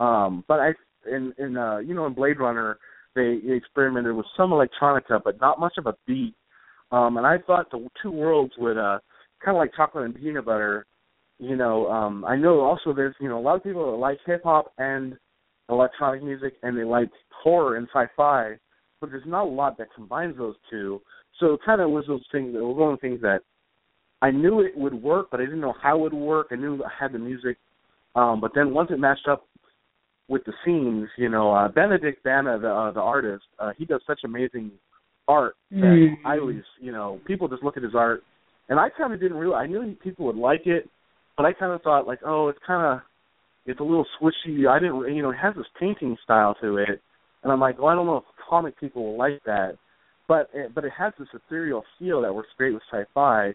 um 0.01 0.45
but 0.49 0.61
i 0.61 0.73
in 1.11 1.33
in 1.39 1.57
uh 1.57 1.79
you 1.79 1.95
know 1.95 2.07
in 2.07 2.13
blade 2.13 2.39
runner 2.39 2.79
they 3.15 3.41
experimented 3.49 4.15
with 4.15 4.27
some 4.37 4.51
electronica 4.51 5.21
but 5.23 5.41
not 5.41 5.61
much 5.61 5.75
of 5.79 5.87
a 5.87 5.95
beat 6.07 6.35
um, 6.93 7.17
and 7.17 7.27
I 7.27 7.39
thought 7.39 7.71
the 7.71 7.89
two 8.03 8.11
worlds 8.11 8.53
would 8.59 8.77
uh, 8.77 8.99
kind 9.43 9.57
of 9.57 9.61
like 9.61 9.75
chocolate 9.75 10.05
and 10.05 10.15
peanut 10.15 10.45
butter. 10.45 10.87
You 11.39 11.57
know, 11.57 11.91
um, 11.91 12.25
I 12.25 12.37
know 12.37 12.61
also 12.61 12.93
there's 12.93 13.17
you 13.19 13.29
know 13.29 13.39
a 13.39 13.41
lot 13.41 13.57
of 13.57 13.65
people 13.65 13.91
that 13.91 13.97
like 13.97 14.19
hip 14.27 14.43
hop 14.45 14.73
and 14.79 15.17
electronic 15.71 16.23
music, 16.23 16.55
and 16.63 16.77
they 16.77 16.85
like 16.85 17.11
horror 17.43 17.77
and 17.77 17.89
sci-fi, 17.93 18.57
but 19.01 19.11
there's 19.11 19.27
not 19.27 19.47
a 19.47 19.49
lot 19.49 19.79
that 19.79 19.89
combines 19.95 20.37
those 20.37 20.55
two. 20.71 21.01
So 21.41 21.55
it 21.55 21.61
kind 21.65 21.81
of 21.81 21.91
was 21.91 22.05
those 22.07 22.25
things. 22.31 22.55
One 22.55 22.93
of 22.93 23.01
the 23.01 23.09
things 23.09 23.23
that 23.23 23.41
I 24.23 24.31
knew 24.31 24.61
it 24.61 24.73
would 24.77 24.95
work, 24.95 25.27
but 25.31 25.41
I 25.41 25.45
didn't 25.45 25.61
know 25.61 25.75
how 25.83 25.97
it 25.99 26.01
would 26.03 26.15
work. 26.15 26.47
I 26.53 26.55
knew 26.55 26.83
I 26.85 26.91
had 26.99 27.13
the 27.13 27.19
music, 27.19 27.57
um, 28.15 28.41
but 28.41 28.53
then 28.55 28.73
once 28.73 28.91
it 28.93 29.01
matched 29.01 29.27
up 29.29 29.45
with 30.29 30.45
the 30.45 30.53
scenes, 30.65 31.09
you 31.19 31.29
know, 31.29 31.53
uh, 31.53 31.69
Benedict 31.69 32.23
Bana, 32.23 32.59
the 32.59 32.69
uh, 32.69 32.93
the 32.93 33.01
artist, 33.01 33.45
uh, 33.59 33.73
he 33.77 33.85
does 33.85 34.01
such 34.07 34.21
amazing 34.25 34.71
art 35.27 35.57
that 35.71 35.77
Mm. 35.77 36.15
I 36.25 36.39
always, 36.39 36.63
you 36.81 36.93
know, 36.93 37.21
people 37.27 37.49
just 37.49 37.65
look 37.65 37.77
at 37.77 37.83
his 37.83 37.97
art, 37.97 38.23
and 38.69 38.79
I 38.79 38.89
kind 38.91 39.13
of 39.13 39.21
didn't 39.21 39.37
realize. 39.37 39.65
I 39.65 39.67
knew 39.67 39.95
people 40.03 40.27
would 40.27 40.37
like 40.37 40.67
it, 40.67 40.89
but 41.37 41.45
I 41.45 41.53
kind 41.53 41.73
of 41.73 41.83
thought 41.83 42.07
like, 42.07 42.21
oh, 42.25 42.49
it's 42.49 42.59
kind 42.65 42.87
of, 42.87 43.01
it's 43.67 43.81
a 43.81 43.85
little 43.85 44.07
swishy. 44.21 44.69
I 44.69 44.79
didn't, 44.79 45.15
you 45.15 45.23
know, 45.23 45.31
it 45.31 45.39
has 45.43 45.55
this 45.57 45.67
painting 45.81 46.17
style 46.23 46.55
to 46.61 46.77
it, 46.79 47.01
and 47.43 47.53
I'm 47.53 47.61
like, 47.61 47.79
well, 47.79 47.89
I 47.89 47.95
don't 47.97 48.07
know 48.07 48.19
if 48.19 48.25
comic 48.49 48.79
people 48.79 49.05
will 49.05 49.19
like 49.19 49.43
that, 49.47 49.73
but 50.29 50.49
it, 50.55 50.75
but 50.75 50.85
it 50.85 50.93
has 50.97 51.13
this 51.19 51.29
ethereal 51.35 51.83
feel 51.99 52.23
that 52.23 52.35
works 52.35 52.51
great 52.57 52.73
with 52.73 52.83
sci-fi. 52.93 53.55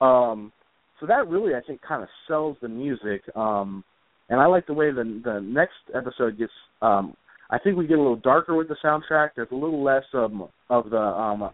Um, 0.00 0.52
so 1.00 1.06
that 1.06 1.28
really, 1.28 1.54
I 1.54 1.60
think, 1.66 1.80
kind 1.82 2.02
of 2.02 2.08
sells 2.26 2.56
the 2.62 2.68
music. 2.68 3.22
Um, 3.34 3.84
and 4.28 4.40
I 4.40 4.46
like 4.46 4.66
the 4.66 4.74
way 4.74 4.90
the 4.90 5.20
the 5.24 5.40
next 5.40 5.74
episode 5.94 6.38
gets 6.38 6.52
um, 6.82 7.14
I 7.50 7.58
think 7.58 7.76
we 7.76 7.86
get 7.86 7.98
a 7.98 8.02
little 8.02 8.16
darker 8.16 8.54
with 8.56 8.68
the 8.68 8.76
soundtrack. 8.84 9.30
There's 9.36 9.48
a 9.52 9.54
little 9.54 9.82
less 9.82 10.02
um, 10.14 10.48
of 10.68 10.90
the, 10.90 10.98
um, 10.98 11.50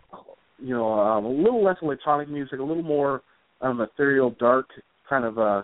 you 0.59 0.75
know, 0.75 0.91
um, 0.93 1.25
a 1.25 1.29
little 1.29 1.63
less 1.63 1.77
electronic 1.83 2.29
music, 2.29 2.61
a 2.61 2.63
little 2.63 2.83
more 2.83 3.21
um, 3.61 3.81
ethereal, 3.81 4.35
dark 4.41 4.67
kind 5.09 5.25
of 5.25 5.39
uh, 5.39 5.63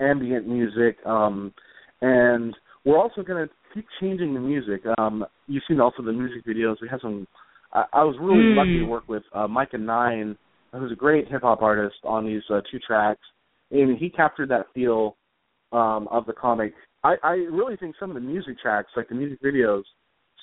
ambient 0.00 0.48
music. 0.48 0.96
Um, 1.04 1.52
and 2.00 2.56
we're 2.84 2.98
also 2.98 3.22
going 3.22 3.46
to 3.46 3.52
keep 3.74 3.84
changing 4.00 4.32
the 4.32 4.40
music. 4.40 4.80
Um, 4.96 5.26
you've 5.48 5.64
seen 5.68 5.80
also 5.80 6.02
the 6.02 6.12
music 6.12 6.46
videos. 6.46 6.76
We 6.80 6.88
have 6.88 7.00
some. 7.02 7.26
I, 7.74 7.84
I 7.92 8.04
was 8.04 8.16
really 8.18 8.44
Mm. 8.44 8.56
lucky 8.56 8.78
to 8.78 8.84
work 8.86 9.06
with 9.08 9.24
uh, 9.34 9.46
Myka 9.46 9.78
Nine, 9.78 10.38
who's 10.72 10.92
a 10.92 10.96
great 10.96 11.28
hip 11.28 11.42
hop 11.42 11.62
artist 11.62 11.96
on 12.04 12.26
these 12.26 12.42
uh, 12.50 12.60
two 12.70 12.78
tracks, 12.78 13.20
and 13.70 13.98
he 13.98 14.10
captured 14.10 14.50
that 14.50 14.66
feel 14.74 15.16
um, 15.72 16.08
of 16.10 16.26
the 16.26 16.32
comic 16.32 16.72
I, 17.04 17.14
I 17.22 17.32
really 17.32 17.76
think 17.76 17.94
some 17.98 18.10
of 18.10 18.14
the 18.14 18.20
music 18.20 18.58
tracks, 18.60 18.90
like 18.96 19.08
the 19.08 19.14
music 19.14 19.40
videos, 19.42 19.82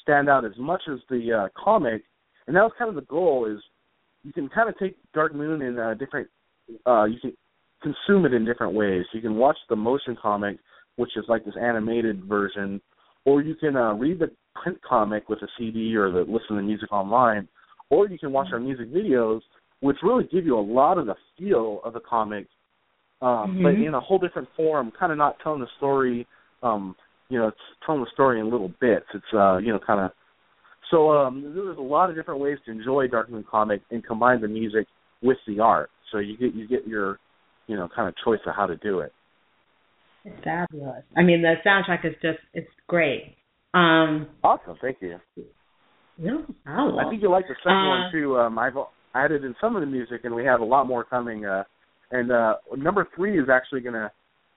stand 0.01 0.29
out 0.29 0.45
as 0.45 0.53
much 0.57 0.81
as 0.91 0.99
the 1.09 1.33
uh, 1.33 1.47
comic, 1.61 2.03
and 2.47 2.55
that 2.55 2.61
was 2.61 2.71
kind 2.77 2.89
of 2.89 2.95
the 2.95 3.01
goal. 3.01 3.45
Is 3.45 3.61
you 4.23 4.31
can 4.31 4.47
kind 4.49 4.69
of 4.69 4.77
take 4.77 4.97
Dark 5.13 5.35
Moon 5.35 5.61
in 5.61 5.77
uh, 5.77 5.95
different, 5.95 6.27
uh, 6.85 7.05
you 7.05 7.19
can 7.19 7.33
consume 7.81 8.25
it 8.25 8.33
in 8.33 8.45
different 8.45 8.73
ways. 8.73 9.03
You 9.13 9.21
can 9.21 9.35
watch 9.35 9.57
the 9.69 9.75
motion 9.75 10.15
comic, 10.19 10.57
which 10.95 11.17
is 11.17 11.25
like 11.27 11.43
this 11.43 11.55
animated 11.61 12.23
version, 12.23 12.81
or 13.25 13.41
you 13.41 13.55
can 13.55 13.75
uh, 13.75 13.93
read 13.93 14.19
the 14.19 14.31
print 14.61 14.79
comic 14.81 15.27
with 15.27 15.41
a 15.41 15.47
CD 15.57 15.95
or 15.95 16.11
the 16.11 16.21
listen 16.21 16.55
to 16.55 16.61
music 16.61 16.91
online, 16.91 17.47
or 17.89 18.07
you 18.07 18.17
can 18.17 18.31
watch 18.31 18.47
our 18.53 18.59
music 18.59 18.93
videos, 18.93 19.41
which 19.81 19.97
really 20.03 20.25
give 20.31 20.45
you 20.45 20.57
a 20.57 20.61
lot 20.61 20.97
of 20.97 21.05
the 21.05 21.15
feel 21.37 21.81
of 21.83 21.93
the 21.93 21.99
comic, 21.99 22.47
um, 23.21 23.59
but 23.63 23.69
Mhm. 23.73 23.87
in 23.87 23.93
a 23.93 23.99
whole 23.99 24.17
different 24.19 24.47
form, 24.55 24.91
kind 24.91 25.11
of 25.11 25.17
not 25.17 25.37
telling 25.39 25.61
the 25.61 25.67
story 25.77 26.27
um 26.63 26.95
you 27.29 27.37
know 27.39 27.47
it's 27.47 27.57
telling 27.85 28.01
the 28.01 28.09
story 28.13 28.39
in 28.39 28.49
little 28.49 28.71
bits 28.81 29.05
it's 29.13 29.25
uh 29.33 29.57
you 29.57 29.71
know 29.71 29.79
kind 29.85 29.99
of 30.01 30.11
so 30.91 31.11
um 31.11 31.53
there's 31.55 31.77
a 31.77 31.81
lot 31.81 32.09
of 32.09 32.15
different 32.15 32.39
ways 32.39 32.57
to 32.65 32.71
enjoy 32.71 33.07
dark 33.07 33.29
moon 33.29 33.43
comic 33.49 33.81
and 33.91 34.05
combine 34.05 34.41
the 34.41 34.47
music 34.47 34.87
with 35.21 35.37
the 35.47 35.59
art 35.59 35.89
so 36.11 36.17
you 36.19 36.37
get 36.37 36.53
you 36.53 36.67
get 36.67 36.87
your 36.87 37.19
you 37.67 37.75
know 37.75 37.87
kind 37.95 38.07
of 38.07 38.15
choice 38.23 38.39
of 38.45 38.55
how 38.55 38.65
to 38.65 38.75
do 38.77 38.99
it 38.99 39.11
It's 40.23 40.43
fabulous. 40.43 41.03
I 41.15 41.21
mean, 41.21 41.43
the 41.43 41.53
soundtrack 41.65 42.03
is 42.05 42.13
just 42.21 42.39
it's 42.53 42.69
great. 42.87 43.35
Um, 43.73 44.27
awesome 44.43 44.77
thank 44.81 44.97
you 45.01 45.19
no 46.17 46.45
problem. 46.63 47.05
i 47.05 47.09
think 47.09 47.21
you'll 47.21 47.31
like 47.31 47.47
the 47.47 47.55
second 47.63 47.85
Uh, 47.85 47.89
one 47.89 48.11
too 48.11 48.37
um 48.37 48.57
i've 48.57 48.77
added 49.15 49.43
in 49.43 49.55
some 49.59 49.75
of 49.75 49.81
the 49.81 49.87
music 49.87 50.21
and 50.23 50.35
we 50.35 50.43
have 50.45 50.59
a 50.59 50.65
lot 50.65 50.85
more 50.85 51.03
coming 51.03 51.45
uh 51.45 51.63
and 52.11 52.31
uh 52.31 52.55
number 52.77 53.07
three 53.15 53.39
is 53.39 53.47
actually 53.51 53.81
going 53.81 53.93
to 53.93 54.11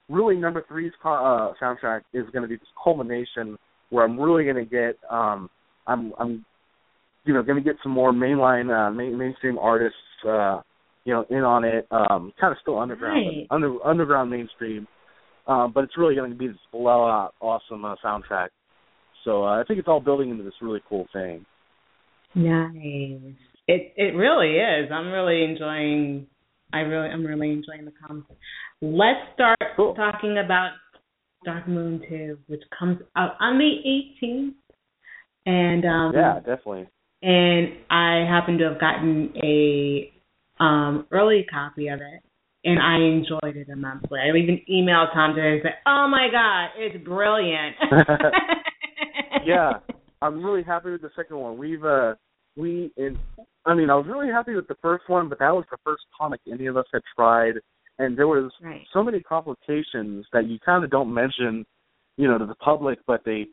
really 0.08 0.36
number 0.36 0.64
three's 0.68 0.92
co- 1.02 1.10
uh, 1.10 1.52
soundtrack 1.62 2.00
is 2.12 2.24
going 2.32 2.42
to 2.42 2.48
be 2.48 2.56
this 2.56 2.68
culmination 2.82 3.56
where 3.90 4.04
I'm 4.04 4.18
really 4.18 4.44
going 4.44 4.56
to 4.56 4.64
get 4.64 4.98
um 5.10 5.48
I'm 5.86 6.12
I'm 6.18 6.44
you 7.24 7.34
know 7.34 7.42
going 7.42 7.62
to 7.62 7.64
get 7.64 7.76
some 7.82 7.92
more 7.92 8.12
mainline 8.12 8.68
uh, 8.70 8.90
main, 8.90 9.16
mainstream 9.16 9.58
artists 9.58 9.96
uh 10.28 10.60
you 11.08 11.14
know, 11.14 11.24
in 11.30 11.42
on 11.42 11.64
it. 11.64 11.86
Um, 11.90 12.34
kind 12.38 12.52
of 12.52 12.58
still 12.60 12.78
underground, 12.78 13.26
Right. 13.26 13.46
under 13.50 13.82
underground 13.82 14.30
mainstream, 14.30 14.86
um, 15.46 15.72
but 15.74 15.82
it's 15.84 15.96
really 15.96 16.14
going 16.14 16.30
to 16.30 16.36
be 16.36 16.48
this 16.48 16.56
blowout, 16.70 17.32
awesome 17.40 17.82
uh, 17.86 17.94
soundtrack. 18.04 18.48
So 19.24 19.42
uh, 19.42 19.58
I 19.58 19.64
think 19.66 19.78
it's 19.78 19.88
all 19.88 20.00
building 20.00 20.28
into 20.28 20.44
this 20.44 20.52
really 20.60 20.82
cool 20.86 21.06
thing. 21.14 21.46
Nice. 22.34 23.32
It 23.68 23.92
it 23.96 24.16
really 24.16 24.56
is. 24.56 24.90
I'm 24.90 25.12
really 25.12 25.44
enjoying. 25.44 26.26
I 26.72 26.78
really 26.80 27.08
I'm 27.08 27.24
really 27.24 27.50
enjoying 27.52 27.84
the 27.84 27.92
comics. 28.06 28.26
Let's 28.80 29.20
start 29.34 29.58
Cool. 29.76 29.94
talking 29.94 30.38
about 30.44 30.72
Dark 31.44 31.68
Moon 31.68 32.02
2, 32.08 32.38
which 32.46 32.62
comes 32.76 32.98
out 33.16 33.32
on 33.40 33.58
the 33.58 33.70
18th. 34.26 34.54
And 35.46 35.84
um 35.84 36.12
Yeah, 36.14 36.36
definitely. 36.40 36.88
and 37.22 37.74
I 37.90 38.24
happen 38.28 38.58
to 38.58 38.70
have 38.70 38.80
gotten 38.80 39.32
a 39.44 40.12
um 40.60 41.06
early 41.12 41.44
copy 41.50 41.88
of 41.88 42.00
it 42.00 42.22
and 42.64 42.80
I 42.80 42.96
enjoyed 42.96 43.56
it 43.56 43.68
immensely. 43.68 44.18
I 44.18 44.28
even 44.36 44.60
emailed 44.70 45.12
Tom 45.14 45.34
today 45.34 45.52
and 45.52 45.60
said, 45.62 45.74
Oh 45.86 46.08
my 46.10 46.28
god, 46.32 46.70
it's 46.76 47.04
brilliant. 47.04 47.76
yeah, 49.44 49.74
I'm 50.22 50.42
really 50.42 50.62
happy 50.62 50.90
with 50.90 51.02
the 51.02 51.10
second 51.14 51.36
one. 51.38 51.58
We've 51.58 51.84
uh 51.84 52.14
we 52.58 52.90
in 52.96 53.16
I 53.64 53.74
mean, 53.74 53.90
I 53.90 53.94
was 53.94 54.06
really 54.06 54.28
happy 54.28 54.54
with 54.54 54.66
the 54.68 54.76
first 54.80 55.08
one, 55.08 55.28
but 55.28 55.38
that 55.38 55.54
was 55.54 55.64
the 55.70 55.76
first 55.84 56.02
comic 56.18 56.40
any 56.50 56.66
of 56.66 56.76
us 56.76 56.86
had 56.92 57.02
tried 57.16 57.54
and 57.98 58.16
there 58.16 58.28
was 58.28 58.50
Right. 58.62 58.86
so 58.92 59.02
many 59.02 59.20
complications 59.20 60.26
that 60.32 60.46
you 60.46 60.58
kind 60.60 60.84
of 60.84 60.90
don't 60.90 61.12
mention, 61.12 61.66
you 62.16 62.28
know, 62.28 62.38
to 62.38 62.46
the 62.46 62.54
public, 62.56 62.98
but 63.06 63.24
they 63.24 63.46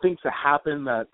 things 0.00 0.18
that 0.24 0.32
happen 0.32 0.84
that 0.84 1.06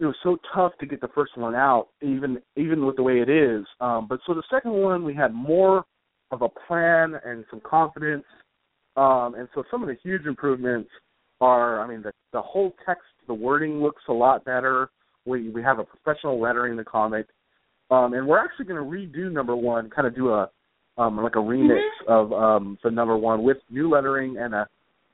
it 0.00 0.06
was 0.06 0.16
so 0.22 0.38
tough 0.54 0.72
to 0.80 0.86
get 0.86 1.00
the 1.00 1.08
first 1.08 1.36
one 1.36 1.54
out, 1.54 1.88
even 2.00 2.40
even 2.56 2.86
with 2.86 2.96
the 2.96 3.02
way 3.02 3.20
it 3.20 3.28
is. 3.28 3.64
Um, 3.80 4.06
but 4.08 4.20
so 4.26 4.34
the 4.34 4.42
second 4.50 4.72
one, 4.72 5.04
we 5.04 5.14
had 5.14 5.34
more 5.34 5.84
of 6.30 6.42
a 6.42 6.48
plan 6.48 7.20
and 7.24 7.44
some 7.50 7.60
confidence, 7.60 8.24
um, 8.96 9.34
and 9.34 9.48
so 9.54 9.62
some 9.70 9.82
of 9.82 9.88
the 9.88 9.96
huge 10.02 10.26
improvements 10.26 10.88
are, 11.40 11.80
I 11.80 11.86
mean, 11.86 12.02
the 12.02 12.12
the 12.32 12.42
whole 12.42 12.74
text, 12.86 13.04
the 13.26 13.34
wording 13.34 13.82
looks 13.82 14.02
a 14.08 14.12
lot 14.12 14.44
better. 14.44 14.90
We 15.24 15.50
we 15.50 15.62
have 15.62 15.78
a 15.78 15.84
professional 15.84 16.40
lettering 16.40 16.72
in 16.72 16.76
the 16.76 16.84
comic, 16.84 17.26
um, 17.90 18.14
and 18.14 18.26
we're 18.26 18.42
actually 18.42 18.66
going 18.66 18.82
to 18.82 19.18
redo 19.18 19.30
number 19.30 19.54
one, 19.54 19.90
kind 19.90 20.06
of 20.06 20.14
do 20.14 20.30
a 20.30 20.50
um, 20.98 21.16
like 21.22 21.36
a 21.36 21.38
remix 21.38 21.80
of 22.08 22.32
um, 22.32 22.78
the 22.84 22.90
number 22.90 23.16
one 23.16 23.42
with 23.42 23.58
new 23.70 23.88
lettering 23.88 24.36
and 24.38 24.54
a 24.54 24.66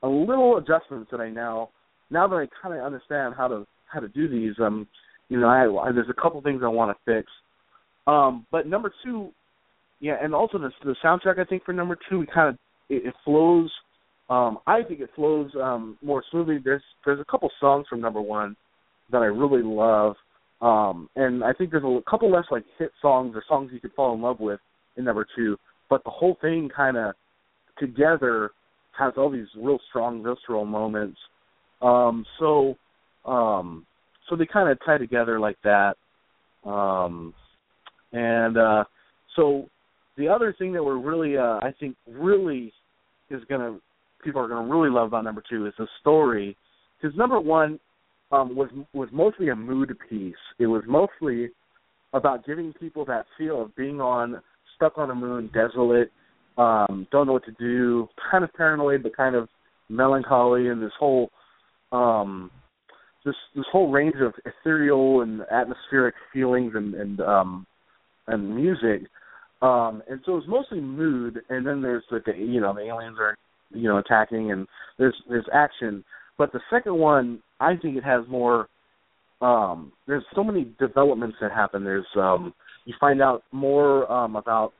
a 0.03 0.07
little 0.07 0.57
adjustments 0.57 1.09
that 1.11 1.19
I 1.19 1.29
now 1.29 1.69
now 2.09 2.27
that 2.27 2.35
I 2.35 2.47
kind 2.61 2.77
of 2.77 2.85
understand 2.85 3.35
how 3.37 3.47
to 3.47 3.65
how 3.91 3.99
to 3.99 4.07
do 4.07 4.27
these. 4.27 4.53
Um, 4.59 4.87
you 5.29 5.39
know, 5.39 5.47
I, 5.47 5.89
I 5.89 5.91
there's 5.91 6.09
a 6.09 6.21
couple 6.21 6.41
things 6.41 6.61
I 6.63 6.67
want 6.67 6.95
to 6.95 7.13
fix. 7.13 7.29
Um, 8.07 8.45
but 8.51 8.65
number 8.65 8.91
two, 9.03 9.29
yeah, 9.99 10.15
and 10.21 10.33
also 10.33 10.57
the 10.57 10.71
the 10.83 10.95
soundtrack 11.03 11.39
I 11.39 11.45
think 11.45 11.63
for 11.63 11.73
number 11.73 11.97
two, 12.09 12.19
we 12.19 12.25
kind 12.25 12.49
of 12.49 12.55
it, 12.89 13.07
it 13.07 13.13
flows. 13.23 13.71
Um, 14.29 14.59
I 14.67 14.83
think 14.83 14.99
it 14.99 15.09
flows 15.15 15.51
um, 15.61 15.97
more 16.01 16.23
smoothly. 16.31 16.59
There's 16.63 16.83
there's 17.05 17.19
a 17.19 17.25
couple 17.25 17.49
songs 17.59 17.85
from 17.89 18.01
number 18.01 18.21
one 18.21 18.55
that 19.11 19.21
I 19.21 19.25
really 19.25 19.63
love, 19.63 20.15
um, 20.61 21.09
and 21.15 21.43
I 21.43 21.53
think 21.53 21.71
there's 21.71 21.83
a 21.83 22.09
couple 22.09 22.31
less 22.31 22.45
like 22.51 22.63
hit 22.77 22.91
songs 23.01 23.33
or 23.35 23.43
songs 23.47 23.71
you 23.73 23.79
could 23.79 23.93
fall 23.93 24.13
in 24.13 24.21
love 24.21 24.39
with 24.39 24.59
in 24.97 25.05
number 25.05 25.25
two. 25.35 25.57
But 25.89 26.03
the 26.03 26.09
whole 26.09 26.37
thing 26.41 26.69
kind 26.75 26.97
of 26.97 27.13
together 27.77 28.51
has 28.97 29.13
all 29.17 29.29
these 29.29 29.47
real 29.57 29.79
strong 29.89 30.21
visceral 30.23 30.65
moments. 30.65 31.17
Um, 31.81 32.25
so 32.39 32.75
um, 33.25 33.85
so 34.29 34.35
they 34.35 34.45
kind 34.45 34.69
of 34.69 34.77
tie 34.85 34.97
together 34.97 35.39
like 35.39 35.57
that. 35.63 35.95
Um, 36.65 37.33
and 38.11 38.57
uh, 38.57 38.83
so 39.35 39.69
the 40.17 40.27
other 40.27 40.53
thing 40.57 40.73
that 40.73 40.83
we're 40.83 40.97
really, 40.99 41.37
uh, 41.37 41.59
I 41.61 41.73
think, 41.79 41.95
really 42.07 42.73
is 43.29 43.41
gonna 43.49 43.79
people 44.23 44.41
are 44.41 44.47
gonna 44.47 44.67
really 44.67 44.89
love 44.89 45.07
about 45.07 45.23
number 45.23 45.43
two 45.49 45.65
is 45.65 45.73
the 45.77 45.87
story, 46.01 46.57
because 47.01 47.17
number 47.17 47.39
one 47.39 47.79
um, 48.31 48.55
was 48.55 48.69
was 48.93 49.09
mostly 49.11 49.49
a 49.49 49.55
mood 49.55 49.95
piece. 50.09 50.35
It 50.59 50.67
was 50.67 50.83
mostly 50.87 51.49
about 52.13 52.45
giving 52.45 52.73
people 52.73 53.05
that 53.05 53.25
feel 53.37 53.61
of 53.63 53.75
being 53.75 54.01
on 54.01 54.41
stuck 54.75 54.97
on 54.97 55.09
a 55.09 55.15
moon, 55.15 55.49
desolate, 55.53 56.11
um, 56.57 57.07
don't 57.11 57.27
know 57.27 57.33
what 57.33 57.45
to 57.45 57.51
do, 57.59 58.07
kind 58.31 58.43
of 58.43 58.53
paranoid, 58.53 59.03
but 59.03 59.15
kind 59.15 59.35
of 59.35 59.47
melancholy, 59.89 60.67
and 60.67 60.81
this 60.81 60.91
whole 60.99 61.29
um, 61.91 62.51
this 63.25 63.35
this 63.55 63.65
whole 63.71 63.91
range 63.91 64.15
of 64.21 64.33
ethereal 64.45 65.21
and 65.21 65.41
atmospheric 65.51 66.15
feelings 66.33 66.73
and 66.75 66.93
and 66.95 67.21
um, 67.21 67.65
and 68.27 68.55
music. 68.55 69.07
Um, 69.61 70.01
and 70.09 70.21
so 70.25 70.37
it's 70.37 70.47
mostly 70.47 70.79
mood, 70.79 71.39
and 71.49 71.65
then 71.65 71.81
there's 71.81 72.03
like 72.11 72.25
the 72.25 72.33
you 72.33 72.61
know 72.61 72.73
the 72.73 72.81
aliens 72.81 73.17
are 73.19 73.37
you 73.71 73.87
know 73.87 73.97
attacking, 73.97 74.51
and 74.51 74.67
there's 74.97 75.15
there's 75.29 75.47
action. 75.53 76.03
But 76.39 76.53
the 76.53 76.61
second 76.71 76.97
one, 76.97 77.43
I 77.59 77.75
think 77.75 77.97
it 77.97 78.03
has 78.05 78.23
more. 78.29 78.69
Um, 79.41 79.91
there's 80.07 80.23
so 80.33 80.43
many 80.43 80.73
developments 80.79 81.35
that 81.41 81.51
happen. 81.51 81.83
There's 81.83 82.07
um, 82.15 82.53
you 82.85 82.93
find 82.99 83.21
out 83.21 83.43
more 83.51 84.09
um, 84.11 84.37
about 84.37 84.71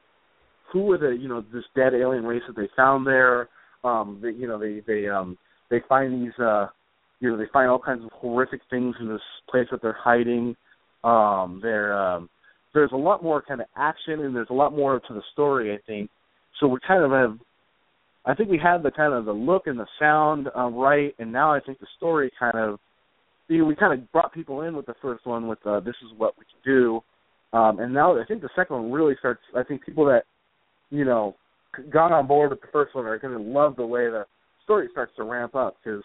who 0.72 0.84
were 0.84 0.98
the 0.98 1.10
you 1.10 1.28
know 1.28 1.44
this 1.54 1.66
dead 1.76 1.94
alien 1.94 2.24
race 2.24 2.42
that 2.48 2.56
they 2.56 2.70
found 2.78 3.06
there. 3.06 3.50
Um, 3.84 4.20
they, 4.24 4.30
you 4.30 4.48
know 4.48 4.58
they 4.58 4.82
they 4.88 5.10
um, 5.10 5.38
they 5.70 5.82
find 5.90 6.26
these 6.26 6.40
uh, 6.40 6.68
you 7.20 7.30
know 7.30 7.38
they 7.38 7.50
find 7.52 7.70
all 7.70 7.80
kinds 7.80 8.06
of 8.06 8.12
horrific 8.14 8.62
things 8.70 8.96
in 9.02 9.10
this 9.10 9.22
place 9.50 9.68
that 9.72 9.82
they're 9.82 9.98
hiding. 10.00 10.56
Um, 11.04 11.60
they're 11.62 11.94
um, 11.94 12.30
there's 12.74 12.92
a 12.94 12.98
lot 12.98 13.22
more 13.22 13.42
kind 13.42 13.60
of 13.60 13.68
action 13.76 14.22
and 14.22 14.34
there's 14.34 14.50
a 14.50 14.54
lot 14.54 14.74
more 14.74 15.02
to 15.02 15.14
the 15.14 15.22
story. 15.34 15.74
I 15.74 15.80
think 15.86 16.10
so. 16.60 16.68
We 16.68 16.80
kind 16.88 17.04
of 17.04 17.12
have. 17.12 17.38
I 18.30 18.36
think 18.36 18.50
we 18.50 18.60
had 18.60 18.84
the 18.84 18.92
kind 18.92 19.14
of 19.14 19.26
the 19.26 19.32
look 19.32 19.68
and 19.68 19.80
the 19.80 19.88
sound 20.00 20.50
uh, 20.56 20.68
right, 20.68 21.16
and 21.20 21.32
now 21.32 21.54
I 21.54 21.60
think 21.60 21.80
the 21.80 21.88
story 21.98 22.32
kind 22.40 22.58
of. 22.58 22.80
You 23.48 23.60
know, 23.60 23.66
we 23.66 23.76
kind 23.76 24.00
of 24.00 24.12
brought 24.12 24.32
people 24.32 24.62
in 24.62 24.76
with 24.76 24.86
the 24.86 24.94
first 25.02 25.26
one 25.26 25.48
with 25.48 25.58
uh, 25.66 25.80
this 25.80 25.96
is 26.06 26.16
what 26.18 26.36
we 26.38 26.46
can 26.46 26.72
do, 26.72 27.02
um, 27.58 27.80
and 27.80 27.92
now 27.92 28.16
I 28.20 28.24
think 28.26 28.42
the 28.42 28.50
second 28.56 28.76
one 28.76 28.92
really 28.92 29.16
starts. 29.18 29.42
I 29.58 29.64
think 29.64 29.84
people 29.84 30.06
that 30.06 30.26
you 30.92 31.04
know 31.04 31.36
got 31.92 32.12
on 32.12 32.28
board 32.28 32.52
with 32.52 32.62
the 32.62 32.68
first 32.72 32.94
one 32.94 33.06
are 33.06 33.18
going 33.18 33.36
to 33.36 33.44
love 33.44 33.76
the 33.76 33.86
way 33.86 34.06
the 34.06 34.26
story 34.64 34.88
starts 34.92 35.12
to 35.18 35.24
ramp 35.24 35.56
up 35.56 35.78
because 35.84 36.04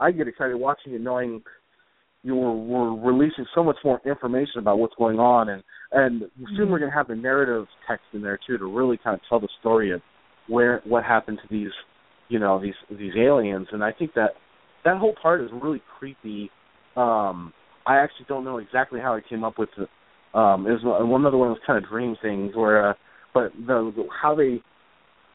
I 0.00 0.10
get 0.10 0.26
excited 0.26 0.56
watching 0.56 0.94
it 0.94 1.00
knowing 1.00 1.42
you 2.22 2.34
were, 2.34 2.56
were 2.56 2.96
releasing 2.96 3.46
so 3.54 3.62
much 3.62 3.76
more 3.84 4.00
information 4.04 4.58
about 4.58 4.78
what's 4.78 4.94
going 4.96 5.18
on 5.18 5.48
and 5.48 5.62
and 5.92 6.22
soon 6.56 6.70
we're 6.70 6.78
going 6.78 6.90
to 6.90 6.96
have 6.96 7.08
the 7.08 7.14
narrative 7.14 7.66
text 7.88 8.04
in 8.12 8.22
there 8.22 8.38
too 8.46 8.58
to 8.58 8.64
really 8.64 8.98
kind 9.02 9.14
of 9.14 9.20
tell 9.28 9.40
the 9.40 9.48
story 9.60 9.92
of 9.92 10.00
where 10.50 10.82
what 10.84 11.04
happened 11.04 11.38
to 11.42 11.48
these 11.50 11.72
you 12.28 12.38
know 12.38 12.60
these 12.60 12.74
these 12.90 13.12
aliens. 13.16 13.68
And 13.72 13.82
I 13.82 13.92
think 13.92 14.14
that 14.14 14.30
that 14.84 14.98
whole 14.98 15.14
part 15.20 15.40
is 15.40 15.50
really 15.52 15.82
creepy. 15.98 16.50
Um 16.96 17.52
I 17.86 17.96
actually 17.96 18.26
don't 18.28 18.44
know 18.44 18.58
exactly 18.58 19.00
how 19.00 19.14
I 19.14 19.20
came 19.26 19.44
up 19.44 19.58
with 19.58 19.70
it 19.78 19.88
um 20.34 20.66
it 20.66 20.72
was 20.72 20.82
one 20.84 21.26
other 21.26 21.36
one 21.36 21.48
of 21.50 21.54
those 21.56 21.66
kind 21.66 21.82
of 21.82 21.90
dream 21.90 22.16
things 22.22 22.54
where 22.54 22.90
uh 22.90 22.94
but 23.34 23.52
the, 23.66 23.92
the 23.96 24.04
how 24.22 24.34
they 24.34 24.60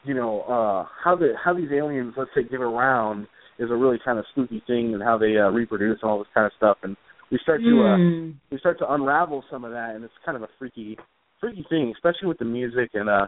you 0.04 0.14
know 0.14 0.42
uh 0.42 0.88
how 1.04 1.16
the 1.16 1.34
how 1.44 1.54
these 1.54 1.72
aliens 1.72 2.14
let's 2.18 2.30
say 2.36 2.44
get 2.44 2.62
around 2.62 3.28
is 3.60 3.70
a 3.72 3.76
really 3.76 4.00
kind 4.04 4.20
of 4.20 4.26
spooky 4.32 4.62
thing 4.68 4.94
and 4.94 5.02
how 5.02 5.18
they 5.18 5.38
uh, 5.38 5.50
reproduce 5.50 6.00
and 6.02 6.12
all 6.12 6.20
this 6.20 6.28
kind 6.34 6.46
of 6.46 6.52
stuff. 6.58 6.78
And 6.84 6.96
we 7.32 7.40
start 7.44 7.62
to 7.70 7.82
uh 7.84 7.98
Mm. 7.98 8.36
we 8.52 8.60
start 8.60 8.78
to 8.80 8.94
unravel 8.94 9.44
some 9.52 9.64
of 9.66 9.72
that 9.72 9.96
and 9.96 10.04
it's 10.04 10.14
kind 10.26 10.36
of 10.38 10.44
a 10.44 10.50
freaky 10.60 10.98
freaky 11.42 11.66
thing 11.70 11.92
especially 11.96 12.28
with 12.28 12.38
the 12.38 12.46
music 12.46 12.92
and 12.94 13.10
uh 13.10 13.28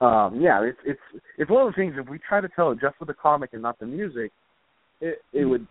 um 0.00 0.40
yeah 0.40 0.62
it's 0.62 0.78
it's 0.84 1.22
it's 1.38 1.50
one 1.50 1.66
of 1.66 1.72
the 1.72 1.76
things 1.76 1.94
if 1.98 2.08
we 2.08 2.18
try 2.18 2.40
to 2.40 2.48
tell 2.56 2.70
it 2.70 2.78
just 2.80 2.98
with 2.98 3.08
the 3.08 3.14
comic 3.14 3.50
and 3.52 3.62
not 3.62 3.78
the 3.78 3.86
music 3.86 4.32
it 5.00 5.18
it 5.32 5.44
would 5.44 5.66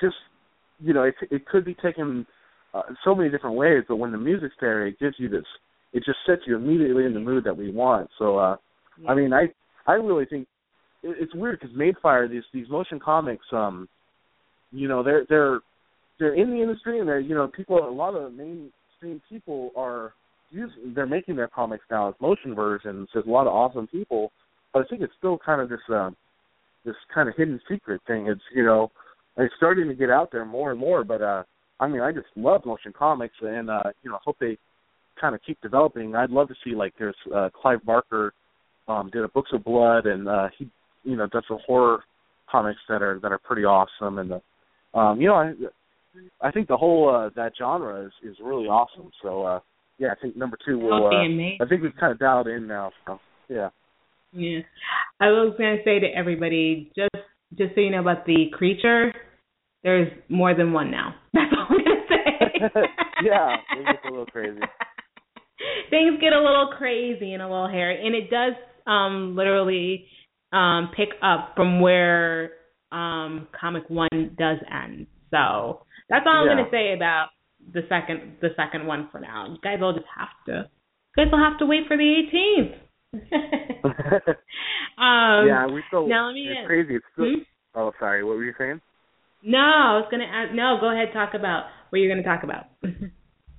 just 0.00 0.16
you 0.80 0.92
know 0.92 1.02
it 1.04 1.14
it 1.30 1.46
could 1.46 1.64
be 1.64 1.74
taken 1.74 2.26
uh, 2.74 2.82
so 3.04 3.14
many 3.14 3.30
different 3.30 3.56
ways 3.56 3.82
but 3.88 3.96
when 3.96 4.12
the 4.12 4.18
music's 4.18 4.54
there 4.60 4.86
it 4.86 4.98
gives 4.98 5.14
you 5.18 5.28
this 5.28 5.44
it 5.92 6.04
just 6.04 6.18
sets 6.26 6.42
you 6.46 6.56
immediately 6.56 7.04
in 7.04 7.14
the 7.14 7.20
mood 7.20 7.42
that 7.44 7.56
we 7.56 7.70
want. 7.72 8.08
So 8.18 8.38
uh 8.38 8.56
i 9.08 9.14
mean 9.14 9.32
i 9.32 9.46
i 9.86 9.92
really 9.94 10.26
think 10.26 10.46
it, 11.02 11.16
it's 11.18 11.34
weird 11.34 11.58
because 11.60 11.74
Madefire 11.74 12.28
these 12.28 12.42
these 12.52 12.68
motion 12.68 13.00
comics 13.00 13.46
um 13.52 13.88
you 14.72 14.88
know 14.88 15.02
they're 15.02 15.24
they're 15.28 15.60
they're 16.18 16.34
in 16.34 16.50
the 16.50 16.60
industry 16.60 17.00
and 17.00 17.08
they're 17.08 17.20
you 17.20 17.34
know 17.34 17.48
people 17.48 17.78
a 17.78 17.90
lot 17.90 18.14
of 18.14 18.32
mainstream 18.32 19.22
people 19.28 19.70
are 19.76 20.12
using 20.50 20.92
they're 20.94 21.06
making 21.06 21.36
their 21.36 21.48
comics 21.48 21.84
now 21.90 22.08
as 22.08 22.14
motion 22.20 22.54
versions 22.54 23.08
there's 23.12 23.26
a 23.26 23.30
lot 23.30 23.46
of 23.46 23.52
awesome 23.52 23.86
people 23.86 24.32
but 24.72 24.80
i 24.84 24.88
think 24.88 25.02
it's 25.02 25.12
still 25.18 25.38
kind 25.38 25.60
of 25.60 25.68
this 25.68 25.80
um 25.90 26.16
this 26.84 26.94
kind 27.14 27.28
of 27.28 27.34
hidden 27.36 27.60
secret 27.68 28.00
thing 28.06 28.26
it's 28.26 28.40
you 28.54 28.64
know 28.64 28.90
it's 29.36 29.54
starting 29.56 29.88
to 29.88 29.94
get 29.94 30.10
out 30.10 30.30
there 30.32 30.44
more 30.44 30.70
and 30.70 30.80
more 30.80 31.04
but 31.04 31.22
uh 31.22 31.42
i 31.78 31.86
mean 31.86 32.00
i 32.00 32.12
just 32.12 32.26
love 32.36 32.64
motion 32.64 32.92
comics 32.96 33.34
and 33.42 33.70
uh 33.70 33.82
you 34.02 34.10
know 34.10 34.18
hope 34.24 34.36
they 34.40 34.56
kind 35.20 35.34
of 35.34 35.40
keep 35.46 35.60
developing 35.60 36.14
i'd 36.16 36.30
love 36.30 36.48
to 36.48 36.54
see 36.64 36.74
like 36.74 36.92
there's 36.98 37.16
uh 37.34 37.48
clive 37.60 37.84
barker 37.84 38.32
um 38.88 39.10
did 39.12 39.22
a 39.22 39.28
books 39.28 39.50
of 39.52 39.62
blood 39.64 40.06
and 40.06 40.28
uh 40.28 40.48
he 40.58 40.68
you 41.04 41.16
know 41.16 41.26
does 41.28 41.44
some 41.48 41.58
horror 41.66 42.02
comics 42.50 42.80
that 42.88 43.02
are 43.02 43.18
that 43.20 43.30
are 43.30 43.38
pretty 43.38 43.64
awesome 43.64 44.18
and 44.18 44.30
the 44.30 44.98
um 44.98 45.20
you 45.20 45.28
know 45.28 45.34
I 45.34 45.52
I 46.40 46.50
think 46.50 46.68
the 46.68 46.76
whole 46.76 47.08
uh, 47.08 47.30
that 47.36 47.52
genre 47.56 48.04
is 48.04 48.12
is 48.22 48.36
really 48.42 48.66
awesome. 48.66 49.10
So 49.22 49.42
uh, 49.44 49.60
yeah, 50.00 50.08
I 50.12 50.14
think 50.20 50.34
number 50.34 50.56
two 50.66 50.78
will. 50.78 51.06
Uh. 51.06 51.10
I 51.62 51.68
think 51.68 51.82
we've 51.82 51.94
kind 52.00 52.10
of 52.10 52.18
dialed 52.18 52.48
in 52.48 52.66
now. 52.66 52.90
So 53.06 53.20
yeah. 53.48 53.68
Yeah. 54.32 54.60
I 55.20 55.26
was 55.26 55.54
gonna 55.58 55.76
say 55.84 56.00
to 56.00 56.06
everybody, 56.06 56.90
just 56.96 57.24
just 57.56 57.74
so 57.74 57.80
you 57.82 57.90
know 57.90 58.00
about 58.00 58.24
the 58.24 58.46
creature, 58.52 59.12
there's 59.84 60.10
more 60.28 60.54
than 60.54 60.72
one 60.72 60.90
now. 60.90 61.14
That's 61.34 61.52
all 61.52 61.66
I'm 61.68 61.84
gonna 61.84 62.00
say. 62.08 62.80
yeah, 63.24 63.56
it 63.76 63.86
gets 63.86 64.04
a 64.06 64.08
little 64.08 64.26
crazy. 64.26 64.60
Things 65.90 66.18
get 66.20 66.32
a 66.32 66.40
little 66.40 66.72
crazy 66.78 67.34
and 67.34 67.42
a 67.42 67.46
little 67.48 67.68
hairy, 67.68 68.04
and 68.04 68.14
it 68.14 68.30
does 68.30 68.54
um 68.86 69.36
literally 69.36 70.06
um 70.52 70.90
pick 70.96 71.10
up 71.22 71.52
from 71.54 71.80
where 71.80 72.52
um 72.90 73.48
comic 73.58 73.84
one 73.88 74.34
does 74.38 74.58
end. 74.72 75.06
So 75.30 75.82
that's 76.08 76.24
all 76.26 76.40
I'm 76.40 76.46
Yeah. 76.46 76.56
gonna 76.56 76.70
say 76.70 76.94
about 76.94 77.28
the 77.72 77.82
second 77.88 78.36
the 78.40 78.48
second 78.56 78.86
one 78.86 79.08
for 79.10 79.20
now. 79.20 79.46
You 79.48 79.58
guys 79.62 79.78
will 79.80 79.92
just 79.92 80.06
have 80.16 80.28
to 80.46 80.68
you 81.16 81.24
guys 81.24 81.32
will 81.32 81.38
have 81.38 81.58
to 81.58 81.66
wait 81.66 81.86
for 81.88 81.96
the 81.96 82.02
18th. 82.02 82.74
um, 84.98 85.48
yeah, 85.48 85.66
we 85.66 85.82
still. 85.88 86.06
now 86.06 86.28
let 86.28 86.34
me 86.34 86.46
it's 86.48 86.66
crazy. 86.66 86.96
It's 86.96 87.04
still. 87.12 87.26
Hmm? 87.26 87.42
Oh, 87.74 87.92
sorry. 87.98 88.22
What 88.22 88.36
were 88.36 88.44
you 88.44 88.54
saying? 88.58 88.80
No, 89.42 89.58
I 89.58 89.98
was 89.98 90.08
gonna 90.10 90.24
ask. 90.24 90.54
No, 90.54 90.78
go 90.80 90.92
ahead. 90.92 91.08
Talk 91.12 91.34
about 91.34 91.64
what 91.90 91.98
you're 91.98 92.14
gonna 92.14 92.26
talk 92.26 92.44
about. 92.44 92.66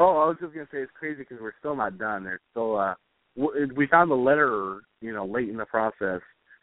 Oh, 0.01 0.17
I 0.17 0.25
was 0.25 0.37
just 0.41 0.55
gonna 0.55 0.65
say 0.71 0.79
it's 0.79 0.91
crazy 0.97 1.19
because 1.19 1.37
we're 1.39 1.53
still 1.59 1.75
not 1.75 1.99
done. 1.99 2.23
There's 2.23 2.39
still 2.49 2.75
uh, 2.75 2.95
we 3.35 3.85
found 3.85 4.09
the 4.09 4.15
letter, 4.15 4.79
you 4.99 5.13
know, 5.13 5.25
late 5.25 5.47
in 5.47 5.57
the 5.57 5.65
process, 5.65 6.21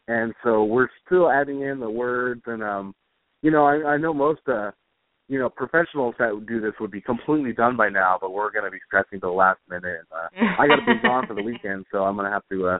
and 0.09 0.34
so 0.42 0.64
we're 0.64 0.88
still 1.07 1.30
adding 1.30 1.62
in 1.62 1.78
the 1.78 1.88
words. 1.88 2.42
And 2.46 2.64
um, 2.64 2.96
you 3.42 3.53
know, 3.53 3.64
I, 3.64 3.90
I 3.90 3.96
know 3.96 4.12
most 4.12 4.40
uh, 4.49 4.72
you 5.28 5.38
know, 5.38 5.50
professionals 5.50 6.14
that 6.18 6.46
do 6.48 6.60
this 6.60 6.72
would 6.80 6.90
be 6.90 7.02
completely 7.02 7.52
done 7.52 7.76
by 7.76 7.88
now, 7.90 8.16
but 8.20 8.32
we're 8.32 8.50
gonna 8.50 8.70
be 8.70 8.78
stressing 8.86 9.20
to 9.20 9.26
the 9.26 9.32
last 9.32 9.60
minute. 9.68 10.00
Uh, 10.10 10.28
I 10.58 10.66
got 10.66 10.76
to 10.76 10.86
be 10.86 11.00
gone 11.02 11.26
for 11.26 11.34
the 11.34 11.42
weekend, 11.44 11.84
so 11.92 11.98
I'm 12.04 12.16
gonna 12.16 12.30
have 12.30 12.48
to 12.50 12.66
uh, 12.66 12.78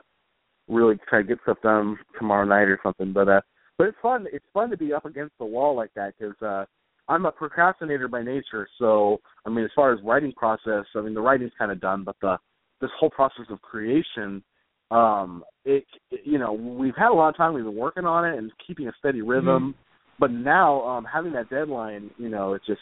really 0.67 0.95
try 1.07 1.21
to 1.21 1.27
get 1.27 1.37
stuff 1.43 1.57
done 1.61 1.97
tomorrow 2.17 2.45
night 2.45 2.67
or 2.67 2.79
something. 2.81 3.13
But 3.13 3.29
uh, 3.29 3.41
but 3.77 3.87
it's 3.87 3.97
fun. 4.01 4.25
It's 4.33 4.45
fun 4.53 4.71
to 4.71 4.77
be 4.77 4.93
up 4.93 5.05
against 5.05 5.37
the 5.37 5.45
wall 5.45 5.75
like 5.75 5.93
that 5.95 6.13
because 6.17 6.35
uh, 6.41 6.65
I'm 7.07 7.25
a 7.25 7.31
procrastinator 7.31 8.07
by 8.07 8.23
nature. 8.23 8.67
So 8.79 9.19
I 9.45 9.49
mean, 9.49 9.63
as 9.63 9.71
far 9.75 9.93
as 9.93 9.99
writing 10.03 10.33
process, 10.33 10.85
I 10.95 11.01
mean 11.01 11.13
the 11.13 11.21
writing's 11.21 11.51
kind 11.57 11.71
of 11.71 11.79
done, 11.79 12.03
but 12.03 12.15
the 12.21 12.37
this 12.81 12.89
whole 12.99 13.09
process 13.11 13.45
of 13.49 13.61
creation, 13.61 14.43
um, 14.89 15.43
it 15.65 15.85
you 16.23 16.39
know 16.39 16.53
we've 16.53 16.95
had 16.95 17.09
a 17.09 17.13
lot 17.13 17.29
of 17.29 17.37
time. 17.37 17.53
We've 17.53 17.63
been 17.63 17.75
working 17.75 18.05
on 18.05 18.25
it 18.25 18.39
and 18.39 18.51
keeping 18.65 18.87
a 18.87 18.93
steady 18.97 19.21
rhythm. 19.21 19.75
But 20.19 20.31
now 20.31 20.81
um, 20.83 21.05
having 21.05 21.33
that 21.33 21.49
deadline, 21.49 22.11
you 22.17 22.29
know, 22.29 22.53
it's 22.53 22.65
just 22.65 22.81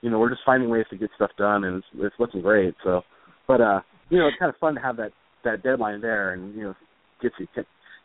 you 0.00 0.10
know 0.10 0.18
we're 0.18 0.30
just 0.30 0.42
finding 0.46 0.68
ways 0.68 0.86
to 0.90 0.96
get 0.96 1.10
stuff 1.16 1.30
done, 1.36 1.64
and 1.64 1.78
it's, 1.78 1.86
it's 1.96 2.14
looking 2.18 2.42
great. 2.42 2.74
So, 2.84 3.02
but 3.46 3.60
uh, 3.60 3.80
you 4.10 4.18
know, 4.18 4.28
it's 4.28 4.36
kind 4.38 4.50
of 4.50 4.56
fun 4.58 4.74
to 4.74 4.80
have 4.80 4.96
that 4.96 5.10
that 5.44 5.62
deadline 5.62 6.00
there, 6.00 6.32
and 6.32 6.54
you 6.54 6.62
know, 6.62 6.74
gets 7.22 7.34
you 7.38 7.46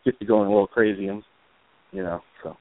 gets 0.04 0.16
you 0.20 0.26
going 0.26 0.46
a 0.46 0.50
little 0.50 0.66
crazy, 0.66 1.06
and 1.06 1.22
you 1.92 2.02
know, 2.02 2.20
so. 2.42 2.56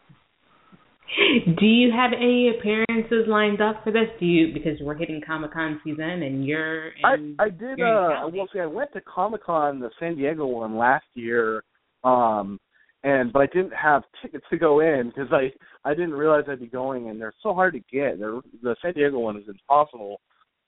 Do 1.59 1.65
you 1.65 1.91
have 1.91 2.11
any 2.15 2.49
appearances 2.57 3.27
lined 3.27 3.61
up 3.61 3.83
for 3.83 3.91
this? 3.91 4.07
Do 4.19 4.25
you 4.25 4.53
because 4.53 4.77
we're 4.81 4.95
hitting 4.95 5.21
Comic 5.25 5.53
Con 5.53 5.79
season 5.83 6.23
and 6.23 6.45
you're 6.45 6.87
in, 6.89 7.35
I 7.39 7.43
I 7.43 7.49
did 7.49 7.81
uh 7.81 8.09
Cali. 8.19 8.31
well 8.37 8.47
see 8.51 8.59
I 8.59 8.65
went 8.65 8.91
to 8.93 9.01
Comic 9.01 9.43
Con 9.43 9.79
the 9.79 9.89
San 9.99 10.15
Diego 10.15 10.45
one 10.45 10.77
last 10.77 11.05
year 11.13 11.63
um 12.03 12.59
and 13.03 13.33
but 13.33 13.41
I 13.41 13.45
didn't 13.47 13.73
have 13.73 14.03
tickets 14.21 14.45
to 14.49 14.57
go 14.57 14.79
in 14.79 15.09
because 15.13 15.31
I 15.31 15.51
I 15.87 15.93
didn't 15.93 16.13
realize 16.13 16.45
I'd 16.47 16.59
be 16.59 16.67
going 16.67 17.09
and 17.09 17.19
they're 17.19 17.33
so 17.43 17.53
hard 17.53 17.73
to 17.73 17.79
get. 17.91 18.19
They're 18.19 18.39
the 18.61 18.75
San 18.81 18.93
Diego 18.93 19.19
one 19.19 19.37
is 19.37 19.47
impossible 19.47 20.21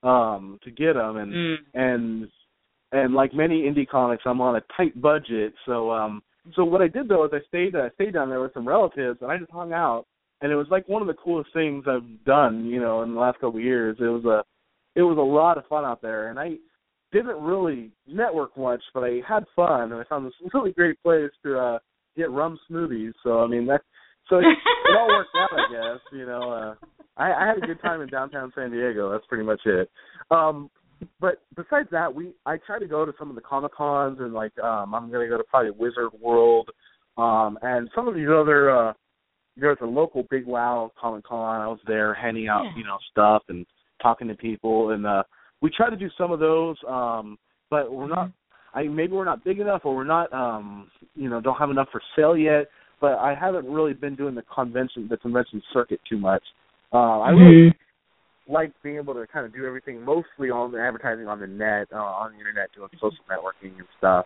um 0.03 0.59
to 0.63 0.71
get 0.71 0.93
them 0.93 1.17
and 1.17 1.33
Mm. 1.33 1.55
and 1.73 2.27
and 2.91 3.13
like 3.13 3.33
many 3.33 3.63
indie 3.63 3.87
comics 3.87 4.23
I'm 4.25 4.41
on 4.41 4.57
a 4.57 4.63
tight 4.77 4.99
budget 5.01 5.53
so 5.65 5.91
um 5.91 6.21
so 6.55 6.63
what 6.63 6.81
I 6.81 6.87
did 6.87 7.07
though 7.07 7.25
is 7.25 7.31
I 7.33 7.39
stayed 7.47 7.75
I 7.75 7.89
stayed 7.95 8.13
down 8.13 8.29
there 8.29 8.41
with 8.41 8.53
some 8.53 8.67
relatives 8.67 9.19
and 9.21 9.31
I 9.31 9.37
just 9.37 9.51
hung 9.51 9.73
out 9.73 10.05
and 10.41 10.51
it 10.51 10.55
was 10.55 10.67
like 10.69 10.87
one 10.87 11.01
of 11.01 11.07
the 11.07 11.13
coolest 11.15 11.49
things 11.53 11.85
I've 11.87 12.23
done 12.25 12.65
you 12.65 12.79
know 12.79 13.01
in 13.03 13.13
the 13.13 13.19
last 13.19 13.35
couple 13.35 13.57
of 13.57 13.63
years 13.63 13.97
it 13.99 14.03
was 14.03 14.25
a 14.25 14.43
it 14.99 15.01
was 15.01 15.17
a 15.17 15.21
lot 15.21 15.57
of 15.57 15.65
fun 15.67 15.85
out 15.85 16.01
there 16.01 16.27
and 16.29 16.37
I 16.39 16.55
didn't 17.11 17.41
really 17.41 17.91
network 18.05 18.55
much 18.57 18.83
but 18.93 19.03
I 19.03 19.21
had 19.27 19.45
fun 19.55 19.91
and 19.91 19.95
I 19.95 20.03
found 20.03 20.25
this 20.27 20.33
really 20.53 20.73
great 20.73 21.01
place 21.01 21.31
to 21.43 21.57
uh 21.57 21.79
get 22.17 22.31
rum 22.31 22.59
smoothies 22.69 23.13
so 23.23 23.41
I 23.41 23.47
mean 23.47 23.65
that 23.67 23.81
so 24.29 24.37
it, 24.39 24.45
it 24.45 24.97
all 24.97 25.07
worked 25.07 25.29
out 25.37 25.49
I 25.53 25.71
guess 25.71 26.01
you 26.11 26.25
know 26.25 26.51
uh 26.51 26.75
I, 27.17 27.31
I 27.31 27.47
had 27.47 27.57
a 27.57 27.67
good 27.67 27.81
time 27.81 28.01
in 28.01 28.09
downtown 28.09 28.51
San 28.55 28.71
Diego 28.71 29.11
that's 29.11 29.25
pretty 29.27 29.45
much 29.45 29.61
it 29.65 29.89
um 30.31 30.69
but 31.19 31.43
besides 31.55 31.89
that, 31.91 32.13
we 32.13 32.33
I 32.45 32.57
try 32.65 32.79
to 32.79 32.87
go 32.87 33.05
to 33.05 33.13
some 33.19 33.29
of 33.29 33.35
the 33.35 33.41
comic 33.41 33.73
cons 33.73 34.17
and 34.19 34.33
like 34.33 34.57
um 34.59 34.93
I'm 34.93 35.11
gonna 35.11 35.27
go 35.27 35.37
to 35.37 35.43
probably 35.43 35.71
Wizard 35.71 36.11
World, 36.19 36.69
um 37.17 37.57
and 37.61 37.89
some 37.95 38.07
of 38.07 38.15
these 38.15 38.27
other 38.29 38.69
uh 38.69 38.93
there's 39.57 39.77
a 39.81 39.85
local 39.85 40.25
Big 40.29 40.45
Wow 40.45 40.91
Comic 40.99 41.25
Con. 41.25 41.61
I 41.61 41.67
was 41.67 41.79
there 41.87 42.13
handing 42.13 42.47
out, 42.47 42.65
you 42.75 42.83
know, 42.83 42.97
stuff 43.11 43.43
and 43.47 43.65
talking 44.01 44.27
to 44.27 44.35
people 44.35 44.91
and 44.91 45.05
uh 45.05 45.23
we 45.61 45.69
try 45.75 45.89
to 45.89 45.95
do 45.95 46.09
some 46.17 46.31
of 46.31 46.39
those, 46.39 46.77
um 46.87 47.37
but 47.69 47.91
we're 47.91 48.07
not 48.07 48.31
I 48.75 48.83
maybe 48.83 49.13
we're 49.13 49.25
not 49.25 49.43
big 49.43 49.59
enough 49.59 49.81
or 49.85 49.95
we're 49.95 50.03
not 50.03 50.31
um 50.33 50.89
you 51.15 51.29
know, 51.29 51.41
don't 51.41 51.55
have 51.55 51.69
enough 51.69 51.87
for 51.91 52.01
sale 52.15 52.37
yet. 52.37 52.67
But 53.01 53.13
I 53.13 53.35
haven't 53.39 53.65
really 53.65 53.93
been 53.93 54.15
doing 54.15 54.35
the 54.35 54.43
convention 54.43 55.07
the 55.09 55.17
convention 55.17 55.61
circuit 55.73 55.99
too 56.09 56.17
much. 56.17 56.43
Uh 56.93 57.19
I 57.19 57.29
really 57.29 57.73
like 58.47 58.71
being 58.83 58.97
able 58.97 59.13
to 59.13 59.25
kind 59.27 59.45
of 59.45 59.53
do 59.53 59.65
everything 59.65 60.03
mostly 60.03 60.49
on 60.49 60.71
the 60.71 60.79
advertising 60.79 61.27
on 61.27 61.39
the 61.39 61.47
net, 61.47 61.87
uh, 61.91 61.97
on 61.97 62.33
the 62.33 62.37
internet, 62.37 62.69
doing 62.75 62.89
social 62.93 63.25
networking 63.29 63.75
and 63.77 63.87
stuff. 63.97 64.25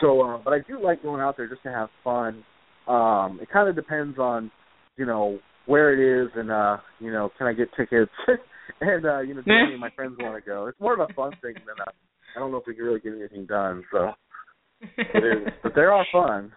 So, 0.00 0.22
uh, 0.22 0.38
but 0.44 0.52
I 0.52 0.58
do 0.68 0.82
like 0.82 1.02
going 1.02 1.20
out 1.20 1.36
there 1.36 1.48
just 1.48 1.62
to 1.64 1.70
have 1.70 1.88
fun. 2.04 2.44
Um, 2.86 3.40
it 3.42 3.48
kind 3.50 3.68
of 3.68 3.74
depends 3.74 4.18
on, 4.18 4.50
you 4.96 5.06
know, 5.06 5.38
where 5.66 5.92
it 5.92 6.24
is 6.24 6.30
and, 6.36 6.50
uh, 6.50 6.76
you 7.00 7.10
know, 7.10 7.30
can 7.36 7.46
I 7.48 7.52
get 7.52 7.68
tickets? 7.76 8.12
and, 8.80 9.04
uh, 9.04 9.20
you 9.20 9.34
know, 9.34 9.42
do 9.42 9.50
any 9.50 9.74
of 9.74 9.80
my 9.80 9.90
friends 9.90 10.16
want 10.20 10.42
to 10.42 10.48
go? 10.48 10.66
It's 10.66 10.80
more 10.80 10.94
of 10.94 11.00
a 11.00 11.12
fun 11.14 11.32
thing 11.42 11.54
than 11.54 11.76
a, 11.80 11.90
I 12.36 12.38
don't 12.38 12.50
know 12.50 12.58
if 12.58 12.66
we 12.66 12.74
can 12.74 12.84
really 12.84 13.00
get 13.00 13.14
anything 13.18 13.46
done. 13.46 13.82
So, 13.90 14.12
it 14.80 15.24
is, 15.24 15.52
but 15.62 15.74
they 15.74 15.80
are 15.80 15.92
all 15.92 16.06
fun. 16.12 16.52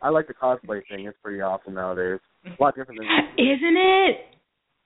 I 0.00 0.10
like 0.10 0.28
the 0.28 0.34
cosplay 0.34 0.80
thing. 0.88 1.06
It's 1.06 1.18
pretty 1.22 1.40
awesome 1.40 1.74
nowadays. 1.74 2.20
A 2.46 2.62
lot 2.62 2.76
different 2.76 3.00
than 3.00 3.08
Isn't 3.38 3.76
it? 3.76 4.16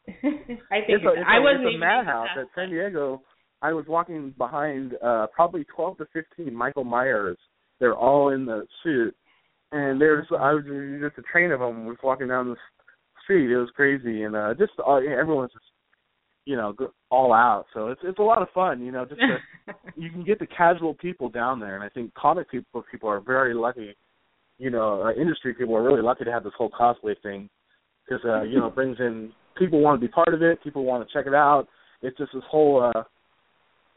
I 0.71 0.81
think 0.81 0.89
it's 0.89 1.05
a, 1.05 1.13
it's 1.13 1.29
I 1.29 1.39
a, 1.39 1.41
wasn't 1.43 1.67
it's 1.67 1.77
a 1.77 1.79
madhouse 1.79 2.29
at 2.39 2.47
San 2.55 2.71
Diego. 2.71 3.23
I 3.61 3.73
was 3.73 3.85
walking 3.89 4.33
behind 4.39 4.95
uh 5.05 5.27
probably 5.35 5.65
twelve 5.65 5.99
to 5.99 6.07
fifteen 6.13 6.55
Michael 6.55 6.85
Myers. 6.85 7.37
They're 7.81 7.97
all 7.97 8.31
in 8.31 8.47
the 8.47 8.67
suit, 8.83 9.15
and 9.73 10.01
there's 10.01 10.27
I 10.31 10.55
was 10.55 10.65
just 11.01 11.19
a 11.19 11.31
train 11.31 11.51
of 11.51 11.61
them 11.61 11.87
was 11.87 11.99
walking 12.03 12.29
down 12.29 12.49
the 12.49 12.57
street. 13.25 13.51
It 13.51 13.59
was 13.59 13.71
crazy, 13.77 14.23
and 14.23 14.35
uh 14.35 14.55
just 14.55 14.73
uh, 14.79 14.95
everyone's 14.95 15.53
just 15.53 15.65
you 16.49 16.57
know 16.57 16.73
go- 16.73 16.95
all 17.11 17.35
out. 17.35 17.67
So 17.75 17.89
it's 17.89 18.01
it's 18.03 18.19
a 18.19 18.23
lot 18.23 18.41
of 18.41 18.49
fun. 18.55 18.81
You 18.81 18.91
know, 18.91 19.05
just 19.05 19.21
to, 19.21 19.75
you 19.97 20.11
can 20.11 20.25
get 20.25 20.39
the 20.39 20.47
casual 20.47 20.95
people 20.95 21.29
down 21.29 21.61
there, 21.61 21.75
and 21.75 21.85
I 21.85 21.91
think 21.91 22.15
comic 22.15 22.51
people 22.51 22.83
people 22.91 23.11
are 23.11 23.21
very 23.21 23.53
lucky. 23.53 23.95
You 24.57 24.71
know, 24.71 25.03
uh, 25.03 25.13
industry 25.13 25.53
people 25.53 25.77
are 25.77 25.83
really 25.83 26.01
lucky 26.01 26.25
to 26.25 26.33
have 26.33 26.45
this 26.45 26.55
whole 26.57 26.71
cosplay 26.71 27.21
thing 27.23 27.51
because 28.09 28.25
uh, 28.25 28.43
you 28.43 28.59
know 28.59 28.69
it 28.69 28.75
brings 28.75 28.97
in 28.99 29.31
people 29.59 29.83
want 29.83 30.01
to 30.01 30.07
be 30.07 30.11
part 30.11 30.33
of 30.33 30.41
it, 30.41 30.65
people 30.65 30.85
want 30.85 31.07
to 31.07 31.13
check 31.13 31.27
it 31.27 31.35
out. 31.35 31.67
It's 32.01 32.17
just 32.17 32.31
this 32.33 32.43
whole 32.51 32.91
uh, 32.95 33.03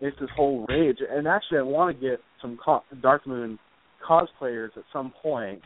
it's 0.02 0.20
this 0.20 0.30
whole 0.36 0.66
rage. 0.68 0.97
And 1.10 1.30
actually, 1.30 1.60
I 1.60 1.62
want 1.62 1.97
to 1.97 2.10
get 2.10 2.20
some 2.41 2.60
co- 2.64 2.84
Dark 3.02 3.26
Moon 3.26 3.58
cosplayers 4.06 4.76
at 4.76 4.84
some 4.91 5.14
point. 5.24 5.62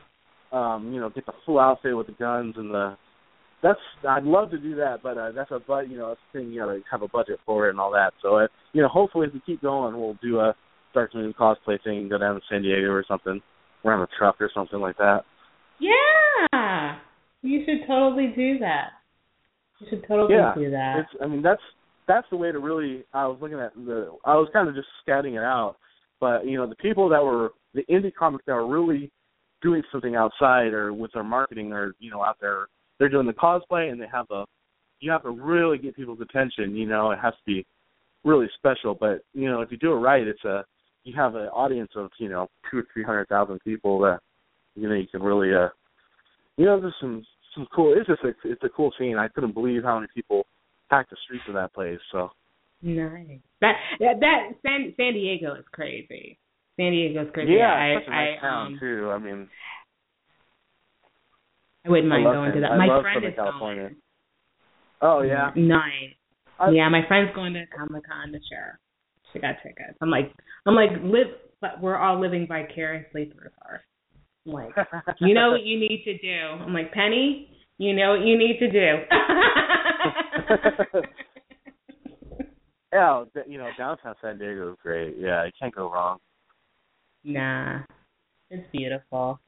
Um, 0.51 0.91
you 0.93 0.99
know, 0.99 1.09
get 1.09 1.25
the 1.25 1.33
full 1.47 1.59
outfit 1.59 1.97
with 1.97 2.05
the 2.05 2.13
guns 2.13 2.53
and 2.57 2.71
the. 2.71 2.95
That's 3.65 3.79
I'd 4.07 4.23
love 4.23 4.51
to 4.51 4.59
do 4.59 4.75
that, 4.75 4.97
but 5.01 5.17
uh, 5.17 5.31
that's 5.31 5.49
a 5.49 5.59
but 5.65 5.89
you 5.89 5.97
know 5.97 6.09
that's 6.09 6.19
a 6.29 6.37
thing 6.37 6.51
you 6.51 6.59
gotta 6.59 6.81
have 6.91 7.01
a 7.01 7.07
budget 7.07 7.39
for 7.47 7.65
it 7.67 7.71
and 7.71 7.79
all 7.79 7.91
that. 7.91 8.11
So 8.21 8.35
uh, 8.37 8.47
you 8.73 8.81
know, 8.83 8.87
hopefully, 8.87 9.25
if 9.27 9.33
we 9.33 9.41
keep 9.43 9.61
going, 9.63 9.97
we'll 9.97 10.19
do 10.21 10.39
a 10.39 10.53
Dark 10.93 11.15
Moon 11.15 11.33
cosplay 11.33 11.81
thing 11.83 11.97
and 11.97 12.09
go 12.09 12.19
down 12.19 12.35
to 12.35 12.41
San 12.47 12.61
Diego 12.61 12.91
or 12.91 13.03
something, 13.07 13.41
around 13.83 14.01
a 14.03 14.07
truck 14.19 14.35
or 14.39 14.51
something 14.53 14.79
like 14.79 14.97
that. 14.97 15.21
Yeah. 15.79 16.97
You 17.41 17.63
should 17.65 17.87
totally 17.87 18.33
do 18.35 18.59
that. 18.59 18.89
You 19.79 19.87
should 19.89 20.05
totally 20.07 20.35
yeah, 20.35 20.53
do 20.55 20.69
that. 20.69 20.99
It's 20.99 21.21
I 21.23 21.27
mean 21.27 21.41
that's 21.41 21.61
that's 22.07 22.27
the 22.29 22.37
way 22.37 22.51
to 22.51 22.59
really 22.59 23.03
I 23.13 23.25
was 23.25 23.39
looking 23.41 23.59
at 23.59 23.73
the 23.73 24.11
I 24.25 24.35
was 24.35 24.47
kind 24.53 24.69
of 24.69 24.75
just 24.75 24.87
scouting 25.01 25.35
it 25.35 25.43
out. 25.43 25.77
But, 26.19 26.45
you 26.45 26.57
know, 26.57 26.67
the 26.67 26.75
people 26.75 27.09
that 27.09 27.23
were 27.23 27.51
the 27.73 27.83
indie 27.89 28.13
comics 28.13 28.45
that 28.47 28.53
were 28.53 28.67
really 28.67 29.11
doing 29.61 29.83
something 29.91 30.15
outside 30.15 30.73
or 30.73 30.93
with 30.93 31.11
their 31.13 31.23
marketing 31.23 31.73
or, 31.73 31.93
you 31.99 32.09
know, 32.09 32.23
out 32.23 32.37
there 32.39 32.67
they're 32.99 33.09
doing 33.09 33.27
the 33.27 33.33
cosplay 33.33 33.91
and 33.91 33.99
they 33.99 34.07
have 34.11 34.27
a 34.31 34.45
you 34.99 35.11
have 35.11 35.23
to 35.23 35.29
really 35.29 35.77
get 35.77 35.95
people's 35.95 36.21
attention, 36.21 36.75
you 36.75 36.87
know, 36.87 37.11
it 37.11 37.19
has 37.21 37.33
to 37.33 37.45
be 37.45 37.65
really 38.23 38.47
special. 38.57 38.95
But, 38.95 39.19
you 39.33 39.49
know, 39.49 39.61
if 39.61 39.71
you 39.71 39.77
do 39.77 39.91
it 39.91 39.97
right 39.97 40.27
it's 40.27 40.43
a 40.45 40.63
you 41.03 41.13
have 41.15 41.35
an 41.35 41.47
audience 41.47 41.91
of, 41.95 42.09
you 42.17 42.29
know, 42.29 42.47
two 42.69 42.79
or 42.79 42.87
three 42.93 43.03
hundred 43.03 43.27
thousand 43.27 43.59
people 43.59 43.99
that 43.99 44.19
you 44.75 44.89
know, 44.89 44.95
you 44.95 45.07
can 45.07 45.21
really 45.21 45.53
uh 45.53 45.69
you 46.57 46.65
know, 46.65 46.79
there's 46.79 46.95
some 46.99 47.25
some 47.53 47.67
cool. 47.73 47.95
It's 47.97 48.07
just 48.07 48.23
a, 48.23 48.33
it's 48.49 48.63
a 48.63 48.69
cool 48.69 48.91
scene. 48.99 49.17
I 49.17 49.29
couldn't 49.29 49.53
believe 49.53 49.83
how 49.83 49.95
many 49.95 50.07
people 50.13 50.45
packed 50.89 51.09
the 51.09 51.17
streets 51.25 51.43
of 51.47 51.53
that 51.55 51.73
place. 51.73 51.99
So 52.11 52.29
Nice. 52.81 53.39
That 53.61 53.73
that, 53.99 54.19
that 54.19 54.39
San 54.61 54.93
San 54.97 55.13
Diego 55.13 55.55
is 55.55 55.65
crazy. 55.71 56.37
San 56.77 56.91
Diego 56.91 57.23
is 57.23 57.29
crazy. 57.33 57.53
Yeah, 57.53 57.73
I, 57.73 57.85
it's 57.87 58.05
such 58.05 58.07
a 58.07 58.11
nice 58.11 58.37
I 58.43 58.63
um 58.65 58.77
too. 58.79 59.09
I 59.11 59.17
mean, 59.17 59.47
I 61.85 61.89
wouldn't 61.89 62.07
mind 62.07 62.23
love 62.23 62.33
going 62.35 62.51
to 62.51 62.55
San- 62.55 62.61
that. 62.61 62.71
I 62.71 62.77
My 62.77 63.01
friend 63.01 63.25
is 63.25 63.33
California. 63.35 63.83
going. 63.83 63.95
Oh 65.01 65.21
yeah. 65.21 65.51
Nice. 65.55 66.15
I- 66.59 66.71
yeah, 66.71 66.89
my 66.89 67.01
friend's 67.07 67.31
going 67.35 67.53
to 67.53 67.65
Comic 67.67 68.07
Con 68.07 68.31
this 68.31 68.41
year. 68.49 68.79
She 69.33 69.39
got 69.39 69.55
tickets. 69.61 69.97
I'm 70.01 70.09
like, 70.09 70.31
I'm 70.65 70.75
like, 70.75 70.91
live, 71.03 71.27
but 71.61 71.81
we're 71.81 71.97
all 71.97 72.19
living 72.19 72.47
vicariously 72.47 73.31
through 73.33 73.49
her. 73.61 73.81
I'm 74.47 74.51
like, 74.53 74.73
you 75.19 75.33
know 75.33 75.51
what 75.51 75.63
you 75.63 75.77
need 75.79 76.03
to 76.05 76.17
do. 76.17 76.63
I'm 76.63 76.73
like, 76.73 76.93
Penny, 76.93 77.49
you 77.77 77.93
know 77.93 78.11
what 78.11 78.25
you 78.25 78.37
need 78.37 78.59
to 78.59 78.71
do. 78.71 79.03
yeah, 82.93 83.23
you 83.47 83.57
know, 83.57 83.69
downtown 83.77 84.15
San 84.21 84.37
Diego 84.37 84.71
is 84.71 84.77
great. 84.81 85.15
Yeah, 85.17 85.43
you 85.45 85.51
can't 85.59 85.75
go 85.75 85.91
wrong. 85.91 86.19
nah, 87.23 87.79
it's 88.49 88.65
beautiful. 88.71 89.39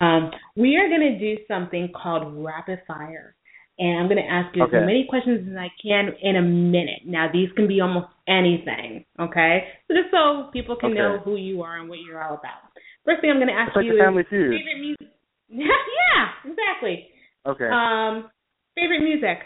Um, 0.00 0.30
we 0.56 0.76
are 0.76 0.88
gonna 0.88 1.18
do 1.18 1.36
something 1.48 1.92
called 1.94 2.42
rapid 2.44 2.80
fire. 2.86 3.34
And 3.78 3.98
I'm 3.98 4.06
going 4.06 4.22
to 4.22 4.30
ask 4.30 4.54
you 4.54 4.62
Okay. 4.64 4.76
as 4.76 4.86
many 4.86 5.06
questions 5.08 5.48
as 5.50 5.56
I 5.56 5.68
can 5.82 6.10
in 6.20 6.36
a 6.36 6.42
minute. 6.42 7.00
Now, 7.06 7.28
these 7.32 7.48
can 7.56 7.66
be 7.66 7.80
almost 7.80 8.06
anything, 8.28 9.04
okay? 9.18 9.64
So 9.88 9.94
just 9.94 10.10
so 10.10 10.50
people 10.52 10.76
can 10.76 10.90
Okay. 10.90 11.00
know 11.00 11.18
who 11.24 11.36
you 11.36 11.62
are 11.62 11.80
and 11.80 11.88
what 11.88 11.98
you're 12.06 12.22
all 12.22 12.34
about. 12.34 12.68
First 13.04 13.22
thing 13.22 13.30
I'm 13.30 13.38
going 13.38 13.48
to 13.48 13.54
ask 13.54 13.68
It's 13.68 13.76
like 13.76 13.86
you 13.86 13.92
is 13.92 14.26
Feud. 14.28 14.52
favorite 14.52 14.78
music. 14.78 15.08
yeah, 15.48 16.28
exactly. 16.44 17.08
Okay. 17.46 17.68
Um, 17.68 18.30
favorite 18.74 19.00
music. 19.02 19.38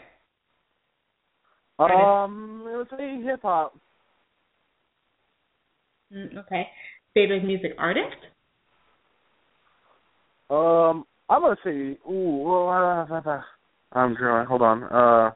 um, 1.78 2.64
it 2.66 2.76
was 2.76 2.86
a 2.99 3.22
hip 3.24 3.42
hop. 3.42 3.78
Mm, 6.12 6.36
okay. 6.38 6.66
Favorite 7.14 7.44
music 7.44 7.72
artist. 7.78 8.16
Um, 10.49 11.05
I'm 11.28 11.42
gonna 11.42 11.57
say, 11.64 11.99
ooh, 12.09 12.42
well, 12.44 12.68
uh, 12.68 13.40
I'm 13.92 14.14
drawing. 14.14 14.47
Hold 14.47 14.62
on. 14.62 14.84
Uh, 14.84 15.30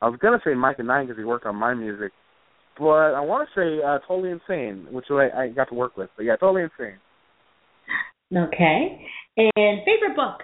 I 0.00 0.08
was 0.08 0.18
gonna 0.20 0.40
say 0.44 0.50
Myka 0.50 0.84
Nine 0.84 1.06
because 1.06 1.18
he 1.18 1.24
worked 1.24 1.46
on 1.46 1.56
my 1.56 1.74
music, 1.74 2.12
but 2.78 3.14
I 3.14 3.20
want 3.20 3.48
to 3.48 3.60
say 3.60 3.82
uh, 3.84 3.98
Totally 4.06 4.30
Insane, 4.30 4.86
which 4.92 5.06
I, 5.10 5.28
I 5.36 5.48
got 5.48 5.68
to 5.70 5.74
work 5.74 5.96
with. 5.96 6.10
But 6.16 6.24
yeah, 6.24 6.36
Totally 6.36 6.62
Insane. 6.62 6.98
Okay. 8.36 9.06
And 9.36 9.80
favorite 9.84 10.16
book. 10.16 10.42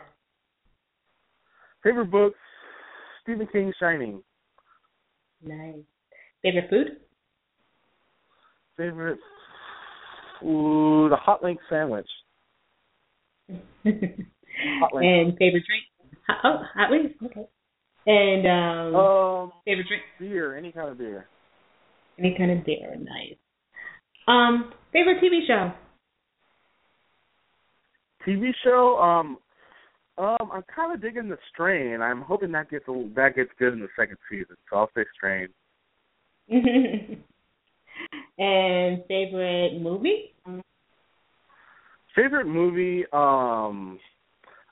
Favorite 1.83 2.11
book, 2.11 2.35
Stephen 3.23 3.49
King, 3.53 3.73
Shining. 3.81 4.23
Nice. 5.43 5.77
Favorite 6.43 6.69
food. 6.69 6.87
Favorite 8.77 9.19
food, 10.41 11.13
a 11.13 11.17
hot 11.17 11.43
link 11.43 11.59
sandwich. 11.69 12.09
And 14.93 15.37
favorite 15.39 15.65
drink. 15.67 15.85
Oh, 16.45 16.63
hot 16.75 16.91
wings. 16.91 17.13
Okay. 17.25 17.47
And 18.07 18.47
um, 18.47 18.95
Um, 18.95 19.53
favorite 19.65 19.87
drink. 19.89 20.03
beer, 20.19 20.57
any 20.57 20.71
kind 20.73 20.89
of 20.91 20.99
beer. 20.99 21.27
Any 22.19 22.35
kind 22.37 22.51
of 22.51 22.65
beer. 22.65 22.95
Nice. 22.97 23.37
Um, 24.29 24.73
favorite 24.93 25.23
TV 25.23 25.47
show. 25.47 25.73
TV 28.27 28.51
show, 28.63 28.99
um, 28.99 29.39
um, 30.19 30.51
I'm 30.53 30.63
kind 30.75 30.93
of 30.95 31.01
digging 31.01 31.29
the 31.31 31.39
Strain. 31.53 32.03
I'm 32.03 32.21
hoping 32.21 32.53
that 32.53 32.71
gets 32.71 32.87
a, 32.89 33.09
that 33.17 33.35
gets 33.35 33.51
good 33.59 33.73
in 33.73 33.81
the 33.81 33.89
second 33.99 34.19
season. 34.31 34.57
So 34.69 34.77
I'll 34.77 34.91
say 34.95 35.05
Strain. 35.17 35.49
and 38.39 39.03
favorite 39.09 39.81
movie. 39.81 40.35
Favorite 42.15 42.47
movie, 42.47 43.05
um, 43.13 43.99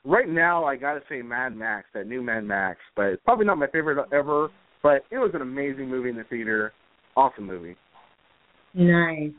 right 0.03 0.27
now 0.27 0.65
I 0.65 0.75
gotta 0.75 1.01
say 1.09 1.21
Mad 1.21 1.55
Max, 1.55 1.87
that 1.93 2.07
new 2.07 2.21
Mad 2.21 2.43
Max, 2.43 2.79
but 2.95 3.07
it's 3.07 3.23
probably 3.23 3.45
not 3.45 3.57
my 3.57 3.67
favorite 3.67 4.05
ever. 4.13 4.49
But 4.81 5.03
it 5.11 5.17
was 5.17 5.31
an 5.33 5.41
amazing 5.41 5.89
movie 5.89 6.09
in 6.09 6.15
the 6.15 6.23
theater. 6.25 6.73
Awesome 7.17 7.45
movie. 7.45 7.75
Nice. 8.73 9.31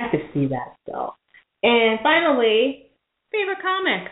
I 0.00 0.10
to 0.10 0.18
see 0.32 0.46
that 0.46 0.74
still. 0.82 1.14
And 1.62 2.00
finally, 2.02 2.86
favorite 3.30 3.58
comic. 3.62 4.08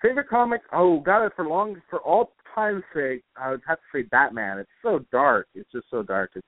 Favorite 0.00 0.28
comic? 0.28 0.60
Oh, 0.72 1.00
got 1.00 1.26
it 1.26 1.32
for 1.34 1.46
long 1.46 1.76
for 1.90 1.98
all 2.00 2.32
time's 2.54 2.84
sake. 2.94 3.22
I 3.36 3.50
would 3.50 3.60
have 3.66 3.78
to 3.78 3.84
say 3.92 4.02
Batman. 4.02 4.58
It's 4.58 4.70
so 4.82 5.00
dark. 5.10 5.48
It's 5.54 5.70
just 5.72 5.86
so 5.90 6.02
dark. 6.02 6.30
It's 6.36 6.46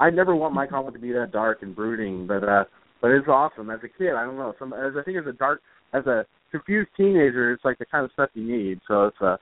I 0.00 0.10
never 0.10 0.34
want 0.34 0.54
my 0.54 0.66
comic 0.66 0.94
to 0.94 1.00
be 1.00 1.12
that 1.12 1.30
dark 1.32 1.62
and 1.62 1.74
brooding, 1.74 2.26
but 2.26 2.42
uh, 2.42 2.64
but 3.04 3.10
it's 3.10 3.28
awesome. 3.28 3.68
As 3.68 3.80
a 3.84 3.98
kid, 3.98 4.14
I 4.14 4.24
don't 4.24 4.38
know. 4.38 4.54
Some 4.58 4.72
as 4.72 4.94
I 4.98 5.02
think 5.02 5.18
as 5.18 5.26
a 5.26 5.32
dark 5.34 5.60
as 5.92 6.06
a 6.06 6.24
confused 6.50 6.88
teenager, 6.96 7.52
it's 7.52 7.62
like 7.62 7.76
the 7.78 7.84
kind 7.84 8.02
of 8.02 8.10
stuff 8.12 8.30
you 8.32 8.44
need. 8.44 8.80
So 8.88 9.04
it's 9.04 9.20
a, 9.20 9.38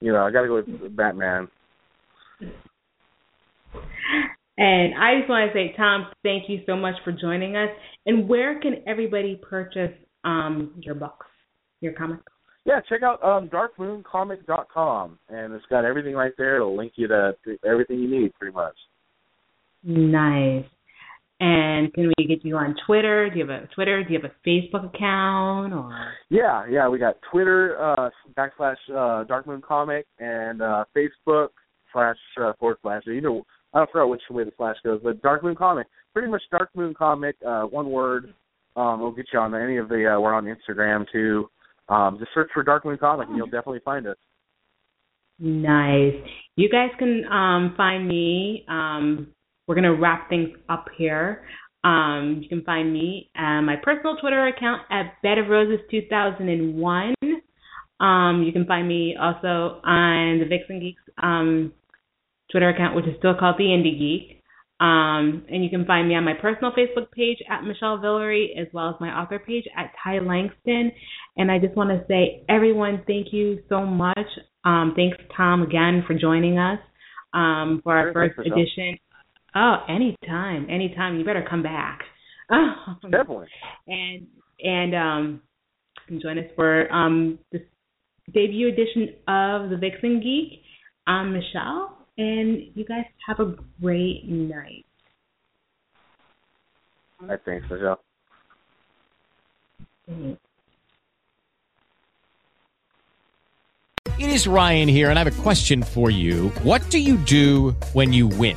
you 0.00 0.12
know, 0.12 0.22
I 0.22 0.30
got 0.30 0.42
to 0.42 0.48
go 0.48 0.56
with 0.56 0.94
Batman. 0.94 1.48
And 4.58 4.94
I 5.02 5.18
just 5.18 5.30
want 5.30 5.50
to 5.50 5.56
say, 5.56 5.74
Tom, 5.78 6.08
thank 6.22 6.50
you 6.50 6.60
so 6.66 6.76
much 6.76 6.96
for 7.04 7.12
joining 7.12 7.56
us. 7.56 7.70
And 8.04 8.28
where 8.28 8.60
can 8.60 8.82
everybody 8.86 9.40
purchase 9.42 9.92
um 10.24 10.74
your 10.82 10.94
books, 10.94 11.24
your 11.80 11.94
comics? 11.94 12.22
Yeah, 12.66 12.80
check 12.86 13.02
out 13.02 13.24
um, 13.24 13.48
darkmooncomic.com, 13.48 15.18
and 15.30 15.54
it's 15.54 15.64
got 15.70 15.86
everything 15.86 16.14
right 16.14 16.32
there. 16.36 16.56
It'll 16.56 16.76
link 16.76 16.92
you 16.96 17.08
to, 17.08 17.34
to 17.46 17.56
everything 17.66 17.98
you 17.98 18.10
need, 18.10 18.34
pretty 18.34 18.54
much. 18.54 18.74
Nice. 19.82 20.66
And 21.38 21.92
can 21.92 22.10
we 22.16 22.26
get 22.26 22.44
you 22.44 22.56
on 22.56 22.74
Twitter? 22.86 23.28
Do 23.28 23.38
you 23.38 23.46
have 23.46 23.62
a 23.64 23.66
Twitter? 23.74 24.02
Do 24.02 24.12
you 24.12 24.20
have 24.20 24.30
a 24.30 24.48
Facebook 24.48 24.94
account 24.94 25.74
or? 25.74 26.12
Yeah, 26.30 26.66
yeah, 26.66 26.88
we 26.88 26.98
got 26.98 27.16
Twitter 27.30 27.76
uh, 27.78 28.08
backslash 28.36 28.76
uh, 28.94 29.24
Dark 29.24 29.46
Moon 29.46 29.60
Comic 29.60 30.06
and 30.18 30.62
uh, 30.62 30.84
Facebook 30.96 31.48
slash 31.92 32.16
uh, 32.40 32.52
forward 32.58 32.78
slash. 32.80 33.02
You 33.04 33.20
know, 33.20 33.42
I 33.74 33.78
don't 33.80 33.90
forget 33.90 34.08
which 34.08 34.22
way 34.30 34.44
the 34.44 34.52
slash 34.56 34.76
goes, 34.82 35.00
but 35.04 35.20
Dark 35.20 35.44
Moon 35.44 35.54
Comic. 35.54 35.88
Pretty 36.14 36.30
much 36.30 36.42
Dark 36.50 36.70
Moon 36.74 36.94
Comic, 36.94 37.36
uh, 37.46 37.64
one 37.64 37.90
word. 37.90 38.32
Um, 38.74 39.00
we'll 39.00 39.12
get 39.12 39.26
you 39.32 39.38
on 39.38 39.54
any 39.54 39.76
of 39.76 39.90
the. 39.90 40.14
Uh, 40.14 40.20
we're 40.20 40.32
on 40.32 40.46
Instagram 40.46 41.04
too. 41.12 41.50
Um, 41.90 42.16
just 42.18 42.32
search 42.32 42.48
for 42.54 42.62
Dark 42.62 42.86
Moon 42.86 42.96
Comic, 42.96 43.28
and 43.28 43.36
you'll 43.36 43.46
definitely 43.46 43.80
find 43.84 44.06
us. 44.06 44.16
Nice. 45.38 46.14
You 46.56 46.70
guys 46.70 46.88
can 46.98 47.24
um, 47.30 47.74
find 47.76 48.08
me. 48.08 48.64
Um, 48.68 49.28
we're 49.66 49.74
gonna 49.74 49.94
wrap 49.94 50.28
things 50.28 50.50
up 50.68 50.86
here. 50.96 51.44
Um, 51.84 52.40
you 52.42 52.48
can 52.48 52.64
find 52.64 52.92
me 52.92 53.30
at 53.36 53.60
my 53.60 53.76
personal 53.76 54.16
Twitter 54.16 54.48
account 54.48 54.82
at 54.90 55.20
Bed 55.22 55.38
of 55.38 55.48
Roses 55.48 55.80
2001. 55.90 57.14
Um, 58.00 58.42
you 58.44 58.52
can 58.52 58.66
find 58.66 58.88
me 58.88 59.16
also 59.20 59.80
on 59.84 60.40
the 60.40 60.46
Vixen 60.48 60.80
Geeks 60.80 61.02
um, 61.22 61.72
Twitter 62.50 62.68
account, 62.68 62.96
which 62.96 63.06
is 63.06 63.14
still 63.18 63.34
called 63.38 63.56
the 63.58 63.64
Indie 63.64 63.98
Geek. 63.98 64.42
Um, 64.78 65.46
and 65.48 65.64
you 65.64 65.70
can 65.70 65.86
find 65.86 66.06
me 66.06 66.14
on 66.16 66.24
my 66.24 66.34
personal 66.34 66.70
Facebook 66.72 67.10
page 67.12 67.38
at 67.48 67.62
Michele 67.62 67.98
Villery, 67.98 68.54
as 68.60 68.66
well 68.74 68.90
as 68.90 68.96
my 69.00 69.08
author 69.08 69.38
page 69.38 69.64
at 69.76 69.92
Ty 70.02 70.18
Langston. 70.18 70.92
And 71.36 71.50
I 71.50 71.58
just 71.58 71.74
want 71.76 71.90
to 71.90 72.04
say, 72.08 72.44
everyone, 72.48 73.02
thank 73.06 73.32
you 73.32 73.60
so 73.70 73.86
much. 73.86 74.18
Um, 74.64 74.92
thanks, 74.94 75.16
Tom, 75.34 75.62
again 75.62 76.04
for 76.06 76.14
joining 76.14 76.58
us 76.58 76.78
um, 77.32 77.80
for 77.84 77.96
our 77.96 78.12
first 78.12 78.38
edition. 78.38 78.98
Oh, 79.56 79.76
anytime, 79.88 80.68
anytime. 80.68 81.16
You 81.16 81.24
better 81.24 81.44
come 81.48 81.62
back. 81.62 82.00
Um, 82.50 82.98
Definitely. 83.10 83.46
and 83.88 84.26
and 84.62 84.94
um 84.94 85.42
join 86.20 86.38
us 86.38 86.44
for 86.54 86.92
um 86.92 87.38
this 87.52 87.62
debut 88.34 88.68
edition 88.68 89.14
of 89.26 89.70
the 89.70 89.78
Vixen 89.80 90.20
Geek. 90.20 90.60
I'm 91.06 91.32
Michele, 91.32 91.96
and 92.18 92.70
you 92.74 92.84
guys 92.84 93.04
have 93.26 93.40
a 93.40 93.54
great 93.80 94.28
night. 94.28 94.84
All 97.22 97.28
right, 97.28 97.40
thanks, 97.46 97.66
Michele. 97.70 97.98
It 104.18 104.30
is 104.30 104.46
Ryan 104.46 104.88
here, 104.88 105.08
and 105.08 105.18
I 105.18 105.24
have 105.24 105.38
a 105.38 105.42
question 105.42 105.82
for 105.82 106.10
you. 106.10 106.50
What 106.62 106.88
do 106.90 106.98
you 106.98 107.16
do 107.16 107.70
when 107.94 108.12
you 108.12 108.26
win? 108.26 108.56